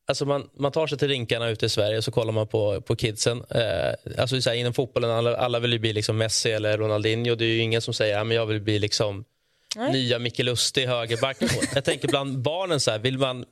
Alltså 0.07 0.25
man, 0.25 0.49
man 0.59 0.73
tar 0.73 0.87
sig 0.87 0.99
till 0.99 1.09
rinkarna 1.09 1.49
ute 1.49 1.67
i 1.67 1.69
Sverige 1.69 1.99
och 1.99 2.05
så 2.05 2.11
kollar 2.11 2.33
man 2.33 2.47
på, 2.49 2.81
på 2.81 2.97
kidsen. 2.97 3.45
Eh, 3.51 4.21
alltså 4.21 4.43
så 4.43 4.51
här, 4.51 4.57
inom 4.57 4.73
fotbollen, 4.73 5.11
alla, 5.11 5.37
alla 5.37 5.59
vill 5.59 5.73
ju 5.73 5.79
bli 5.79 5.93
liksom 5.93 6.19
Messi 6.19 6.51
eller 6.51 6.79
Ronaldinho. 6.79 7.35
Det 7.35 7.45
är 7.45 7.49
ju 7.49 7.59
ingen 7.59 7.83
som 7.83 7.95
säger 7.95 8.19
att 8.19 8.35
jag 8.35 8.47
vill 8.47 8.61
bli 8.61 8.79
liksom 8.79 9.25
Nej. 9.77 9.93
nya 9.93 10.19
Micke 10.19 10.39
Lustig 10.39 10.87
högerback. 10.87 11.37
jag 11.75 11.85
tänker 11.85 12.09
bland 12.09 12.39
barnen, 12.39 12.81
så 12.81 12.91
här, 12.91 12.99
vill 12.99 13.19
man, 13.19 13.45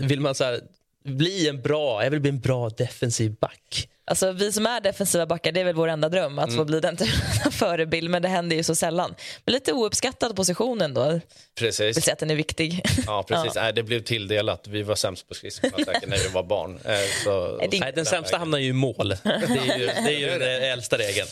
vill 0.00 0.20
man 0.20 0.34
så 0.34 0.44
här, 0.44 0.60
bli 1.04 1.48
en 1.48 1.62
bra, 1.62 2.04
jag 2.04 2.10
vill 2.10 2.20
bli 2.20 2.30
en 2.30 2.40
bra 2.40 2.68
defensiv 2.68 3.34
back. 3.40 3.88
Alltså, 4.08 4.32
vi 4.32 4.52
som 4.52 4.66
är 4.66 4.80
defensiva 4.80 5.26
backar, 5.26 5.52
det 5.52 5.60
är 5.60 5.64
väl 5.64 5.74
vår 5.74 5.88
enda 5.88 6.08
dröm 6.08 6.38
att 6.38 6.44
Mm. 6.44 6.56
få 6.56 6.64
bli 6.64 6.80
den 6.80 6.96
typen 6.96 7.20
av 7.46 7.50
förebild, 7.64 8.10
men 8.10 8.22
det 8.22 8.28
händer 8.28 8.56
ju 8.56 8.62
så 8.62 8.74
sällan. 8.74 9.14
Men 9.44 9.52
lite 9.54 9.72
ouppskattad 9.72 10.36
position 10.36 10.80
ändå. 10.82 11.00
Jag 11.00 11.20
Precis. 11.58 11.96
vill 11.96 12.02
säga 12.02 12.12
att 12.12 12.18
den 12.18 12.30
är 12.30 12.34
viktig. 12.34 12.82
Ja, 13.06 13.22
precis. 13.28 13.52
Ja. 13.54 13.62
Nej, 13.62 13.72
det 13.72 13.82
blev 13.82 14.00
tilldelat. 14.02 14.66
Vi 14.68 14.82
var 14.82 14.94
sämst 14.94 15.28
på 15.28 15.34
skridskorna 15.34 15.76
när 16.06 16.18
vi 16.18 16.28
var 16.28 16.42
barn. 16.42 16.78
Eh, 16.84 16.92
så, 17.24 17.56
Nej, 17.58 17.68
det- 17.70 17.80
Nej, 17.80 17.92
den 17.94 18.04
sämsta 18.06 18.36
hamnar 18.38 18.58
ju 18.58 18.68
i 18.68 18.72
mål. 18.72 19.08
Det 19.08 19.18
är 19.24 19.78
ju, 19.78 19.86
det 20.06 20.14
är 20.14 20.18
ju 20.18 20.38
den 20.38 20.62
äldsta 20.62 20.98
regeln. 20.98 21.28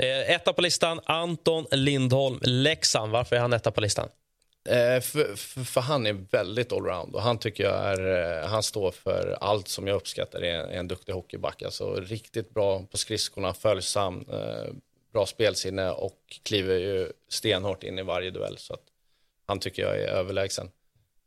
Eh, 0.00 0.34
etta 0.34 0.52
på 0.52 0.62
listan, 0.62 1.00
Anton 1.04 1.66
Lindholm, 1.70 2.38
Leksand. 2.42 3.12
Varför 3.12 3.36
är 3.36 3.40
han 3.40 3.52
etta 3.52 3.70
på 3.70 3.80
listan? 3.80 4.08
Eh, 4.68 5.00
för, 5.00 5.36
för, 5.36 5.64
för 5.64 5.80
han 5.80 6.06
är 6.06 6.12
väldigt 6.12 6.72
allround 6.72 7.14
och 7.14 7.22
han 7.22 7.38
tycker 7.38 7.64
jag 7.64 7.74
är, 7.74 8.40
eh, 8.42 8.48
han 8.48 8.62
står 8.62 8.90
för 8.90 9.38
allt 9.40 9.68
som 9.68 9.86
jag 9.86 9.96
uppskattar 9.96 10.44
i 10.44 10.50
en, 10.50 10.70
en 10.70 10.88
duktig 10.88 11.12
hockeyback. 11.12 11.62
Alltså 11.62 11.94
riktigt 11.94 12.50
bra 12.50 12.82
på 12.82 12.96
skridskorna, 12.96 13.54
följsam, 13.54 14.26
eh, 14.32 14.72
bra 15.12 15.26
spelsinne 15.26 15.90
och 15.90 16.38
kliver 16.42 16.78
ju 16.78 17.12
stenhårt 17.28 17.82
in 17.82 17.98
i 17.98 18.02
varje 18.02 18.30
duell. 18.30 18.58
Så 18.58 18.74
att 18.74 18.84
han 19.46 19.58
tycker 19.58 19.82
jag 19.82 19.98
är 19.98 20.08
överlägsen. 20.08 20.70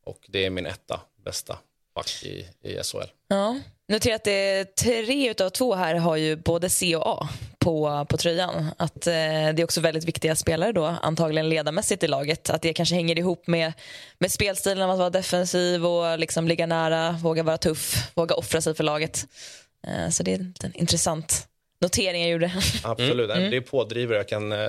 Och 0.04 0.26
det 0.28 0.46
är 0.46 0.50
min 0.50 0.66
etta 0.66 1.02
bästa 1.16 1.58
back 1.96 2.24
i, 2.24 2.48
i 2.64 2.84
SHL. 2.84 3.10
Ja. 3.28 3.60
Notera 3.88 4.16
att 4.16 4.24
det 4.24 4.32
är 4.32 4.64
tre 4.64 5.30
utav 5.30 5.50
två 5.50 5.76
här 5.76 5.96
har 5.96 6.16
ju 6.16 6.36
både 6.36 6.70
C 6.70 6.96
och 6.96 7.08
A 7.08 7.30
på, 7.60 8.06
på 8.10 8.18
tröjan. 8.18 8.70
Att 8.78 9.08
eh, 9.08 9.14
Det 9.14 9.60
är 9.60 9.64
också 9.64 9.82
väldigt 9.82 10.04
viktiga 10.04 10.36
spelare 10.36 10.72
då, 10.72 10.86
antagligen 10.86 11.50
ledarmässigt 11.50 12.04
i 12.04 12.08
laget. 12.08 12.50
Att 12.50 12.62
det 12.62 12.74
kanske 12.74 12.96
hänger 12.96 13.20
ihop 13.20 13.48
med, 13.48 13.74
med 14.18 14.32
spelstilen, 14.32 14.90
att 14.90 15.00
vara 15.00 15.10
defensiv 15.10 15.86
och 15.86 16.20
liksom 16.20 16.48
ligga 16.48 16.66
nära, 16.66 17.12
våga 17.12 17.44
vara 17.44 17.58
tuff, 17.58 18.12
våga 18.16 18.36
offra 18.36 18.62
sig 18.62 18.76
för 18.76 18.84
laget. 18.84 19.26
Eh, 19.88 20.10
så 20.10 20.24
det 20.24 20.34
är 20.34 20.40
en 20.40 20.76
intressant 20.76 21.48
notering 21.84 22.22
jag 22.22 22.32
gjorde. 22.32 22.52
Absolut, 22.84 23.32
Mm. 23.32 23.52
det 23.52 23.58
är 23.58 23.62
pådrivare. 23.62 24.18
Jag 24.18 24.28
kan 24.28 24.52
eh, 24.52 24.60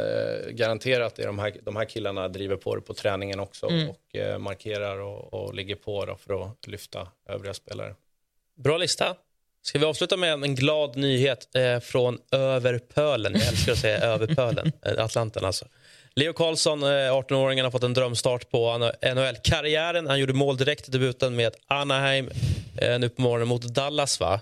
garantera 0.51 1.07
att 1.07 1.15
det 1.17 1.23
är 1.23 1.27
de, 1.27 1.39
här, 1.39 1.53
de 1.63 1.77
här 1.77 1.85
killarna 1.85 2.29
driver 2.29 2.57
på 2.57 2.75
det 2.77 2.81
på 2.83 2.95
träningen 2.95 3.41
också 3.41 3.67
Mm. 3.71 3.89
och 3.89 4.17
eh, 4.17 4.39
markerar 4.39 4.99
och, 4.99 5.35
och 5.35 5.55
ligger 5.55 5.75
på 5.77 6.17
för 6.27 6.45
att 6.51 6.67
lyfta 6.67 7.09
övriga 7.29 7.55
spelare. 7.55 7.95
Bra 8.65 8.77
lista. 8.79 9.15
Ska 9.63 9.79
vi 9.79 9.85
avsluta 9.85 10.17
med 10.17 10.33
en 10.33 10.55
glad 10.55 10.97
nyhet 10.97 11.49
eh, 11.57 11.81
från 11.81 12.19
över 12.33 12.79
pölen? 12.79 13.33
Jag 13.35 13.47
älskar 13.49 13.73
att 13.73 13.79
säga 13.79 13.99
över 13.99 14.27
pölen. 14.35 14.73
Eh, 14.87 15.05
Atlanten 15.05 15.45
alltså. 15.45 15.65
Leo 16.17 16.33
Karlsson, 16.33 16.83
eh, 16.83 16.87
18-åringen, 16.89 17.65
har 17.65 17.71
fått 17.71 17.83
en 17.83 17.95
drömstart 17.95 18.51
på 18.51 18.79
NHL-karriären. 19.15 20.07
Han 20.07 20.19
gjorde 20.21 20.33
mål 20.33 20.57
direkt 20.57 20.89
i 20.89 20.91
debuten 20.91 21.37
med 21.37 21.55
Anaheim 21.67 22.31
nu 22.99 23.09
på 23.09 23.23
morgonen 23.23 23.49
mot 23.49 23.63
Dallas. 23.63 24.21
va? 24.21 24.41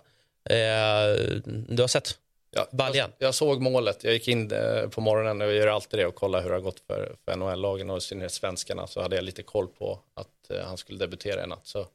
Du 1.69 1.83
har 1.83 1.87
sett 1.87 2.15
Ja, 2.55 2.69
baljan? 2.73 3.11
Jag, 3.19 3.27
jag 3.27 3.35
såg 3.35 3.63
målet. 3.63 4.05
Jag 4.05 4.13
gick 4.13 4.29
in 4.29 4.53
eh, 4.53 4.89
på 4.89 5.01
morgonen 5.01 5.41
och 5.41 5.47
jag 5.47 5.55
gör 5.55 5.67
alltid 5.67 6.01
det 6.01 6.07
och 6.07 6.15
kollar 6.15 6.43
hur 6.43 6.49
det 6.49 6.57
har 6.57 6.61
gått 6.61 6.81
för, 6.81 7.17
för 7.25 7.37
NHL-lagen 7.37 7.91
och 7.91 7.99
i 7.99 8.01
synnerhet 8.01 8.33
svenskarna. 8.33 8.87
Så 8.87 9.03
hade 9.03 9.17
jag 9.17 9.25
lite 9.25 9.43
koll 9.43 9.69
på 9.69 9.99
att 10.15 10.51
eh, 10.51 10.65
han 10.65 10.77
skulle 10.77 10.99
debutera 10.99 11.45
i 11.45 11.47
natt. 11.47 11.67
Så 11.67 11.87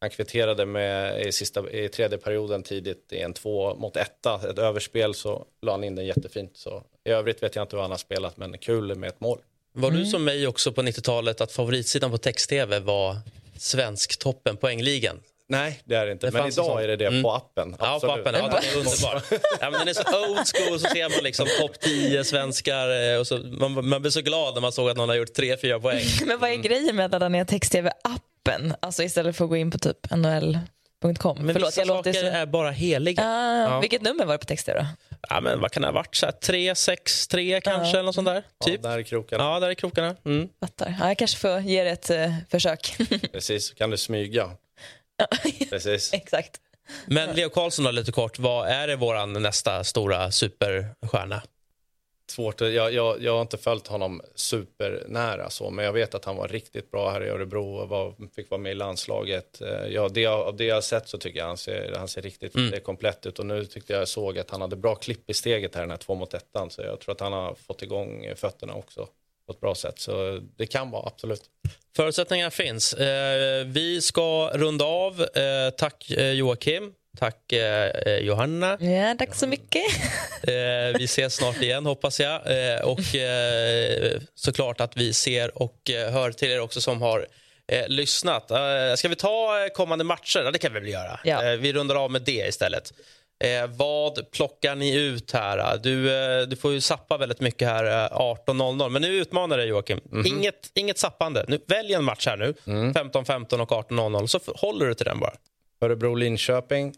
han 0.00 0.10
kvitterade 0.10 0.66
med, 0.66 1.26
i, 1.26 1.32
sista, 1.32 1.70
i 1.70 1.88
tredje 1.88 2.18
perioden 2.18 2.62
tidigt 2.62 3.12
i 3.12 3.20
en 3.20 3.32
två 3.32 3.74
mot 3.74 3.96
etta, 3.96 4.50
ett 4.50 4.58
överspel, 4.58 5.14
så 5.14 5.46
la 5.62 5.72
han 5.72 5.84
in 5.84 5.94
den 5.94 6.06
jättefint. 6.06 6.56
Så 6.56 6.82
I 7.04 7.10
övrigt 7.10 7.42
vet 7.42 7.56
jag 7.56 7.62
inte 7.62 7.76
vad 7.76 7.84
han 7.84 7.90
har 7.90 7.98
spelat, 7.98 8.36
men 8.36 8.58
kul 8.58 8.94
med 8.94 9.08
ett 9.08 9.20
mål. 9.20 9.38
Var 9.72 9.90
du 9.90 10.06
som 10.06 10.24
mig 10.24 10.46
också 10.46 10.72
på 10.72 10.82
90-talet 10.82 11.40
att 11.40 11.52
favoritsidan 11.52 12.10
på 12.10 12.18
text-tv 12.18 12.78
var 12.78 13.16
Svensktoppen 13.58 14.56
poängligan? 14.56 15.20
Nej, 15.48 15.80
det 15.84 15.94
är 15.94 16.06
det 16.06 16.12
inte. 16.12 16.26
Det 16.26 16.32
men 16.32 16.48
idag 16.48 16.84
är 16.84 16.88
det 16.88 16.96
det 16.96 17.06
Mm. 17.06 17.22
på 17.22 17.32
appen. 17.32 17.76
Ja, 17.78 17.86
på 17.86 17.92
Absolut. 17.94 18.26
appen. 18.26 18.34
Ja, 18.34 18.48
den 18.48 18.70
är 18.70 18.76
underbar. 18.78 19.22
Ja, 19.60 19.70
men 19.70 19.72
den 19.72 19.88
är 19.88 19.92
så 19.92 20.30
old 20.30 20.46
school, 20.54 20.80
så 20.80 20.88
ser 20.88 21.10
man 21.16 21.24
liksom 21.24 21.46
topp 21.60 21.80
10 21.80 22.24
svenskar. 22.24 23.12
eh, 23.12 23.18
Och 23.20 23.26
så, 23.26 23.38
man, 23.38 23.88
man 23.88 24.00
blir 24.02 24.10
så 24.10 24.20
glad 24.20 24.54
när 24.54 24.60
man 24.60 24.72
såg 24.72 24.90
att 24.90 24.96
någon 24.96 25.08
har 25.08 25.16
gjort 25.16 25.38
3-4 25.38 25.80
poäng. 25.80 26.04
Men 26.26 26.38
vad 26.38 26.50
är 26.50 26.54
grejen 26.56 26.96
med 26.96 27.04
att 27.06 27.12
ladda 27.12 27.28
ner 27.28 27.44
text-tv-appen? 27.44 28.74
Alltså 28.80 29.02
istället 29.02 29.36
för 29.36 29.44
att 29.44 29.50
gå 29.50 29.56
in 29.56 29.70
på 29.70 29.78
typ 29.78 30.10
nhl.com. 30.10 31.38
Men 31.40 31.54
vissa 31.54 31.84
saker 31.84 32.24
är 32.24 32.46
bara 32.46 32.70
heliga. 32.70 33.22
Ah, 33.24 33.62
Ja. 33.70 33.80
Vilket 33.80 34.02
nummer 34.02 34.24
var 34.26 34.34
det 34.34 34.38
på 34.38 34.44
text-tv 34.44 34.80
då? 34.80 34.86
Ja, 35.28 35.40
men 35.40 35.60
vad 35.60 35.70
kan 35.72 35.82
det 35.82 35.88
ha 35.88 35.92
varit? 35.92 36.14
Så 36.14 36.26
här, 36.26 36.32
3, 36.32 36.74
6, 36.74 37.28
3 37.28 37.60
kanske? 37.60 37.90
Eller 37.96 38.02
något 38.02 38.14
sånt 38.14 38.26
där? 38.28 38.42
Typ. 38.64 38.80
Ja, 38.82 38.88
där 38.90 38.98
är 38.98 39.02
krokarna. 39.02 39.44
Ja, 39.44 39.60
där 39.60 39.68
är 39.68 39.74
krokarna. 39.74 40.16
Mm. 40.24 40.48
Fattar. 40.60 40.94
Ja, 41.00 41.08
jag 41.08 41.18
kanske 41.18 41.38
får 41.38 41.60
ge 41.60 41.84
det 41.84 41.90
ett 41.90 42.10
eh, 42.10 42.34
försök. 42.50 42.96
Precis, 43.32 43.70
kan 43.70 43.90
du 43.90 43.96
smyga. 43.96 44.50
Precis. 45.70 46.12
Exakt. 46.12 46.60
Men 47.06 47.36
Leo 47.36 47.48
Karlsson 47.48 47.84
då, 47.84 47.90
lite 47.90 48.12
kort. 48.12 48.38
Vad 48.38 48.68
är 48.68 48.86
det 48.86 48.96
våran 48.96 49.32
nästa 49.32 49.84
stora 49.84 50.30
superstjärna? 50.32 51.42
Svårt. 52.30 52.60
Jag, 52.60 52.92
jag, 52.92 53.22
jag 53.22 53.32
har 53.34 53.40
inte 53.42 53.56
följt 53.58 53.86
honom 53.86 54.22
supernära 54.34 55.50
så, 55.50 55.70
men 55.70 55.84
jag 55.84 55.92
vet 55.92 56.14
att 56.14 56.24
han 56.24 56.36
var 56.36 56.48
riktigt 56.48 56.90
bra 56.90 57.10
här 57.10 57.24
i 57.24 57.28
Örebro 57.28 57.76
och 57.76 57.88
var, 57.88 58.14
fick 58.36 58.50
vara 58.50 58.60
med 58.60 58.72
i 58.72 58.74
landslaget. 58.74 59.60
Eh, 59.60 59.86
Ja, 59.88 60.08
det, 60.08 60.20
jag- 60.20 60.40
av 60.46 60.56
det 60.56 60.64
jag 60.64 60.74
har 60.74 60.80
sett 60.82 61.08
så 61.08 61.18
tycker 61.18 61.38
jag 61.38 61.46
han 61.46 61.56
ser, 61.56 61.92
han 61.96 62.08
ser 62.08 62.22
riktigt 62.22 62.54
Mm. 62.54 62.74
är 62.74 62.78
komplett 62.80 63.26
ut 63.26 63.38
och 63.38 63.46
nu 63.46 63.64
tyckte 63.64 63.92
jag 63.92 64.08
såg 64.08 64.38
att 64.38 64.50
han 64.50 64.60
hade 64.60 64.76
bra 64.76 64.94
klipp 64.94 65.30
i 65.30 65.34
steget 65.34 65.74
här 65.74 65.82
den 65.82 65.90
här 65.90 65.96
två 65.98 66.14
mot 66.14 66.34
ettan 66.34 66.70
så 66.70 66.82
jag 66.82 67.00
tror 67.00 67.12
att 67.14 67.20
han 67.20 67.32
har 67.32 67.54
fått 67.54 67.82
igång 67.82 68.32
fötterna 68.36 68.74
också 68.74 69.08
på 69.46 69.52
ett 69.52 69.60
bra 69.60 69.74
sätt 69.74 69.98
så 69.98 70.40
det 70.56 70.66
kan 70.66 70.90
vara 70.90 71.06
absolut. 71.06 71.42
Förutsättningar 71.96 72.50
finns. 72.50 72.94
Eh, 72.94 73.64
vi 73.66 74.02
ska 74.02 74.50
runda 74.54 74.84
av. 74.84 75.20
Eh, 75.20 75.70
tack 75.76 76.10
eh, 76.10 76.30
Joakim. 76.32 76.92
Tack 77.18 77.52
eh, 77.52 77.90
eh, 77.90 78.16
Johanna. 78.18 78.78
Ja, 78.80 79.14
tack 79.18 79.34
så 79.34 79.46
mycket. 79.46 79.82
Eh, 80.42 80.98
vi 80.98 81.04
ses 81.04 81.34
snart 81.34 81.62
igen 81.62 81.86
hoppas 81.86 82.20
jag. 82.20 82.34
Eh, 82.46 82.80
och 82.80 83.14
eh, 83.14 84.20
såklart 84.34 84.80
att 84.80 84.96
vi 84.96 85.12
ser 85.12 85.62
och 85.62 85.80
hör 85.86 86.32
till 86.32 86.50
er 86.50 86.60
också 86.60 86.80
som 86.80 87.02
har 87.02 87.26
eh, 87.72 87.88
lyssnat. 87.88 88.50
Eh, 88.50 88.94
ska 88.96 89.08
vi 89.08 89.16
ta 89.16 89.68
kommande 89.74 90.04
matcher? 90.04 90.42
Ja, 90.44 90.50
det 90.50 90.58
kan 90.58 90.72
vi 90.72 90.80
väl 90.80 90.88
göra. 90.88 91.20
Ja. 91.24 91.44
Eh, 91.44 91.56
vi 91.56 91.72
rundar 91.72 91.94
av 91.94 92.10
med 92.10 92.22
det 92.22 92.48
istället. 92.48 92.92
Eh, 93.38 93.66
vad 93.66 94.30
plockar 94.30 94.76
ni 94.76 94.94
ut 94.96 95.32
här? 95.32 95.78
Du, 95.78 96.14
eh, 96.14 96.46
du 96.48 96.56
får 96.56 96.72
ju 96.72 96.80
sappa 96.80 97.16
väldigt 97.18 97.40
mycket 97.40 97.68
här 97.68 97.84
eh, 97.84 98.18
18.00. 98.18 98.88
Men 98.88 99.02
nu 99.02 99.08
utmanar 99.08 99.56
dig 99.56 99.66
Joakim. 99.68 100.00
Inget, 100.26 100.70
inget 100.74 100.98
sappande. 100.98 101.44
Nu, 101.48 101.58
välj 101.66 101.94
en 101.94 102.04
match 102.04 102.26
här 102.26 102.36
nu. 102.36 102.54
15.15 102.64 103.60
och 103.60 103.70
18.00 103.70 104.26
så 104.26 104.40
håller 104.56 104.86
du 104.86 104.94
till 104.94 105.06
den 105.06 105.20
bara. 105.20 105.34
Örebro-Linköping, 105.80 106.94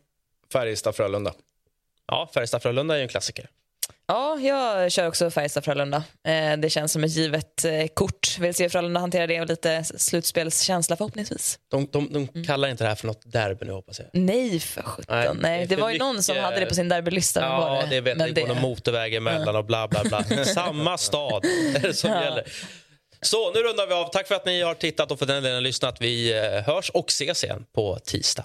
Färjestad-Frölunda. 0.53 1.33
Ja, 2.07 2.31
Färjestad-Frölunda 2.35 2.95
är 2.95 2.99
ju 2.99 3.03
en 3.03 3.09
klassiker. 3.09 3.49
Ja, 4.11 4.39
jag 4.41 4.93
kör 4.93 5.07
också 5.09 5.31
Färjestad-Frölunda. 5.31 6.03
Eh, 6.29 6.57
det 6.59 6.71
känns 6.71 6.93
som 6.93 7.05
ett 7.05 7.11
givet 7.11 7.65
eh, 7.65 7.87
kort. 7.95 8.39
Vill 8.39 8.55
se 8.55 8.69
Frölunda 8.69 9.01
hantera 9.01 9.27
det 9.27 9.41
och 9.41 9.47
lite 9.47 9.85
slutspelskänsla 9.85 10.97
förhoppningsvis. 10.97 11.59
De, 11.71 11.89
de, 11.93 12.13
de 12.33 12.45
kallar 12.45 12.69
inte 12.69 12.85
det 12.85 12.89
här 12.89 12.95
för 12.97 13.07
något 13.07 13.33
derby 13.33 13.67
nu 13.67 13.73
hoppas 13.73 13.99
jag. 13.99 14.09
Nej, 14.13 14.61
för 14.61 14.83
sjutton. 14.83 15.39
Nej, 15.41 15.67
det 15.67 15.75
för 15.75 15.83
var 15.83 15.91
ju 15.91 15.99
någon 15.99 16.23
som 16.23 16.33
mycket- 16.35 16.45
hade 16.45 16.61
det 16.61 16.67
på 16.67 16.75
sin 16.75 16.89
derbylista. 16.89 17.41
Ja, 17.41 17.85
det 17.91 18.01
vet 18.01 18.17
Men 18.17 18.35
det 18.35 18.41
går 18.41 18.49
någon 18.49 18.61
motorväg 18.63 19.15
emellan 19.15 19.57
och 19.57 19.65
bla 19.65 19.89
bla 19.89 20.03
bla. 20.05 20.45
Samma 20.45 20.99
stad 20.99 21.45
är 21.45 21.81
det 21.81 21.95
som 21.95 22.11
Ja. 22.11 22.25
gäller. 22.25 22.45
Så, 23.23 23.53
nu 23.53 23.61
rundar 23.61 23.87
vi 23.87 23.95
av. 23.95 24.05
Tack 24.11 24.29
för 24.29 24.35
att 24.35 24.47
ni 24.47 24.63
har 24.63 24.75
tittat 24.75 25.11
och 25.11 25.19
för 25.19 25.27
den 25.27 25.43
delen 25.43 25.63
lyssnat. 25.63 26.01
Vi 26.01 26.39
eh, 26.39 26.63
hörs 26.75 26.91
och 26.91 27.09
ses 27.09 27.45
igen 27.45 27.65
på 27.75 27.99
tisdag. 27.99 28.45